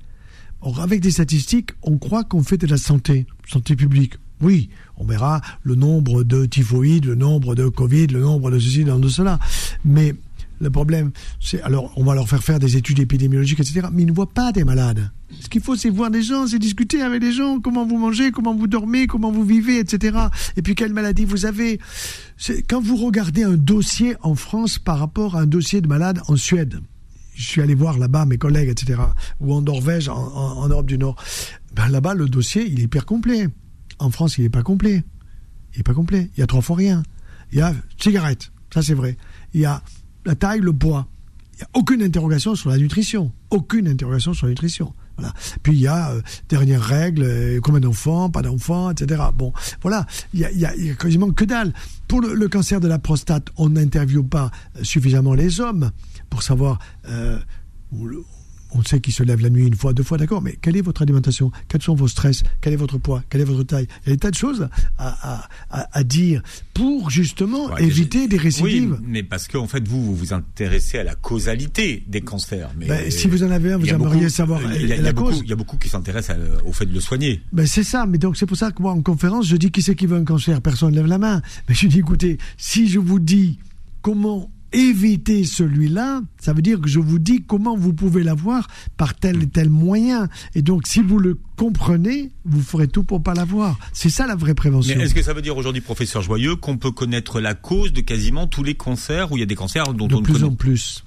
Avec 0.81 1.01
des 1.01 1.11
statistiques, 1.11 1.71
on 1.83 1.99
croit 1.99 2.25
qu'on 2.25 2.43
fait 2.43 2.57
de 2.57 2.67
la 2.67 2.79
santé, 2.79 3.27
santé 3.47 3.77
publique. 3.77 4.15
Oui, 4.41 4.71
on 4.97 5.05
verra 5.05 5.41
le 5.63 5.75
nombre 5.75 6.25
de 6.25 6.47
typhoïdes, 6.47 7.05
le 7.05 7.15
nombre 7.15 7.55
de 7.55 7.69
Covid, 7.69 8.09
le 8.09 8.21
nombre 8.21 8.51
de 8.51 8.59
ceci, 8.59 8.85
de 8.85 9.09
cela. 9.09 9.39
Mais 9.85 10.15
le 10.61 10.71
problème, 10.71 11.13
c'est 11.41 11.61
alors 11.63 11.93
on 11.97 12.05
va 12.05 12.15
leur 12.15 12.29
faire 12.29 12.43
faire 12.43 12.59
des 12.59 12.77
études 12.77 12.99
épidémiologiques, 12.99 13.61
etc. 13.61 13.89
Mais 13.93 14.03
ils 14.03 14.07
ne 14.07 14.13
voient 14.13 14.33
pas 14.33 14.53
des 14.53 14.65
malades. 14.65 15.11
Ce 15.41 15.49
qu'il 15.49 15.61
faut, 15.61 15.77
c'est 15.77 15.91
voir 15.91 16.11
des 16.11 16.23
gens, 16.23 16.47
c'est 16.47 16.59
discuter 16.59 17.03
avec 17.03 17.21
des 17.21 17.33
gens, 17.33 17.61
comment 17.61 17.85
vous 17.85 17.99
mangez, 17.99 18.31
comment 18.31 18.55
vous 18.55 18.67
dormez, 18.67 19.07
comment 19.07 19.31
vous 19.31 19.45
vivez, 19.45 19.79
etc. 19.79 20.17
Et 20.57 20.63
puis 20.63 20.75
quelle 20.75 20.93
maladie 20.93 21.25
vous 21.25 21.45
avez. 21.45 21.79
Quand 22.69 22.81
vous 22.81 22.97
regardez 22.97 23.43
un 23.43 23.57
dossier 23.57 24.17
en 24.23 24.35
France 24.35 24.79
par 24.79 24.99
rapport 24.99 25.37
à 25.37 25.43
un 25.43 25.47
dossier 25.47 25.81
de 25.81 25.89
malade 25.89 26.21
en 26.29 26.37
Suède, 26.37 26.81
je 27.35 27.47
suis 27.49 27.61
allé 27.61 27.75
voir 27.75 27.99
là-bas 27.99 28.27
mes 28.27 28.39
collègues, 28.39 28.69
etc., 28.69 29.01
ou 29.41 29.53
en 29.53 29.63
Norvège, 29.63 30.09
en, 30.09 30.69
Europe 30.69 30.87
du 30.87 30.99
Nord. 30.99 31.17
Ben 31.75 31.89
là-bas, 31.89 32.15
le 32.15 32.29
dossier, 32.29 32.67
il 32.67 32.81
est 32.81 32.85
hyper 32.85 33.07
complet. 33.07 33.49
En 33.99 34.11
France, 34.11 34.39
il 34.39 34.43
n'est 34.43 34.51
pas 34.51 34.63
complet. 34.63 35.03
Il 35.75 35.79
n'est 35.79 35.83
pas 35.83 35.95
complet. 35.95 36.31
Il 36.37 36.41
y 36.41 36.43
a 36.43 36.47
trois 36.47 36.63
fois 36.63 36.77
rien. 36.77 37.03
Il 37.53 37.59
y 37.59 37.63
a 37.63 37.75
cigarette, 37.99 38.53
ça 38.73 38.83
c'est 38.83 38.95
vrai. 38.95 39.17
Il 39.53 39.61
y 39.61 39.65
a 39.65 39.83
la 40.25 40.35
taille, 40.35 40.61
le 40.61 40.73
poids. 40.73 41.07
Il 41.55 41.59
n'y 41.59 41.63
a 41.63 41.69
aucune 41.75 42.03
interrogation 42.03 42.55
sur 42.55 42.71
la 42.71 42.79
nutrition. 42.79 43.33
Aucune 43.51 43.87
interrogation 43.89 44.35
sur 44.35 44.47
la 44.47 44.51
nutrition. 44.51 44.93
Voilà. 45.17 45.33
Puis 45.63 45.75
il 45.75 45.81
y 45.81 45.87
a 45.87 46.11
euh, 46.11 46.23
dernière 46.49 46.83
règle, 46.83 47.23
euh, 47.23 47.61
combien 47.63 47.81
d'enfants, 47.81 48.31
pas 48.31 48.43
d'enfants, 48.43 48.91
etc. 48.91 49.23
Bon, 49.37 49.53
voilà, 49.83 50.07
il 50.33 50.41
y 50.41 50.65
a, 50.65 50.73
quasiment 50.95 51.31
que 51.31 51.45
dalle. 51.45 51.73
Pour 52.09 52.21
le, 52.21 52.35
le 52.35 52.49
cancer 52.49 52.81
de 52.81 52.89
la 52.89 52.99
prostate, 52.99 53.49
on 53.57 53.69
n'interviewe 53.71 54.25
pas 54.25 54.51
suffisamment 54.83 55.35
les 55.35 55.61
hommes 55.61 55.93
pour 56.31 56.43
savoir 56.43 56.79
euh, 57.09 57.39
on 58.75 58.83
sait 58.83 59.01
qu'il 59.01 59.15
se 59.15 59.23
lève 59.23 59.41
la 59.41 59.51
nuit 59.51 59.67
une 59.67 59.77
fois, 59.77 59.93
deux 59.93 60.03
fois, 60.03 60.19
d'accord, 60.19 60.43
mais 60.43 60.57
quelle 60.61 60.77
est 60.77 60.83
votre 60.83 61.03
alimentation? 61.03 61.53
Quels 61.69 61.83
sont 61.83 61.95
vos 61.95 62.09
stress? 62.09 62.43
Quel 62.61 62.73
est 62.73 62.77
votre 62.77 62.99
poids? 62.99 63.23
Quelle 63.31 63.41
est 63.41 63.45
votre 63.45 63.63
taille? 63.63 63.87
Il 64.05 64.09
y 64.09 64.13
a 64.13 64.17
des 64.17 64.21
tas 64.21 64.31
de 64.31 64.35
choses 64.35 64.69
à, 64.99 66.05
dire 66.05 66.43
pour 66.75 67.11
justement 67.11 67.77
éviter 67.79 68.27
des 68.27 68.37
récidives. 68.37 68.93
Oui, 68.93 69.07
mais 69.07 69.23
parce 69.23 69.49
qu'en 69.49 69.61
en 69.61 69.67
fait, 69.67 69.87
vous, 69.87 70.05
vous 70.05 70.15
vous 70.15 70.33
intéressez 70.33 70.99
à 70.99 71.05
la 71.05 71.15
causalité 71.15 72.05
des 72.09 72.21
cancers. 72.21 72.71
Mais 72.77 72.87
ben, 72.87 73.11
si 73.11 73.29
vous 73.29 73.45
en 73.45 73.51
avez 73.51 73.73
un, 73.73 73.79
vous 73.79 73.89
aimeriez 73.89 74.29
savoir 74.29 74.61
il 74.75 74.87
y 74.87 74.93
a, 74.93 75.01
la 75.01 75.13
cause. 75.13 75.41
Il 75.45 75.49
y 75.49 75.53
a 75.53 75.57
beaucoup 75.57 75.77
qui 75.77 75.89
s'intéressent 75.89 76.37
au 76.67 76.73
fait 76.73 76.87
de 76.87 76.93
le 76.93 77.01
soigner. 77.01 77.43
Ben, 77.53 77.67
c'est 77.67 77.85
ça, 77.85 78.07
mais 78.07 78.19
donc 78.19 78.37
c'est 78.37 78.47
pour 78.47 78.57
ça 78.57 78.73
que 78.73 78.83
moi, 78.83 78.93
en 78.93 79.03
conférence, 79.03 79.47
je 79.47 79.57
dis 79.57 79.71
qui 79.71 79.83
c'est 79.83 79.95
qui 79.95 80.07
veut 80.07 80.17
un 80.17 80.25
cancer? 80.25 80.61
Personne 80.61 80.91
ne 80.91 80.97
lève 80.97 81.07
la 81.07 81.19
main. 81.19 81.43
Mais 81.69 81.75
je 81.75 81.87
dis, 81.87 82.01
écoutez, 82.01 82.39
si 82.57 82.89
je 82.89 82.99
vous 82.99 83.21
dis 83.21 83.59
comment 84.03 84.51
éviter 84.75 85.45
celui-là, 85.45 86.23
ça 86.39 86.53
veut 86.53 86.63
dire 86.63 86.81
que 86.81 86.89
je 86.89 86.99
vous 86.99 87.19
dis 87.19 87.43
comment 87.47 87.77
vous 87.77 87.95
pouvez 87.95 88.23
l'avoir 88.23 88.67
par 88.97 89.15
tel 89.15 89.43
et 89.43 89.47
tel 89.47 89.71
moyen. 89.71 90.29
Et 90.55 90.63
donc, 90.63 90.87
si 90.87 91.01
vous 91.01 91.19
le 91.19 91.39
comprenez, 91.57 92.33
vous 92.45 92.61
ferez 92.61 92.89
tout 92.89 93.05
pour 93.05 93.23
pas 93.23 93.35
l'avoir. 93.35 93.79
C'est 93.93 94.11
ça 94.11 94.27
la 94.27 94.35
vraie 94.35 94.55
prévention. 94.55 94.95
Mais 94.97 95.05
est-ce 95.05 95.15
que 95.15 95.23
ça 95.23 95.33
veut 95.33 95.43
dire 95.43 95.57
aujourd'hui, 95.57 95.81
professeur 95.81 96.23
Joyeux, 96.23 96.57
qu'on 96.57 96.77
peut 96.77 96.91
connaître 96.91 97.41
la 97.41 97.55
cause 97.55 97.93
de 97.93 98.01
quasiment 98.01 98.47
tous 98.47 98.65
les 98.65 98.75
cancers 98.75 99.31
où 99.33 99.37
il 99.37 99.41
y 99.41 99.43
a 99.45 99.47
des 99.47 99.55
cancers 99.55 99.95
dont 99.95 100.09
de 100.09 100.17
on 100.17 100.23
plus 100.23 100.41
ne 100.41 100.47
en 100.47 100.55
plus. 100.55 101.05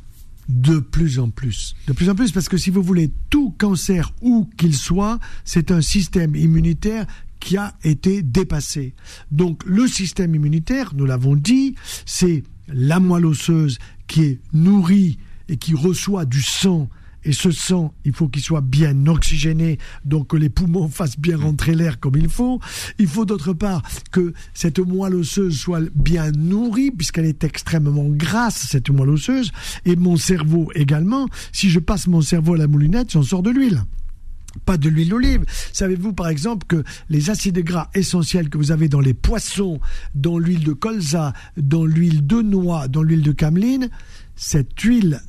De 0.47 0.79
plus 0.79 1.19
en 1.19 1.29
plus. 1.29 1.75
De 1.87 1.93
plus 1.93 2.09
en 2.09 2.15
plus, 2.15 2.31
parce 2.31 2.47
que 2.47 2.57
si 2.57 2.69
vous 2.69 2.81
voulez, 2.81 3.11
tout 3.29 3.53
cancer, 3.57 4.13
où 4.21 4.49
qu'il 4.57 4.75
soit, 4.75 5.19
c'est 5.43 5.71
un 5.71 5.81
système 5.81 6.35
immunitaire 6.35 7.05
qui 7.39 7.57
a 7.57 7.73
été 7.83 8.21
dépassé. 8.21 8.93
Donc 9.31 9.63
le 9.65 9.87
système 9.87 10.33
immunitaire, 10.35 10.93
nous 10.95 11.05
l'avons 11.05 11.35
dit, 11.35 11.75
c'est 12.05 12.43
la 12.67 12.99
moelle 12.99 13.25
osseuse 13.25 13.79
qui 14.07 14.23
est 14.23 14.39
nourrie 14.53 15.17
et 15.49 15.57
qui 15.57 15.73
reçoit 15.73 16.25
du 16.25 16.41
sang 16.41 16.89
et 17.27 17.33
ce 17.33 17.51
sang, 17.51 17.93
il 18.05 18.13
faut 18.13 18.29
qu'il 18.29 18.41
soit 18.41 18.61
bien 18.61 19.05
oxygéné, 19.05 19.79
donc 20.05 20.27
que 20.27 20.37
les 20.37 20.49
poumons 20.49 20.87
fassent 20.89 21.19
bien 21.19 21.37
rentrer 21.37 21.75
l'air 21.75 21.99
comme 21.99 22.15
il 22.15 22.29
faut. 22.29 22.61
Il 22.99 23.07
faut 23.07 23.25
d'autre 23.25 23.51
part 23.51 23.81
que 24.11 24.33
cette 24.53 24.79
moelle 24.79 25.15
osseuse 25.15 25.57
soit 25.57 25.81
bien 25.93 26.31
nourrie, 26.31 26.89
puisqu'elle 26.89 27.25
est 27.25 27.43
extrêmement 27.43 28.07
grasse, 28.07 28.67
cette 28.69 28.89
moelle 28.89 29.09
osseuse, 29.09 29.51
et 29.83 29.97
mon 29.97 30.15
cerveau 30.15 30.71
également. 30.73 31.27
Si 31.51 31.69
je 31.69 31.79
passe 31.79 32.07
mon 32.07 32.21
cerveau 32.21 32.53
à 32.53 32.59
la 32.59 32.67
moulinette, 32.67 33.11
j'en 33.11 33.23
sors 33.23 33.43
de 33.43 33.49
l'huile 33.49 33.83
pas 34.65 34.77
de 34.77 34.89
l'huile 34.89 35.09
d'olive. 35.09 35.45
Savez-vous 35.73 36.13
par 36.13 36.27
exemple 36.27 36.65
que 36.67 36.83
les 37.09 37.29
acides 37.29 37.59
gras 37.59 37.89
essentiels 37.93 38.49
que 38.49 38.57
vous 38.57 38.71
avez 38.71 38.89
dans 38.89 38.99
les 38.99 39.13
poissons, 39.13 39.79
dans 40.15 40.37
l'huile 40.37 40.63
de 40.63 40.73
colza, 40.73 41.33
dans 41.57 41.85
l'huile 41.85 42.25
de 42.25 42.41
noix, 42.41 42.87
dans 42.87 43.03
l'huile 43.03 43.23
de 43.23 43.31
cameline, 43.31 43.89
cette 44.35 44.79
huile, 44.79 45.21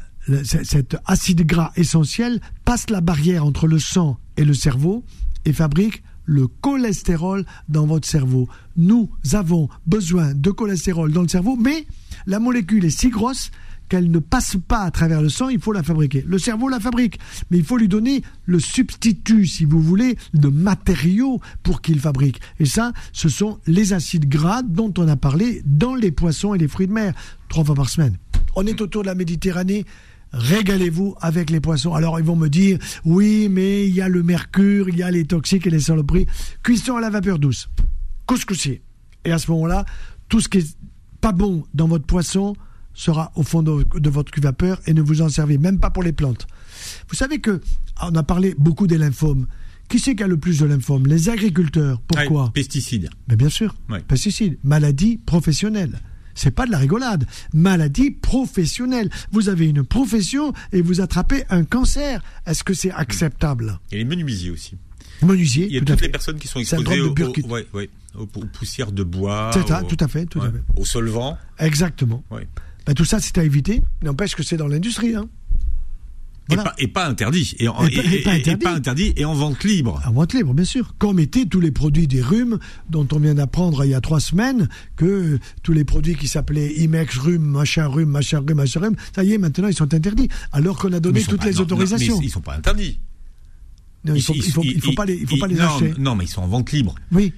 cet 0.44 0.96
acide 1.06 1.46
gras 1.46 1.72
essentiel 1.76 2.40
passe 2.64 2.90
la 2.90 3.00
barrière 3.00 3.44
entre 3.44 3.66
le 3.66 3.78
sang 3.78 4.18
et 4.36 4.44
le 4.44 4.54
cerveau 4.54 5.04
et 5.44 5.52
fabrique 5.52 6.02
le 6.24 6.46
cholestérol 6.46 7.46
dans 7.68 7.86
votre 7.86 8.06
cerveau. 8.06 8.48
Nous 8.76 9.10
avons 9.32 9.68
besoin 9.86 10.34
de 10.34 10.50
cholestérol 10.50 11.10
dans 11.10 11.22
le 11.22 11.28
cerveau, 11.28 11.56
mais 11.56 11.86
la 12.26 12.38
molécule 12.38 12.84
est 12.84 12.90
si 12.90 13.08
grosse 13.08 13.50
qu'elle 13.88 14.10
ne 14.10 14.18
passe 14.18 14.56
pas 14.66 14.80
à 14.80 14.90
travers 14.90 15.22
le 15.22 15.28
sang, 15.28 15.48
il 15.48 15.60
faut 15.60 15.72
la 15.72 15.82
fabriquer. 15.82 16.24
Le 16.26 16.38
cerveau 16.38 16.68
la 16.68 16.80
fabrique, 16.80 17.18
mais 17.50 17.58
il 17.58 17.64
faut 17.64 17.76
lui 17.76 17.88
donner 17.88 18.22
le 18.44 18.60
substitut, 18.60 19.46
si 19.46 19.64
vous 19.64 19.80
voulez, 19.80 20.16
de 20.34 20.48
matériaux 20.48 21.40
pour 21.62 21.80
qu'il 21.80 22.00
fabrique. 22.00 22.40
Et 22.60 22.66
ça, 22.66 22.92
ce 23.12 23.28
sont 23.28 23.58
les 23.66 23.92
acides 23.92 24.28
gras 24.28 24.62
dont 24.62 24.92
on 24.98 25.08
a 25.08 25.16
parlé 25.16 25.62
dans 25.64 25.94
les 25.94 26.10
poissons 26.10 26.54
et 26.54 26.58
les 26.58 26.68
fruits 26.68 26.86
de 26.86 26.92
mer, 26.92 27.14
trois 27.48 27.64
fois 27.64 27.74
par 27.74 27.88
semaine. 27.88 28.16
On 28.54 28.66
est 28.66 28.80
autour 28.80 29.02
de 29.02 29.06
la 29.08 29.14
Méditerranée, 29.14 29.84
régalez-vous 30.32 31.14
avec 31.20 31.50
les 31.50 31.60
poissons. 31.60 31.94
Alors 31.94 32.18
ils 32.18 32.24
vont 32.24 32.36
me 32.36 32.48
dire, 32.48 32.78
oui, 33.04 33.48
mais 33.50 33.86
il 33.88 33.94
y 33.94 34.00
a 34.00 34.08
le 34.08 34.22
mercure, 34.22 34.88
il 34.88 34.96
y 34.96 35.02
a 35.02 35.10
les 35.10 35.24
toxiques 35.24 35.66
et 35.66 35.70
les 35.70 35.80
saloperies. 35.80 36.26
Cuisson 36.62 36.96
à 36.96 37.00
la 37.00 37.10
vapeur 37.10 37.38
douce, 37.38 37.68
couscoussier. 38.26 38.82
Et 39.24 39.32
à 39.32 39.38
ce 39.38 39.50
moment-là, 39.50 39.84
tout 40.28 40.40
ce 40.40 40.48
qui 40.48 40.58
est 40.58 40.76
pas 41.20 41.32
bon 41.32 41.64
dans 41.74 41.88
votre 41.88 42.06
poisson, 42.06 42.54
sera 42.98 43.32
au 43.36 43.42
fond 43.44 43.62
de, 43.62 44.10
votre 44.10 44.32
cuve 44.32 44.42
vapeur 44.42 44.80
et 44.86 44.92
ne 44.92 45.00
vous 45.00 45.22
en 45.22 45.28
servez 45.28 45.56
même 45.56 45.78
pas 45.78 45.90
pour 45.90 46.02
les 46.02 46.12
plantes. 46.12 46.46
Vous 47.08 47.14
savez 47.14 47.38
que 47.38 47.60
on 48.02 48.14
a 48.14 48.22
parlé 48.22 48.54
beaucoup 48.58 48.86
des 48.86 48.98
lymphomes. 48.98 49.46
Qui 49.88 49.98
c'est 49.98 50.14
qui 50.14 50.22
a 50.22 50.26
le 50.26 50.36
plus 50.36 50.58
de 50.58 50.66
lymphomes? 50.66 51.06
Les 51.06 51.30
agriculteurs. 51.30 52.00
Pourquoi? 52.06 52.50
Pesticides. 52.52 53.08
Mais 53.28 53.36
bien 53.36 53.48
sûr. 53.48 53.74
Pesticides. 54.06 54.58
Maladie 54.62 55.16
professionnelle. 55.16 56.00
C'est 56.34 56.50
pas 56.50 56.66
de 56.66 56.70
la 56.72 56.78
rigolade. 56.78 57.26
Maladie 57.54 58.10
professionnelle. 58.10 59.10
Vous 59.32 59.48
avez 59.48 59.66
une 59.66 59.84
profession 59.84 60.52
et 60.72 60.82
vous 60.82 61.00
attrapez 61.00 61.44
un 61.50 61.64
cancer. 61.64 62.22
Est-ce 62.46 62.64
que 62.64 62.74
c'est 62.74 62.90
acceptable? 62.90 63.78
Et 63.92 63.96
les 63.96 64.04
menuisiers 64.04 64.50
aussi. 64.50 64.76
Menuisiers. 65.22 65.66
Il 65.66 65.74
y 65.74 65.78
a 65.78 65.80
toutes 65.80 66.00
les 66.00 66.10
personnes 66.10 66.38
qui 66.38 66.48
sont 66.48 66.60
exposées 66.60 67.00
aux, 67.00 68.26
poussières 68.26 68.92
de 68.92 69.02
bois. 69.04 69.50
C'est 69.54 69.66
ça, 69.66 69.82
tout 69.82 69.96
à 70.00 70.08
fait, 70.08 70.26
tout 70.26 70.40
à 70.40 70.50
fait. 70.50 70.62
Au 70.76 70.84
solvant. 70.84 71.38
Exactement. 71.58 72.22
Ben, 72.88 72.94
tout 72.94 73.04
ça, 73.04 73.20
c'est 73.20 73.36
à 73.36 73.44
éviter. 73.44 73.82
N'empêche 74.02 74.34
que 74.34 74.42
c'est 74.42 74.56
dans 74.56 74.66
l'industrie. 74.66 75.14
Hein. 75.14 75.28
Et, 76.78 76.88
pas, 76.88 77.06
interdit. 77.06 77.54
Et, 77.58 77.66
pas, 78.56 78.72
interdit. 78.72 79.12
et 79.14 79.26
en 79.26 79.34
vente 79.34 79.62
libre. 79.62 80.00
En 80.06 80.12
vente 80.12 80.32
libre, 80.32 80.54
bien 80.54 80.64
sûr. 80.64 80.94
Comme 80.96 81.18
étaient 81.18 81.44
tous 81.44 81.60
les 81.60 81.70
produits 81.70 82.08
des 82.08 82.22
rhumes 82.22 82.58
dont 82.88 83.06
on 83.12 83.18
vient 83.18 83.34
d'apprendre 83.34 83.84
il 83.84 83.90
y 83.90 83.94
a 83.94 84.00
trois 84.00 84.20
semaines 84.20 84.70
que 84.96 85.38
tous 85.62 85.74
les 85.74 85.84
produits 85.84 86.16
qui 86.16 86.28
s'appelaient 86.28 86.72
Imex 86.76 87.18
rhume, 87.18 87.42
machin 87.42 87.88
rhume, 87.88 88.08
machin 88.08 88.38
rhume, 88.38 88.56
machin 88.56 88.80
rhume, 88.80 88.96
ça 89.14 89.22
y 89.22 89.34
est, 89.34 89.38
maintenant 89.38 89.68
ils 89.68 89.76
sont 89.76 89.92
interdits. 89.92 90.30
Alors 90.52 90.78
qu'on 90.78 90.94
a 90.94 91.00
donné 91.00 91.20
toutes 91.20 91.44
les 91.44 91.60
autorisations. 91.60 92.14
Non, 92.14 92.20
mais 92.20 92.26
ils 92.26 92.30
sont 92.30 92.40
pas 92.40 92.54
interdits. 92.54 93.00
Non, 94.06 94.14
il 94.14 94.22
faut, 94.22 94.32
faut, 94.32 94.92
pas 94.92 95.04
les, 95.04 95.16
il 95.16 95.26
faut 95.26 95.36
pas 95.36 95.48
les 95.48 95.56
non, 95.56 95.64
acheter. 95.64 95.92
Non, 95.98 96.14
mais 96.14 96.24
ils 96.24 96.28
sont 96.28 96.40
en 96.40 96.48
vente 96.48 96.72
libre. 96.72 96.94
Oui, 97.12 97.34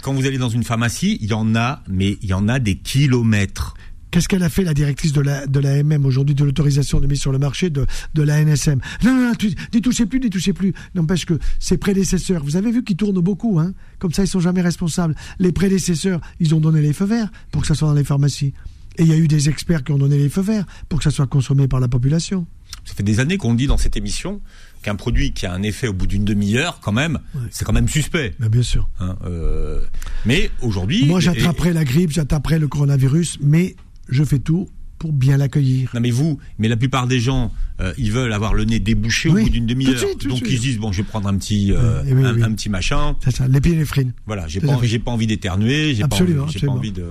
Quand 0.00 0.14
vous 0.14 0.24
allez 0.24 0.38
dans 0.38 0.48
une 0.48 0.64
pharmacie, 0.64 1.18
il 1.20 1.28
y 1.28 1.34
en 1.34 1.54
a, 1.54 1.82
mais 1.86 2.16
il 2.22 2.28
y 2.30 2.32
en 2.32 2.48
a 2.48 2.58
des 2.58 2.76
kilomètres. 2.76 3.74
Qu'est-ce 4.10 4.28
qu'elle 4.28 4.42
a 4.42 4.48
fait, 4.48 4.62
la 4.62 4.74
directrice 4.74 5.12
de 5.12 5.20
la, 5.20 5.46
de 5.46 5.60
la 5.60 5.82
MM 5.82 6.06
aujourd'hui, 6.06 6.34
de 6.34 6.44
l'autorisation 6.44 7.00
de 7.00 7.06
mise 7.06 7.20
sur 7.20 7.32
le 7.32 7.38
marché 7.38 7.70
de, 7.70 7.86
de 8.14 8.22
la 8.22 8.42
NSM 8.42 8.80
Non, 9.04 9.14
non, 9.14 9.28
non, 9.28 9.32
n'y 9.74 9.82
touchez 9.82 10.06
plus, 10.06 10.20
n'y 10.20 10.30
touchez 10.30 10.52
plus. 10.52 10.72
N'empêche 10.94 11.26
que 11.26 11.38
ses 11.58 11.76
prédécesseurs, 11.76 12.42
vous 12.44 12.56
avez 12.56 12.70
vu 12.70 12.84
qu'ils 12.84 12.96
tournent 12.96 13.20
beaucoup, 13.20 13.58
hein 13.58 13.74
Comme 13.98 14.12
ça, 14.12 14.22
ils 14.22 14.28
sont 14.28 14.40
jamais 14.40 14.62
responsables. 14.62 15.14
Les 15.38 15.52
prédécesseurs, 15.52 16.20
ils 16.40 16.54
ont 16.54 16.60
donné 16.60 16.80
les 16.80 16.92
feux 16.92 17.04
verts 17.04 17.30
pour 17.50 17.62
que 17.62 17.68
ça 17.68 17.74
soit 17.74 17.88
dans 17.88 17.94
les 17.94 18.04
pharmacies. 18.04 18.54
Et 18.98 19.02
il 19.02 19.08
y 19.08 19.12
a 19.12 19.16
eu 19.16 19.28
des 19.28 19.48
experts 19.48 19.84
qui 19.84 19.92
ont 19.92 19.98
donné 19.98 20.16
les 20.16 20.28
feux 20.28 20.40
verts 20.40 20.64
pour 20.88 21.00
que 21.00 21.04
ça 21.04 21.10
soit 21.10 21.26
consommé 21.26 21.68
par 21.68 21.80
la 21.80 21.88
population. 21.88 22.46
Ça 22.84 22.94
fait 22.94 23.02
des 23.02 23.20
années 23.20 23.36
qu'on 23.36 23.54
dit 23.54 23.66
dans 23.66 23.76
cette 23.76 23.96
émission 23.96 24.40
qu'un 24.82 24.94
produit 24.94 25.32
qui 25.32 25.44
a 25.46 25.52
un 25.52 25.62
effet 25.62 25.88
au 25.88 25.92
bout 25.92 26.06
d'une 26.06 26.24
demi-heure, 26.24 26.78
quand 26.80 26.92
même, 26.92 27.18
c'est 27.50 27.64
quand 27.64 27.72
même 27.72 27.88
suspect. 27.88 28.34
Mais 28.38 28.48
bien 28.48 28.62
sûr. 28.62 28.88
Hein, 29.00 29.16
euh, 29.24 29.80
mais 30.24 30.50
aujourd'hui. 30.62 31.04
Moi, 31.06 31.20
j'attraperai 31.20 31.72
la 31.72 31.84
grippe, 31.84 32.12
j'attraperai 32.12 32.58
le 32.58 32.68
coronavirus, 32.68 33.38
mais 33.42 33.74
je 34.08 34.24
fais 34.24 34.38
tout 34.38 34.68
pour 34.98 35.12
bien 35.12 35.36
l'accueillir. 35.36 35.90
Non 35.94 36.00
mais 36.00 36.10
vous, 36.10 36.38
mais 36.58 36.68
la 36.68 36.76
plupart 36.76 37.06
des 37.06 37.20
gens, 37.20 37.52
euh, 37.80 37.92
ils 37.98 38.12
veulent 38.12 38.32
avoir 38.32 38.54
le 38.54 38.64
nez 38.64 38.80
débouché 38.80 39.28
au 39.28 39.34
bout 39.34 39.48
d'une 39.48 39.66
demi-heure. 39.66 40.00
Donc 40.28 40.42
ils 40.48 40.58
disent 40.58 40.78
bon, 40.78 40.92
je 40.92 41.02
vais 41.02 41.08
prendre 41.08 41.28
un 41.28 41.36
petit, 41.36 41.72
euh, 41.72 42.02
un, 42.42 42.52
petit 42.52 42.68
machin. 42.68 43.16
C'est 43.22 43.34
ça, 43.34 43.46
l'épinéphrine. 43.48 44.12
Voilà, 44.26 44.48
j'ai 44.48 44.60
pas, 44.60 44.78
j'ai 44.82 44.98
pas 44.98 45.10
envie 45.10 45.26
d'éternuer, 45.26 45.94
j'ai 45.94 46.02
pas, 46.06 46.16
envie, 46.16 46.34
j'ai 46.48 46.66
pas 46.66 46.72
envie 46.72 46.92
de. 46.92 47.04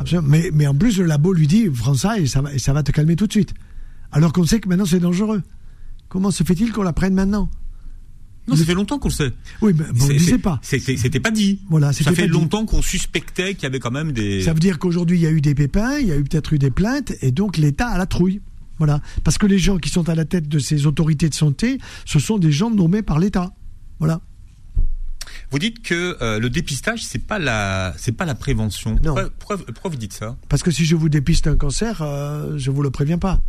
Absolument. 0.00 0.28
Mais, 0.28 0.50
mais 0.52 0.66
en 0.66 0.74
plus 0.74 0.98
le 0.98 1.04
labo 1.04 1.32
lui 1.32 1.46
dit, 1.46 1.68
prends 1.68 1.94
ça 1.94 2.18
et 2.18 2.26
ça 2.26 2.40
va, 2.40 2.54
et 2.54 2.58
ça 2.58 2.72
va 2.72 2.82
te 2.82 2.92
calmer 2.92 3.16
tout 3.16 3.26
de 3.26 3.32
suite. 3.32 3.52
Alors 4.12 4.32
qu'on 4.32 4.44
sait 4.44 4.60
que 4.60 4.68
maintenant 4.68 4.86
c'est 4.86 5.00
dangereux. 5.00 5.42
Comment 6.08 6.30
se 6.30 6.44
fait-il 6.44 6.72
qu'on 6.72 6.82
la 6.82 6.92
prenne 6.92 7.14
maintenant? 7.14 7.50
Non, 8.48 8.56
ça 8.56 8.64
fait 8.64 8.74
longtemps 8.74 8.98
qu'on 8.98 9.08
le 9.08 9.14
sait. 9.14 9.32
Oui, 9.60 9.72
mais 9.76 9.84
bon, 9.92 10.04
on 10.04 10.08
ne 10.08 10.12
disait 10.12 10.38
pas. 10.38 10.60
C'était 10.62 11.20
pas 11.20 11.30
dit. 11.30 11.60
Voilà, 11.68 11.92
ça 11.92 12.12
fait 12.12 12.26
longtemps 12.28 12.64
qu'on 12.64 12.82
suspectait 12.82 13.54
qu'il 13.54 13.64
y 13.64 13.66
avait 13.66 13.80
quand 13.80 13.90
même 13.90 14.12
des. 14.12 14.42
Ça 14.42 14.52
veut 14.52 14.60
dire 14.60 14.78
qu'aujourd'hui, 14.78 15.18
il 15.18 15.22
y 15.22 15.26
a 15.26 15.30
eu 15.30 15.40
des 15.40 15.54
pépins, 15.54 15.98
il 15.98 16.06
y 16.06 16.12
a 16.12 16.16
eu 16.16 16.24
peut-être 16.24 16.52
eu 16.52 16.58
des 16.58 16.70
plaintes, 16.70 17.12
et 17.22 17.32
donc 17.32 17.56
l'État 17.56 17.88
a 17.88 17.98
la 17.98 18.06
trouille. 18.06 18.40
Voilà. 18.78 19.00
Parce 19.24 19.38
que 19.38 19.46
les 19.46 19.58
gens 19.58 19.78
qui 19.78 19.88
sont 19.88 20.08
à 20.08 20.14
la 20.14 20.24
tête 20.24 20.48
de 20.48 20.58
ces 20.58 20.86
autorités 20.86 21.28
de 21.28 21.34
santé, 21.34 21.78
ce 22.04 22.18
sont 22.18 22.38
des 22.38 22.52
gens 22.52 22.70
nommés 22.70 23.02
par 23.02 23.18
l'État. 23.18 23.54
Voilà. 23.98 24.20
Vous 25.50 25.58
dites 25.58 25.82
que 25.82 26.16
euh, 26.20 26.38
le 26.38 26.50
dépistage, 26.50 27.04
c'est 27.04 27.18
pas 27.18 27.38
la, 27.38 27.94
c'est 27.96 28.12
pas 28.12 28.24
la 28.24 28.34
prévention. 28.34 28.96
Non. 29.02 29.14
Pourquoi, 29.38 29.58
pourquoi, 29.58 29.90
vous 29.90 29.96
dites 29.96 30.12
ça? 30.12 30.36
Parce 30.48 30.62
que 30.62 30.70
si 30.70 30.84
je 30.84 30.96
vous 30.96 31.08
dépiste 31.08 31.46
un 31.46 31.56
cancer, 31.56 32.02
euh, 32.02 32.56
je 32.56 32.70
vous 32.70 32.82
le 32.82 32.90
préviens 32.90 33.18
pas. 33.18 33.40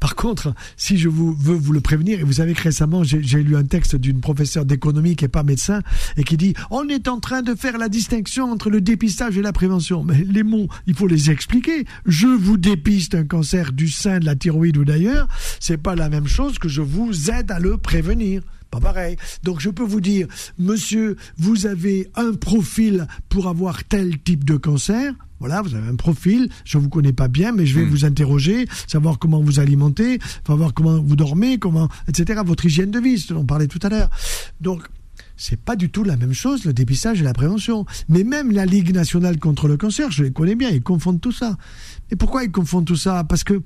Par 0.00 0.16
contre, 0.16 0.52
si 0.76 0.98
je 0.98 1.08
vous 1.08 1.34
veux 1.34 1.54
vous 1.54 1.72
le 1.72 1.80
prévenir, 1.80 2.20
et 2.20 2.24
vous 2.24 2.34
savez 2.34 2.52
que 2.52 2.62
récemment 2.62 3.04
j'ai 3.04 3.42
lu 3.42 3.56
un 3.56 3.64
texte 3.64 3.96
d'une 3.96 4.20
professeure 4.20 4.66
d'économie 4.66 5.16
qui 5.16 5.24
est 5.24 5.28
pas 5.28 5.42
médecin 5.42 5.80
et 6.16 6.24
qui 6.24 6.36
dit 6.36 6.52
on 6.70 6.88
est 6.88 7.08
en 7.08 7.20
train 7.20 7.40
de 7.40 7.54
faire 7.54 7.78
la 7.78 7.88
distinction 7.88 8.50
entre 8.50 8.68
le 8.68 8.80
dépistage 8.82 9.38
et 9.38 9.42
la 9.42 9.52
prévention. 9.52 10.04
Mais 10.04 10.22
les 10.24 10.42
mots, 10.42 10.68
il 10.86 10.94
faut 10.94 11.06
les 11.06 11.30
expliquer. 11.30 11.86
Je 12.04 12.26
vous 12.26 12.58
dépiste 12.58 13.14
un 13.14 13.24
cancer 13.24 13.72
du 13.72 13.88
sein, 13.88 14.18
de 14.18 14.26
la 14.26 14.34
thyroïde 14.34 14.76
ou 14.76 14.84
d'ailleurs, 14.84 15.26
c'est 15.58 15.78
pas 15.78 15.94
la 15.94 16.10
même 16.10 16.26
chose 16.26 16.58
que 16.58 16.68
je 16.68 16.82
vous 16.82 17.30
aide 17.30 17.50
à 17.50 17.58
le 17.58 17.78
prévenir 17.78 18.42
pareil. 18.80 19.16
Donc 19.42 19.60
je 19.60 19.70
peux 19.70 19.82
vous 19.84 20.00
dire, 20.00 20.26
monsieur, 20.58 21.16
vous 21.38 21.66
avez 21.66 22.08
un 22.16 22.32
profil 22.34 23.06
pour 23.28 23.48
avoir 23.48 23.84
tel 23.84 24.18
type 24.20 24.44
de 24.44 24.56
cancer. 24.56 25.12
Voilà, 25.40 25.60
vous 25.62 25.74
avez 25.74 25.88
un 25.88 25.96
profil, 25.96 26.48
je 26.64 26.78
vous 26.78 26.88
connais 26.88 27.12
pas 27.12 27.28
bien, 27.28 27.52
mais 27.52 27.66
je 27.66 27.78
vais 27.78 27.84
Mm. 27.84 27.90
vous 27.90 28.04
interroger, 28.06 28.66
savoir 28.86 29.18
comment 29.18 29.42
vous 29.42 29.60
alimentez, 29.60 30.18
savoir 30.46 30.72
comment 30.72 31.02
vous 31.02 31.16
dormez, 31.16 31.58
comment, 31.58 31.88
etc. 32.08 32.40
Votre 32.46 32.64
hygiène 32.66 32.90
de 32.90 32.98
vie, 33.00 33.18
ce 33.18 33.34
dont 33.34 33.40
on 33.40 33.44
parlait 33.44 33.66
tout 33.66 33.80
à 33.82 33.88
l'heure. 33.90 34.08
Donc, 34.60 34.82
c'est 35.36 35.58
pas 35.60 35.74
du 35.76 35.90
tout 35.90 36.04
la 36.04 36.16
même 36.16 36.32
chose, 36.32 36.64
le 36.64 36.72
dépistage 36.72 37.20
et 37.20 37.24
la 37.24 37.34
prévention. 37.34 37.84
Mais 38.08 38.22
même 38.24 38.52
la 38.52 38.64
Ligue 38.64 38.94
nationale 38.94 39.38
contre 39.38 39.66
le 39.68 39.76
cancer, 39.76 40.10
je 40.12 40.22
les 40.22 40.30
connais 40.30 40.54
bien, 40.54 40.70
ils 40.70 40.80
confondent 40.82 41.20
tout 41.20 41.32
ça. 41.32 41.58
Et 42.10 42.16
pourquoi 42.16 42.44
ils 42.44 42.52
confondent 42.52 42.86
tout 42.86 42.96
ça? 42.96 43.24
Parce 43.24 43.44
que 43.44 43.60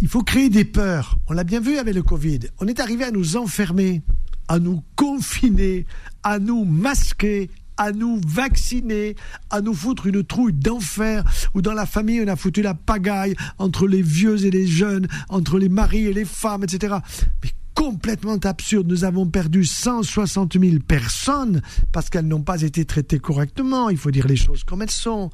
il 0.00 0.08
faut 0.08 0.22
créer 0.22 0.48
des 0.48 0.64
peurs. 0.64 1.18
On 1.28 1.32
l'a 1.32 1.44
bien 1.44 1.60
vu 1.60 1.78
avec 1.78 1.94
le 1.94 2.02
Covid. 2.02 2.40
On 2.58 2.66
est 2.66 2.80
arrivé 2.80 3.04
à 3.04 3.10
nous 3.10 3.36
enfermer, 3.36 4.02
à 4.48 4.58
nous 4.58 4.82
confiner, 4.96 5.86
à 6.22 6.38
nous 6.38 6.64
masquer, 6.64 7.50
à 7.76 7.92
nous 7.92 8.20
vacciner, 8.26 9.16
à 9.50 9.60
nous 9.60 9.74
foutre 9.74 10.06
une 10.06 10.24
trouille 10.24 10.52
d'enfer, 10.52 11.24
où 11.54 11.62
dans 11.62 11.72
la 11.72 11.86
famille 11.86 12.22
on 12.22 12.28
a 12.28 12.36
foutu 12.36 12.62
la 12.62 12.74
pagaille 12.74 13.34
entre 13.58 13.86
les 13.86 14.02
vieux 14.02 14.44
et 14.44 14.50
les 14.50 14.66
jeunes, 14.66 15.06
entre 15.28 15.58
les 15.58 15.68
maris 15.68 16.06
et 16.06 16.12
les 16.12 16.24
femmes, 16.24 16.64
etc. 16.64 16.96
Mais 17.42 17.50
complètement 17.74 18.36
absurde. 18.36 18.86
Nous 18.88 19.04
avons 19.04 19.26
perdu 19.26 19.64
160 19.64 20.58
000 20.60 20.76
personnes 20.86 21.62
parce 21.92 22.10
qu'elles 22.10 22.28
n'ont 22.28 22.42
pas 22.42 22.60
été 22.62 22.84
traitées 22.84 23.18
correctement. 23.18 23.88
Il 23.88 23.96
faut 23.96 24.10
dire 24.10 24.26
les 24.26 24.36
choses 24.36 24.64
comme 24.64 24.82
elles 24.82 24.90
sont. 24.90 25.30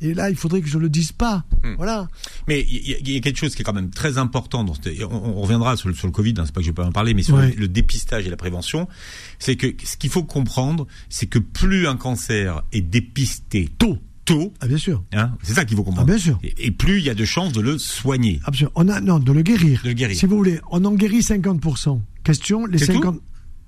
Et 0.00 0.12
là, 0.12 0.28
il 0.28 0.36
faudrait 0.36 0.60
que 0.60 0.68
je 0.68 0.78
le 0.78 0.88
dise 0.88 1.12
pas. 1.12 1.44
Hmm. 1.62 1.74
Voilà. 1.76 2.08
Mais 2.48 2.66
il 2.68 2.88
y, 2.90 2.94
a- 2.94 2.98
il 2.98 3.10
y 3.12 3.16
a 3.16 3.20
quelque 3.20 3.38
chose 3.38 3.54
qui 3.54 3.62
est 3.62 3.64
quand 3.64 3.72
même 3.72 3.90
très 3.90 4.18
important. 4.18 4.64
Dans 4.64 4.74
cette- 4.74 4.88
et 4.88 5.04
on, 5.04 5.38
on 5.38 5.40
reviendra 5.40 5.76
sur 5.76 5.88
le, 5.88 5.94
sur 5.94 6.06
le 6.06 6.12
Covid, 6.12 6.34
hein, 6.36 6.42
c'est 6.44 6.52
pas 6.52 6.60
que 6.60 6.66
je 6.66 6.70
vais 6.70 6.74
pas 6.74 6.84
en 6.86 6.92
parler, 6.92 7.14
mais 7.14 7.22
sur 7.22 7.36
Ouais. 7.36 7.50
le, 7.52 7.60
le 7.62 7.68
dépistage 7.68 8.26
et 8.26 8.30
la 8.30 8.36
prévention, 8.36 8.86
c'est 9.38 9.56
que 9.56 9.68
ce 9.84 9.96
qu'il 9.96 10.10
faut 10.10 10.24
comprendre, 10.24 10.86
c'est 11.08 11.26
que 11.26 11.38
plus 11.38 11.86
un 11.86 11.96
cancer 11.96 12.62
est 12.72 12.80
dépisté 12.82 13.68
tôt, 13.78 13.98
tôt, 14.24 14.52
Ah, 14.60 14.66
bien 14.66 14.76
sûr. 14.78 15.02
hein, 15.14 15.32
c'est 15.42 15.54
ça 15.54 15.64
qu'il 15.64 15.76
faut 15.76 15.84
comprendre. 15.84 16.08
Ah, 16.10 16.12
bien 16.14 16.22
sûr. 16.22 16.38
Et, 16.42 16.54
et 16.66 16.70
plus 16.70 16.98
il 16.98 17.04
y 17.04 17.10
a 17.10 17.14
de 17.14 17.24
chances 17.24 17.52
de 17.52 17.60
le 17.60 17.78
soigner. 17.78 18.40
Absolument. 18.44 18.72
On 18.74 18.88
a, 18.88 19.00
non, 19.00 19.18
de 19.20 19.32
le 19.32 19.42
guérir. 19.42 19.80
De 19.84 19.88
le 19.88 19.94
guérir. 19.94 20.16
Si 20.16 20.26
vous 20.26 20.36
voulez, 20.36 20.60
on 20.70 20.84
en 20.84 20.92
guérit 20.94 21.20
50%. 21.22 22.00
Question, 22.24 22.66
les 22.66 22.78
C'est 22.78 22.86
50. 22.86 23.20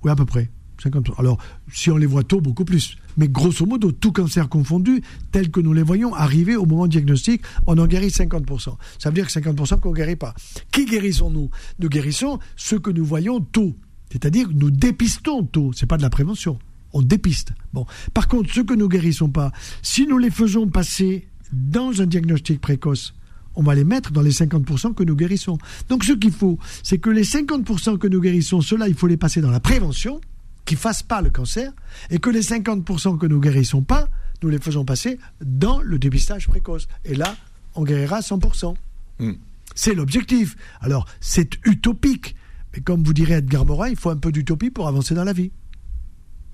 Oui, 0.03 0.11
à 0.11 0.17
peu 0.17 0.25
près. 0.27 0.51
50%. 0.89 1.15
Alors, 1.19 1.39
si 1.73 1.91
on 1.91 1.97
les 1.97 2.07
voit 2.07 2.25
tôt, 2.25 2.41
beaucoup 2.41 2.65
plus. 2.65 2.97
Mais 3.17 3.29
grosso 3.29 3.65
modo, 3.67 3.93
tout 3.93 4.13
cancer 4.13 4.49
confondu, 4.49 5.03
tel 5.33 5.51
que 5.51 5.61
nous 5.61 5.73
les 5.73 5.83
voyons 5.83 6.15
arriver 6.15 6.57
au 6.57 6.67
moment 6.67 6.87
diagnostic, 6.87 7.43
on 7.67 7.79
en 7.79 7.87
guérit 7.87 8.09
50%. 8.09 8.77
Ça 8.99 9.11
veut 9.11 9.15
dire 9.15 9.27
que 9.27 9.33
50% 9.33 9.81
qu'on 9.81 9.91
ne 9.91 9.97
guérit 9.97 10.17
pas. 10.17 10.35
Qui 10.71 10.87
guérissons-nous? 10.87 11.51
Nous 11.79 11.89
guérissons 11.89 12.39
ceux 12.57 12.79
que 12.79 12.91
nous 12.91 13.05
voyons 13.05 13.41
tôt. 13.41 13.75
C'est-à-dire 14.11 14.49
que 14.49 14.55
nous 14.55 14.71
dépistons 14.71 15.45
tôt. 15.45 15.73
C'est 15.75 15.87
pas 15.87 15.97
de 15.97 16.03
la 16.03 16.11
prévention. 16.11 16.59
On 16.93 17.03
dépiste. 17.03 17.53
Bon. 17.73 17.87
Par 18.15 18.29
contre, 18.29 18.53
ceux 18.53 18.65
que 18.65 18.75
nous 18.75 18.89
guérissons 18.89 19.29
pas, 19.29 19.53
si 19.83 20.07
nous 20.07 20.19
les 20.19 20.31
faisons 20.31 20.69
passer 20.69 21.27
dans 21.53 22.01
un 22.01 22.07
diagnostic 22.07 22.61
précoce, 22.61 23.15
on 23.57 23.63
va 23.63 23.75
les 23.75 23.85
mettre 23.85 24.13
dans 24.13 24.23
les 24.23 24.31
50% 24.31 24.95
que 24.95 25.03
nous 25.03 25.17
guérissons. 25.17 25.59
Donc 25.89 26.05
ce 26.05 26.13
qu'il 26.13 26.33
faut, 26.33 26.59
c'est 26.83 26.99
que 26.99 27.11
les 27.11 27.25
50% 27.25 27.99
que 27.99 28.07
nous 28.07 28.21
guérissons, 28.21 28.61
ceux-là, 28.61 28.89
il 28.89 28.95
faut 28.95 29.07
les 29.07 29.17
passer 29.17 29.41
dans 29.41 29.51
la 29.51 29.61
prévention, 29.61 30.21
qui 30.67 30.75
ne 30.75 30.79
fassent 30.79 31.03
pas 31.03 31.23
le 31.23 31.31
cancer, 31.31 31.73
et 32.11 32.19
que 32.19 32.29
les 32.29 32.43
50% 32.43 33.17
que 33.19 33.27
nous 33.27 33.41
guérissons 33.41 33.83
pas, 33.83 34.09
nous 34.43 34.51
les 34.51 34.59
faisons 34.59 34.85
passer 34.85 35.19
dans 35.41 35.81
le 35.81 35.99
dépistage 35.99 36.47
précoce. 36.49 36.89
Et 37.07 37.15
là, 37.15 37.35
on 37.75 37.85
guérira 37.85 38.21
100%. 38.21 38.75
Hmm. 39.19 39.33
C'est 39.75 39.95
l'objectif. 39.95 40.57
Alors, 40.81 41.07
c'est 41.21 41.55
utopique. 41.65 42.37
Mais 42.75 42.81
comme 42.83 43.03
vous 43.03 43.15
dirait 43.15 43.35
Edgar 43.35 43.65
Morin, 43.65 43.89
il 43.89 43.97
faut 43.97 44.11
un 44.11 44.17
peu 44.17 44.33
d'utopie 44.33 44.71
pour 44.71 44.89
avancer 44.89 45.15
dans 45.15 45.25
la 45.25 45.33
vie. 45.33 45.53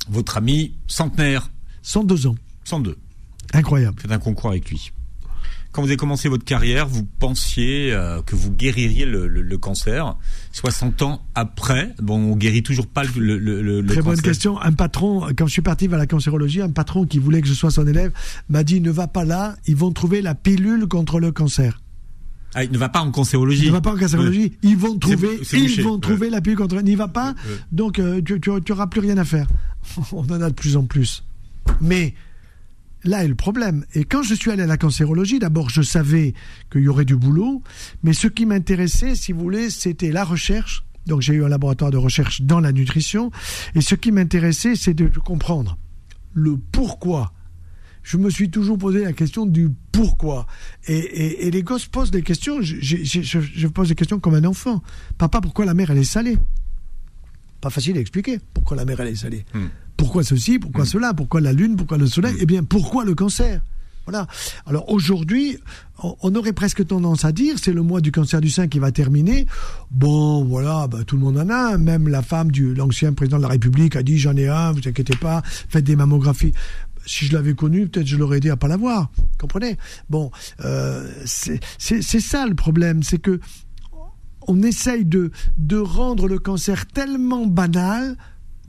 Votre 0.09 0.37
ami 0.37 0.75
centenaire, 0.87 1.51
102 1.83 2.27
ans. 2.27 2.37
102, 2.65 2.97
Incroyable. 3.55 4.01
faites 4.01 4.13
un 4.13 4.19
concours 4.19 4.51
avec 4.51 4.71
lui. 4.71 4.93
Quand 5.73 5.81
vous 5.81 5.89
avez 5.89 5.97
commencé 5.97 6.29
votre 6.29 6.45
carrière, 6.45 6.87
vous 6.87 7.05
pensiez 7.19 7.93
euh, 7.93 8.21
que 8.23 8.37
vous 8.37 8.51
guéririez 8.51 9.07
le, 9.07 9.27
le- 9.27 9.41
le 9.41 9.59
cancer. 9.59 10.17
60 10.53 11.01
ans 11.03 11.23
après, 11.35 11.95
bon, 12.03 12.17
on 12.33 12.37
guérit 12.37 12.63
toujours 12.63 12.87
pas 12.87 13.05
le, 13.17 13.39
le, 13.39 13.85
Très 13.87 14.03
bonne 14.03 14.21
question. 14.21 14.61
Un 14.61 14.73
patron, 14.73 15.29
quand 15.37 15.47
je 15.47 15.53
suis 15.53 15.63
parti 15.63 15.89
vers 15.89 15.99
la 15.99 16.07
cancérologie, 16.07 16.61
un 16.61 16.71
patron 16.71 17.07
qui 17.07 17.19
voulait 17.19 17.41
que 17.41 17.49
je 17.49 17.55
sois 17.55 17.71
son 17.71 17.87
élève 17.87 18.13
m'a 18.51 18.65
dit 18.65 18.81
ne 18.83 18.91
va 18.91 19.07
pas 19.07 19.25
là, 19.25 19.57
ils 19.67 19.75
vont 19.77 19.93
trouver 19.93 20.21
la 20.21 20.35
pilule 20.35 20.87
contre 20.89 21.19
le 21.21 21.33
cancer. 21.33 21.81
Ah, 22.55 22.65
il 22.65 22.71
ne 22.71 22.77
va 22.77 22.91
pas 22.91 23.01
en 23.01 23.11
cancérologie. 23.11 23.69
Ne 23.69 23.73
va 23.73 23.81
pas 23.81 23.95
en 23.95 23.97
cancérologie, 23.97 24.53
ils 24.63 24.77
vont 24.77 24.99
trouver, 24.99 25.41
c'est 25.43 25.57
ils 25.59 25.63
bouché, 25.69 25.83
vont 25.83 25.95
ouais. 25.95 26.01
trouver 26.01 26.29
la 26.29 26.43
pilule 26.43 26.59
contre. 26.59 26.79
N'y 26.83 26.97
va 26.97 27.09
pas, 27.09 27.29
Ouais. 27.31 27.57
donc 27.73 27.99
euh, 27.99 28.21
tu 28.21 28.39
n'auras 28.69 28.89
plus 28.89 29.01
rien 29.01 29.17
à 29.17 29.25
faire. 29.25 29.47
On 30.13 30.21
en 30.27 30.43
a 30.43 30.51
de 30.51 30.55
plus 30.55 30.77
en 30.77 30.85
plus. 30.85 31.25
Mais 31.81 32.13
là 33.05 33.25
est 33.25 33.29
le 33.29 33.35
problème. 33.35 33.85
Et 33.95 34.05
quand 34.05 34.23
je 34.23 34.35
suis 34.35 34.51
allé 34.51 34.63
à 34.63 34.67
la 34.67 34.77
cancérologie, 34.77 35.39
d'abord 35.39 35.71
je 35.71 35.83
savais 35.83 36.35
qu'il 36.71 36.83
y 36.83 36.89
aurait 36.89 37.05
du 37.05 37.17
boulot, 37.17 37.63
mais 38.03 38.13
ce 38.13 38.29
qui 38.29 38.47
m'intéressait, 38.47 39.15
si 39.15 39.33
vous 39.33 39.41
voulez, 39.41 39.71
c'était 39.71 40.13
la 40.13 40.25
recherche. 40.25 40.85
Donc 41.07 41.21
j'ai 41.21 41.35
eu 41.35 41.45
un 41.45 41.49
laboratoire 41.49 41.91
de 41.91 41.97
recherche 41.97 42.43
dans 42.43 42.61
la 42.61 42.73
nutrition, 42.73 43.31
et 43.75 43.81
ce 43.81 43.95
qui 43.95 44.13
m'intéressait, 44.13 44.77
c'est 44.77 44.95
de 44.95 45.07
comprendre 45.19 45.79
le 46.33 46.57
pourquoi. 46.57 47.33
Je 48.03 48.17
me 48.17 48.31
suis 48.31 48.51
toujours 48.51 48.79
posé 48.79 49.05
la 49.05 49.13
question 49.13 49.47
du 49.47 49.71
pourquoi. 49.93 50.47
Et, 50.89 51.51
les 51.51 51.63
gosses 51.63 51.87
posent 51.87 52.11
des 52.11 52.23
questions. 52.23 52.61
Je 52.61 53.67
pose 53.69 53.89
des 53.89 53.95
questions 53.95 54.19
comme 54.19 54.35
un 54.35 54.45
enfant. 54.45 54.83
Papa, 55.19 55.41
pourquoi 55.41 55.65
la 55.65 55.75
mer 55.75 55.91
elle 55.91 55.99
est 55.99 56.05
salée? 56.05 56.37
Pas 57.61 57.71
facile 57.71 57.97
à 57.97 58.01
expliquer. 58.01 58.41
Pourquoi 58.55 58.77
la 58.77 58.85
mer 58.85 59.01
elle 59.01 59.09
est 59.09 59.15
salée 59.15 59.45
Hmm. 59.55 59.67
Pourquoi 59.97 60.25
ceci 60.25 60.59
Pourquoi 60.59 60.85
cela 60.85 61.15
Pourquoi 61.15 61.41
la 61.41 61.53
lune 61.53 61.77
Pourquoi 61.77 61.99
le 61.99 62.07
soleil 62.07 62.35
Eh 62.41 62.47
bien, 62.47 62.65
pourquoi 62.65 63.05
le 63.05 63.15
cancer? 63.15 63.63
Voilà. 64.05 64.27
Alors 64.67 64.91
aujourd'hui, 64.91 65.59
on 66.03 66.35
aurait 66.35 66.53
presque 66.53 66.85
tendance 66.85 67.25
à 67.25 67.31
dire, 67.31 67.55
c'est 67.63 67.73
le 67.73 67.83
mois 67.83 68.01
du 68.01 68.11
cancer 68.11 68.41
du 68.41 68.51
sein 68.51 68.67
qui 68.67 68.81
va 68.81 68.91
terminer. 68.91 69.47
Bon, 69.93 70.45
voilà, 70.45 70.89
bah, 70.89 71.05
tout 71.07 71.17
le 71.17 71.23
monde 71.23 71.39
en 71.39 71.49
a. 71.49 71.75
un. 71.75 71.79
Même 71.79 72.09
la 72.09 72.23
femme 72.23 72.51
de 72.51 72.73
l'ancien 72.73 73.13
président 73.13 73.37
de 73.37 73.43
la 73.43 73.49
République 73.49 73.95
a 73.95 74.03
dit, 74.03 74.19
j'en 74.19 74.37
ai 74.37 74.49
un, 74.49 74.73
vous 74.73 74.81
inquiétez 74.87 75.17
pas, 75.17 75.43
faites 75.45 75.85
des 75.85 75.95
mammographies. 75.95 76.53
Si 77.07 77.27
je 77.27 77.33
l'avais 77.33 77.55
connu, 77.55 77.89
peut-être 77.89 78.07
je 78.07 78.17
l'aurais 78.17 78.39
aidé 78.39 78.51
à 78.51 78.57
pas 78.57 78.69
l'avoir. 78.69 79.11
Comprenez? 79.39 79.77
Bon, 80.11 80.31
euh, 80.65 81.09
c'est 81.25 82.21
ça 82.21 82.47
le 82.47 82.55
problème, 82.55 83.03
c'est 83.03 83.19
que 83.19 83.41
on 84.49 84.63
essaye 84.63 85.05
de, 85.05 85.31
de 85.57 85.77
rendre 85.77 86.27
le 86.27 86.39
cancer 86.39 86.87
tellement 86.87 87.47
banal. 87.47 88.17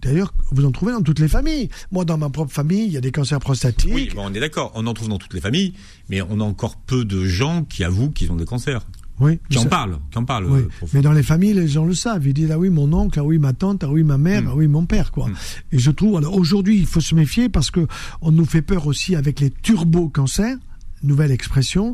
D'ailleurs, 0.03 0.33
vous 0.51 0.65
en 0.65 0.71
trouvez 0.71 0.91
dans 0.91 1.01
toutes 1.01 1.19
les 1.19 1.27
familles. 1.27 1.69
Moi, 1.91 2.05
dans 2.05 2.17
ma 2.17 2.29
propre 2.29 2.51
famille, 2.51 2.85
il 2.85 2.91
y 2.91 2.97
a 2.97 3.01
des 3.01 3.11
cancers 3.11 3.39
prostatiques. 3.39 3.91
Oui, 3.93 4.09
bon, 4.15 4.23
on 4.29 4.33
est 4.33 4.39
d'accord. 4.39 4.71
On 4.75 4.85
en 4.87 4.93
trouve 4.93 5.09
dans 5.09 5.17
toutes 5.17 5.33
les 5.33 5.41
familles, 5.41 5.73
mais 6.09 6.21
on 6.21 6.39
a 6.39 6.43
encore 6.43 6.75
peu 6.77 7.05
de 7.05 7.25
gens 7.25 7.63
qui 7.63 7.83
avouent 7.83 8.11
qu'ils 8.11 8.31
ont 8.31 8.35
des 8.35 8.45
cancers. 8.45 8.81
Oui, 9.19 9.39
Qui 9.47 9.59
en 9.59 9.65
parlent, 9.65 9.99
qui 10.11 10.17
en 10.17 10.25
parlent. 10.25 10.47
Oui, 10.47 10.61
euh, 10.61 10.87
mais 10.93 11.01
dans 11.01 11.11
les 11.11 11.21
familles, 11.21 11.53
les 11.53 11.67
gens 11.67 11.85
le 11.85 11.93
savent. 11.93 12.25
Ils 12.25 12.33
disent 12.33 12.49
ah 12.51 12.57
oui 12.57 12.71
mon 12.71 12.91
oncle, 12.93 13.19
ah 13.19 13.23
oui 13.23 13.37
ma 13.37 13.53
tante, 13.53 13.83
ah 13.83 13.87
oui 13.89 14.03
ma 14.03 14.17
mère, 14.17 14.41
Mm. 14.41 14.47
ah 14.51 14.55
oui 14.55 14.67
mon 14.67 14.85
père 14.87 15.11
quoi. 15.11 15.27
Mm. 15.29 15.33
Et 15.73 15.77
je 15.79 15.91
trouve 15.91 16.17
alors 16.17 16.35
aujourd'hui 16.35 16.79
il 16.79 16.87
faut 16.87 16.99
se 16.99 17.13
méfier 17.13 17.47
parce 17.47 17.69
que 17.69 17.85
on 18.21 18.31
nous 18.31 18.43
fait 18.45 18.63
peur 18.63 18.87
aussi 18.87 19.15
avec 19.15 19.39
les 19.39 19.51
turbo-cancers. 19.51 20.57
Nouvelle 21.03 21.31
expression, 21.31 21.93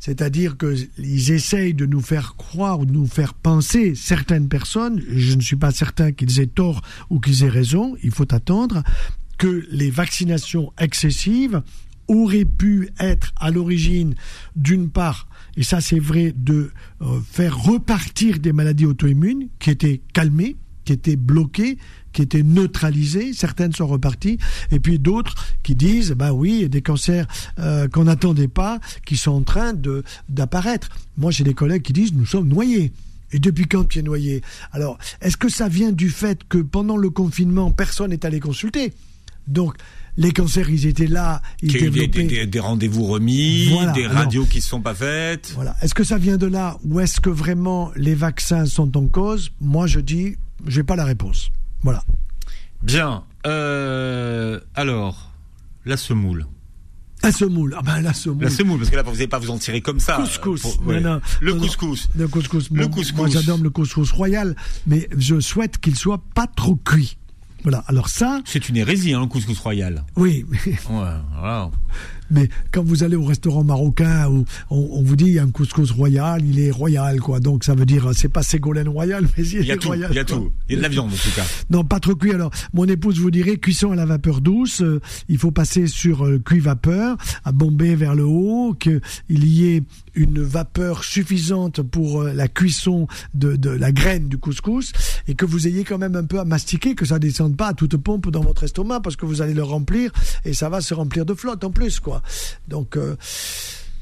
c'est-à-dire 0.00 0.56
que 0.56 0.74
ils 0.98 1.30
essayent 1.30 1.74
de 1.74 1.86
nous 1.86 2.00
faire 2.00 2.36
croire 2.36 2.80
ou 2.80 2.86
de 2.86 2.92
nous 2.92 3.06
faire 3.06 3.34
penser 3.34 3.94
certaines 3.94 4.48
personnes. 4.48 5.02
Je 5.08 5.34
ne 5.34 5.40
suis 5.40 5.56
pas 5.56 5.72
certain 5.72 6.12
qu'ils 6.12 6.40
aient 6.40 6.46
tort 6.46 6.82
ou 7.10 7.20
qu'ils 7.20 7.44
aient 7.44 7.50
raison. 7.50 7.96
Il 8.02 8.10
faut 8.10 8.32
attendre 8.34 8.82
que 9.38 9.66
les 9.70 9.90
vaccinations 9.90 10.72
excessives 10.78 11.62
auraient 12.08 12.44
pu 12.44 12.90
être 12.98 13.32
à 13.36 13.50
l'origine 13.50 14.14
d'une 14.54 14.90
part, 14.90 15.28
et 15.56 15.62
ça 15.62 15.80
c'est 15.80 15.98
vrai, 15.98 16.32
de 16.36 16.70
euh, 17.02 17.20
faire 17.30 17.58
repartir 17.58 18.38
des 18.38 18.52
maladies 18.52 18.86
auto-immunes 18.86 19.48
qui 19.58 19.70
étaient 19.70 20.00
calmées, 20.12 20.56
qui 20.86 20.94
étaient 20.94 21.16
bloquées, 21.16 21.76
qui 22.14 22.22
étaient 22.22 22.42
neutralisées, 22.42 23.34
certaines 23.34 23.74
sont 23.74 23.86
reparties, 23.86 24.38
et 24.70 24.80
puis 24.80 24.98
d'autres 24.98 25.34
qui 25.62 25.74
disent, 25.74 26.12
bah 26.12 26.32
oui, 26.32 26.52
il 26.54 26.60
y 26.62 26.64
a 26.64 26.68
des 26.68 26.80
cancers 26.80 27.26
euh, 27.58 27.88
qu'on 27.88 28.04
n'attendait 28.04 28.48
pas, 28.48 28.80
qui 29.04 29.18
sont 29.18 29.32
en 29.32 29.42
train 29.42 29.74
de 29.74 30.02
d'apparaître. 30.30 30.88
Moi 31.18 31.30
j'ai 31.30 31.44
des 31.44 31.52
collègues 31.54 31.82
qui 31.82 31.92
disent, 31.92 32.14
nous 32.14 32.24
sommes 32.24 32.48
noyés. 32.48 32.92
Et 33.32 33.40
depuis 33.40 33.66
quand 33.66 33.84
tu 33.88 33.98
es 33.98 34.02
noyé 34.02 34.40
Alors, 34.72 34.98
est-ce 35.20 35.36
que 35.36 35.48
ça 35.48 35.68
vient 35.68 35.90
du 35.92 36.10
fait 36.10 36.38
que 36.48 36.58
pendant 36.58 36.96
le 36.96 37.10
confinement, 37.10 37.72
personne 37.72 38.10
n'est 38.10 38.24
allé 38.24 38.38
consulter? 38.38 38.92
Donc, 39.48 39.74
les 40.16 40.32
cancers, 40.32 40.70
ils 40.70 40.86
étaient 40.86 41.08
là, 41.08 41.42
ils 41.60 41.70
Qu'il 41.72 41.80
y 41.80 41.84
a 41.84 41.86
eu 41.86 41.90
des, 41.90 42.00
développaient... 42.06 42.22
des- 42.22 42.36
des- 42.40 42.46
des 42.46 42.60
rendez-vous 42.60 43.04
remis, 43.04 43.68
Voilà, 43.70 43.92
des 43.92 44.04
alors- 44.04 44.16
radios 44.18 44.44
qui 44.44 44.58
ne 44.58 44.62
se 44.62 44.68
sont 44.68 44.80
pas 44.80 44.94
faites. 44.94 45.52
Voilà. 45.56 45.74
Est-ce 45.82 45.94
que 45.94 46.04
ça 46.04 46.18
vient 46.18 46.36
de 46.36 46.46
là 46.46 46.78
ou 46.84 47.00
est-ce 47.00 47.20
que 47.20 47.28
vraiment 47.30 47.90
les 47.96 48.14
vaccins 48.14 48.64
sont 48.64 48.96
en 48.96 49.06
cause? 49.08 49.50
Moi, 49.60 49.86
je 49.88 50.00
dis, 50.00 50.36
j'ai 50.66 50.82
pas 50.82 50.96
la 50.96 51.04
réponse. 51.04 51.50
Voilà. 51.82 52.02
Bien. 52.82 53.24
Euh, 53.46 54.60
alors, 54.74 55.30
la 55.84 55.96
semoule. 55.96 56.46
La 57.22 57.32
semoule. 57.32 57.74
Ah 57.76 57.82
ben 57.82 58.00
la 58.02 58.12
semoule. 58.12 58.44
La 58.44 58.50
semoule, 58.50 58.78
parce 58.78 58.90
que 58.90 58.96
là, 58.96 59.02
vous 59.02 59.12
n'allez 59.12 59.26
pas 59.26 59.38
vous 59.38 59.50
en 59.50 59.58
tirer 59.58 59.80
comme 59.80 59.98
ça. 60.00 60.16
Couscous. 60.16 60.60
pour- 60.60 60.86
ouais. 60.86 61.00
Non, 61.00 61.14
non, 61.14 61.20
le 61.40 61.52
non, 61.54 61.60
couscous. 61.60 62.08
Le 62.14 62.28
couscous. 62.28 62.70
Le 62.70 62.86
couscous. 62.88 63.16
Moi, 63.16 63.28
j'adore 63.28 63.58
le 63.58 63.70
couscous 63.70 64.10
royal, 64.12 64.54
mais 64.86 65.08
je 65.16 65.40
souhaite 65.40 65.78
qu'il 65.78 65.96
soit 65.96 66.22
pas 66.34 66.46
trop 66.46 66.76
cuit. 66.76 67.16
Voilà. 67.62 67.82
Alors 67.88 68.08
ça, 68.08 68.40
C'est 68.44 68.68
une 68.68 68.76
hérésie, 68.76 69.12
hein, 69.12 69.20
le 69.22 69.26
couscous 69.26 69.58
royal. 69.58 70.04
oui. 70.16 70.44
Ouais, 70.66 70.76
voilà. 70.88 71.70
Mais 72.30 72.48
quand 72.72 72.84
vous 72.84 73.04
allez 73.04 73.16
au 73.16 73.24
restaurant 73.24 73.64
marocain 73.64 74.28
où 74.28 74.44
on, 74.70 75.02
vous 75.02 75.16
dit 75.16 75.26
il 75.26 75.32
y 75.32 75.38
a 75.38 75.42
un 75.42 75.50
couscous 75.50 75.90
royal, 75.90 76.44
il 76.44 76.58
est 76.58 76.70
royal 76.70 77.20
quoi. 77.20 77.40
Donc 77.40 77.64
ça 77.64 77.74
veut 77.74 77.86
dire 77.86 78.10
c'est 78.14 78.28
pas 78.28 78.42
Ségolène 78.42 78.88
royal, 78.88 79.26
mais 79.36 79.44
il, 79.44 79.64
y 79.64 79.72
a 79.72 79.76
tout, 79.76 79.88
royal. 79.88 80.10
Il 80.12 80.16
y 80.16 80.20
a 80.20 80.24
tout. 80.24 80.52
Il 80.68 80.72
y 80.72 80.74
a 80.74 80.78
de 80.78 80.82
la 80.82 80.88
viande 80.88 81.12
en 81.12 81.16
tout 81.16 81.34
cas. 81.34 81.44
Non, 81.70 81.84
pas 81.84 82.00
trop 82.00 82.14
cuit. 82.14 82.32
Alors 82.32 82.50
mon 82.72 82.86
épouse 82.86 83.18
vous 83.18 83.30
dirait 83.30 83.56
cuisson 83.56 83.92
à 83.92 83.96
la 83.96 84.06
vapeur 84.06 84.40
douce. 84.40 84.82
Euh, 84.82 85.00
il 85.28 85.38
faut 85.38 85.50
passer 85.50 85.86
sur 85.86 86.24
euh, 86.24 86.38
cuit 86.38 86.60
vapeur, 86.60 87.16
à 87.44 87.52
bomber 87.52 87.94
vers 87.94 88.14
le 88.14 88.24
haut, 88.24 88.74
qu'il 88.78 89.00
y 89.28 89.68
ait 89.74 89.82
une 90.16 90.42
vapeur 90.42 91.04
suffisante 91.04 91.82
pour 91.82 92.22
euh, 92.22 92.32
la 92.32 92.48
cuisson 92.48 93.06
de, 93.34 93.56
de, 93.56 93.70
la 93.70 93.92
graine 93.92 94.28
du 94.28 94.38
couscous 94.38 94.92
et 95.28 95.34
que 95.34 95.44
vous 95.44 95.68
ayez 95.68 95.84
quand 95.84 95.98
même 95.98 96.16
un 96.16 96.24
peu 96.24 96.40
à 96.40 96.44
mastiquer, 96.44 96.94
que 96.94 97.04
ça 97.04 97.18
descende 97.18 97.56
pas 97.56 97.68
à 97.68 97.74
toute 97.74 97.96
pompe 97.96 98.30
dans 98.30 98.42
votre 98.42 98.64
estomac 98.64 99.00
parce 99.00 99.16
que 99.16 99.26
vous 99.26 99.42
allez 99.42 99.54
le 99.54 99.62
remplir 99.62 100.10
et 100.44 100.54
ça 100.54 100.68
va 100.68 100.80
se 100.80 100.94
remplir 100.94 101.24
de 101.24 101.34
flotte 101.34 101.62
en 101.64 101.70
plus 101.70 102.00
quoi. 102.00 102.22
Donc 102.68 102.96
euh, 102.96 103.16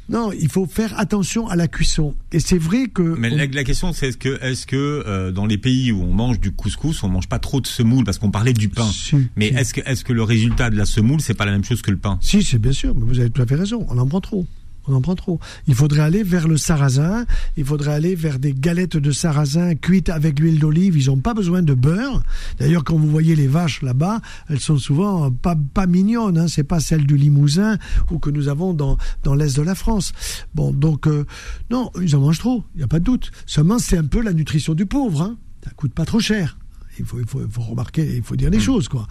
non, 0.09 0.33
il 0.33 0.49
faut 0.49 0.67
faire 0.67 0.99
attention 0.99 1.49
à 1.49 1.57
la 1.57 1.67
cuisson. 1.67 2.15
Et 2.31 2.41
c'est 2.41 2.59
vrai 2.59 2.89
que. 2.89 3.03
Mais 3.03 3.31
la, 3.31 3.65
question, 3.65 3.93
c'est 3.93 4.09
est-ce 4.09 4.19
que, 4.19 4.43
est-ce 4.43 4.67
que 4.67 4.77
euh, 4.77 5.33
dans 5.33 5.47
les 5.47 5.57
pays 5.57 5.93
où 5.93 6.03
on 6.03 6.13
mange 6.13 6.41
du 6.41 6.53
couscous, 6.53 7.03
on 7.03 7.09
mange 7.09 7.29
pas 7.29 7.39
trop 7.39 7.61
de 7.61 7.67
semoule 7.67 8.05
parce 8.05 8.19
qu'on 8.19 8.31
parlait 8.31 8.53
du 8.53 8.69
pain. 8.69 8.89
mais 9.37 9.49
est-ce 9.49 9.73
que, 9.73 9.81
est-ce 9.87 10.05
que 10.05 10.13
le 10.13 10.23
résultat 10.23 10.69
de 10.69 10.77
la 10.77 10.85
semoule, 10.85 11.21
c'est 11.21 11.35
pas 11.35 11.47
la 11.47 11.53
même 11.53 11.65
chose 11.65 11.81
que 11.81 11.91
le 11.91 11.97
pain? 11.97 12.19
Si, 12.21 12.43
c'est 12.43 12.59
bien 12.59 12.73
sûr. 12.73 12.95
Mais 12.95 13.05
vous 13.07 13.19
avez 13.19 13.31
tout 13.31 13.41
à 13.41 13.47
fait 13.47 13.55
raison. 13.55 13.87
On 13.89 13.97
en 13.97 14.07
prend 14.07 14.21
trop. 14.21 14.47
On 14.87 14.95
en 14.95 15.01
prend 15.01 15.15
trop. 15.15 15.41
Il 15.67 15.75
faudrait 15.75 16.03
aller 16.03 16.23
vers 16.23 16.47
le 16.47 16.57
sarrasin. 16.57 17.25
Il 17.57 17.65
faudrait 17.65 17.93
aller 17.93 18.15
vers 18.15 18.39
des 18.39 18.53
galettes 18.53 18.97
de 18.97 19.13
sarrasin 19.13 19.75
cuites 19.75 20.11
avec 20.11 20.39
l'huile 20.39 20.59
d'olive. 20.59 20.97
Ils 20.97 21.07
n'ont 21.07 21.19
pas 21.19 21.35
besoin 21.35 21.63
de 21.63 21.75
beurre. 21.75 22.23
D'ailleurs, 22.59 22.85
quand 22.85 22.97
vous 22.97 23.09
voyez 23.09 23.35
les 23.35 23.47
vaches 23.47 23.83
là-bas, 23.83 24.21
elles 24.49 24.61
sont 24.61 24.77
souvent 24.77 25.31
pas, 25.31 25.57
pas 25.57 25.87
mignonnes. 25.87 26.39
Hein. 26.39 26.49
C'est 26.49 26.65
pas 26.65 26.81
celles 26.81 27.07
du 27.07 27.17
Limousin 27.17 27.79
ou 28.11 28.19
que 28.19 28.31
nous 28.31 28.49
avons 28.49 28.75
dans, 28.75 28.99
dans 29.23 29.35
l'est 29.35 29.57
de 29.57 29.63
la 29.63 29.75
France. 29.75 30.13
Bon, 30.55 30.73
donc, 30.73 31.07
euh, 31.07 31.25
non, 31.71 31.91
ils 32.01 32.15
en 32.17 32.21
mangent 32.21 32.39
trop. 32.39 32.65
Il 32.75 32.79
n'y 32.79 32.85
a 32.85 32.89
pas 32.89 32.99
de 32.99 33.05
doute. 33.05 33.31
Seulement, 33.47 33.79
c'est 33.79 33.97
un 33.97 34.05
peu 34.05 34.21
la 34.21 34.33
nutrition 34.33 34.75
du 34.75 34.87
pauvre. 34.87 35.23
Hein. 35.23 35.37
Ça 35.65 35.71
coûte 35.71 35.95
pas 35.95 36.05
trop 36.05 36.21
cher. 36.21 36.59
Il 36.99 37.05
faut, 37.05 37.21
il 37.21 37.27
faut, 37.27 37.63
remarquer, 37.63 38.17
il 38.17 38.23
faut 38.23 38.37
dire 38.37 38.51
les 38.51 38.61
choses, 38.61 38.89
quoi. 38.89 39.07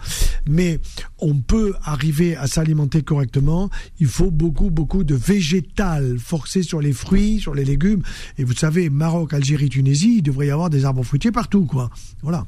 Mais 0.48 0.80
on 1.18 1.34
peut 1.36 1.74
arriver 1.82 2.36
à 2.36 2.46
s'alimenter 2.46 3.02
correctement. 3.02 3.70
Il 4.00 4.06
faut 4.06 4.30
beaucoup, 4.30 4.70
beaucoup 4.70 5.04
de 5.04 5.14
végétal 5.14 6.18
forcé 6.18 6.62
sur 6.62 6.80
les 6.80 6.92
fruits, 6.92 7.40
sur 7.40 7.54
les 7.54 7.64
légumes. 7.64 8.02
Et 8.38 8.44
vous 8.44 8.54
savez, 8.54 8.90
Maroc, 8.90 9.32
Algérie, 9.32 9.68
Tunisie, 9.68 10.16
il 10.18 10.22
devrait 10.22 10.46
y 10.46 10.50
avoir 10.50 10.70
des 10.70 10.84
arbres 10.84 11.02
fruitiers 11.02 11.32
partout, 11.32 11.66
quoi. 11.66 11.90
Voilà 12.22 12.46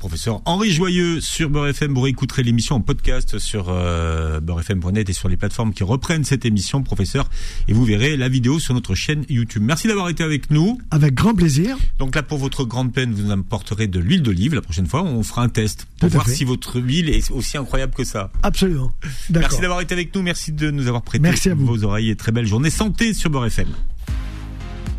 professeur 0.00 0.40
Henri 0.46 0.72
Joyeux 0.72 1.20
sur 1.20 1.50
Beurre 1.50 1.68
FM. 1.68 1.94
Vous 1.94 2.00
réécouterez 2.00 2.42
l'émission 2.42 2.74
en 2.74 2.80
podcast 2.80 3.38
sur 3.38 3.66
euh, 3.68 4.40
beurrefm.net 4.40 5.08
et 5.08 5.12
sur 5.12 5.28
les 5.28 5.36
plateformes 5.36 5.74
qui 5.74 5.84
reprennent 5.84 6.24
cette 6.24 6.46
émission, 6.46 6.82
professeur. 6.82 7.28
Et 7.68 7.74
vous 7.74 7.84
verrez 7.84 8.16
la 8.16 8.30
vidéo 8.30 8.58
sur 8.58 8.72
notre 8.72 8.94
chaîne 8.94 9.24
YouTube. 9.28 9.62
Merci 9.62 9.88
d'avoir 9.88 10.08
été 10.08 10.24
avec 10.24 10.50
nous. 10.50 10.80
Avec 10.90 11.14
grand 11.14 11.34
plaisir. 11.34 11.76
Donc 11.98 12.16
là, 12.16 12.22
pour 12.22 12.38
votre 12.38 12.64
grande 12.64 12.92
peine, 12.92 13.12
vous 13.12 13.24
nous 13.24 13.30
apporterez 13.30 13.86
de 13.86 14.00
l'huile 14.00 14.22
d'olive. 14.22 14.54
La 14.54 14.62
prochaine 14.62 14.86
fois, 14.86 15.02
on 15.02 15.22
fera 15.22 15.42
un 15.42 15.50
test 15.50 15.86
pour 16.00 16.08
voir 16.08 16.26
si 16.26 16.44
votre 16.44 16.80
huile 16.80 17.10
est 17.10 17.30
aussi 17.30 17.58
incroyable 17.58 17.92
que 17.92 18.04
ça. 18.04 18.32
Absolument. 18.42 18.92
Merci 19.28 19.60
d'avoir 19.60 19.82
été 19.82 19.92
avec 19.92 20.14
nous. 20.14 20.22
Merci 20.22 20.52
de 20.52 20.70
nous 20.70 20.86
avoir 20.86 21.02
prêté 21.02 21.22
Merci 21.22 21.50
vos 21.50 21.84
oreilles 21.84 22.08
et 22.08 22.16
très 22.16 22.32
belle 22.32 22.46
journée 22.46 22.70
santé 22.70 23.12
sur 23.12 23.28
Beurre 23.28 23.46
FM. 23.46 23.68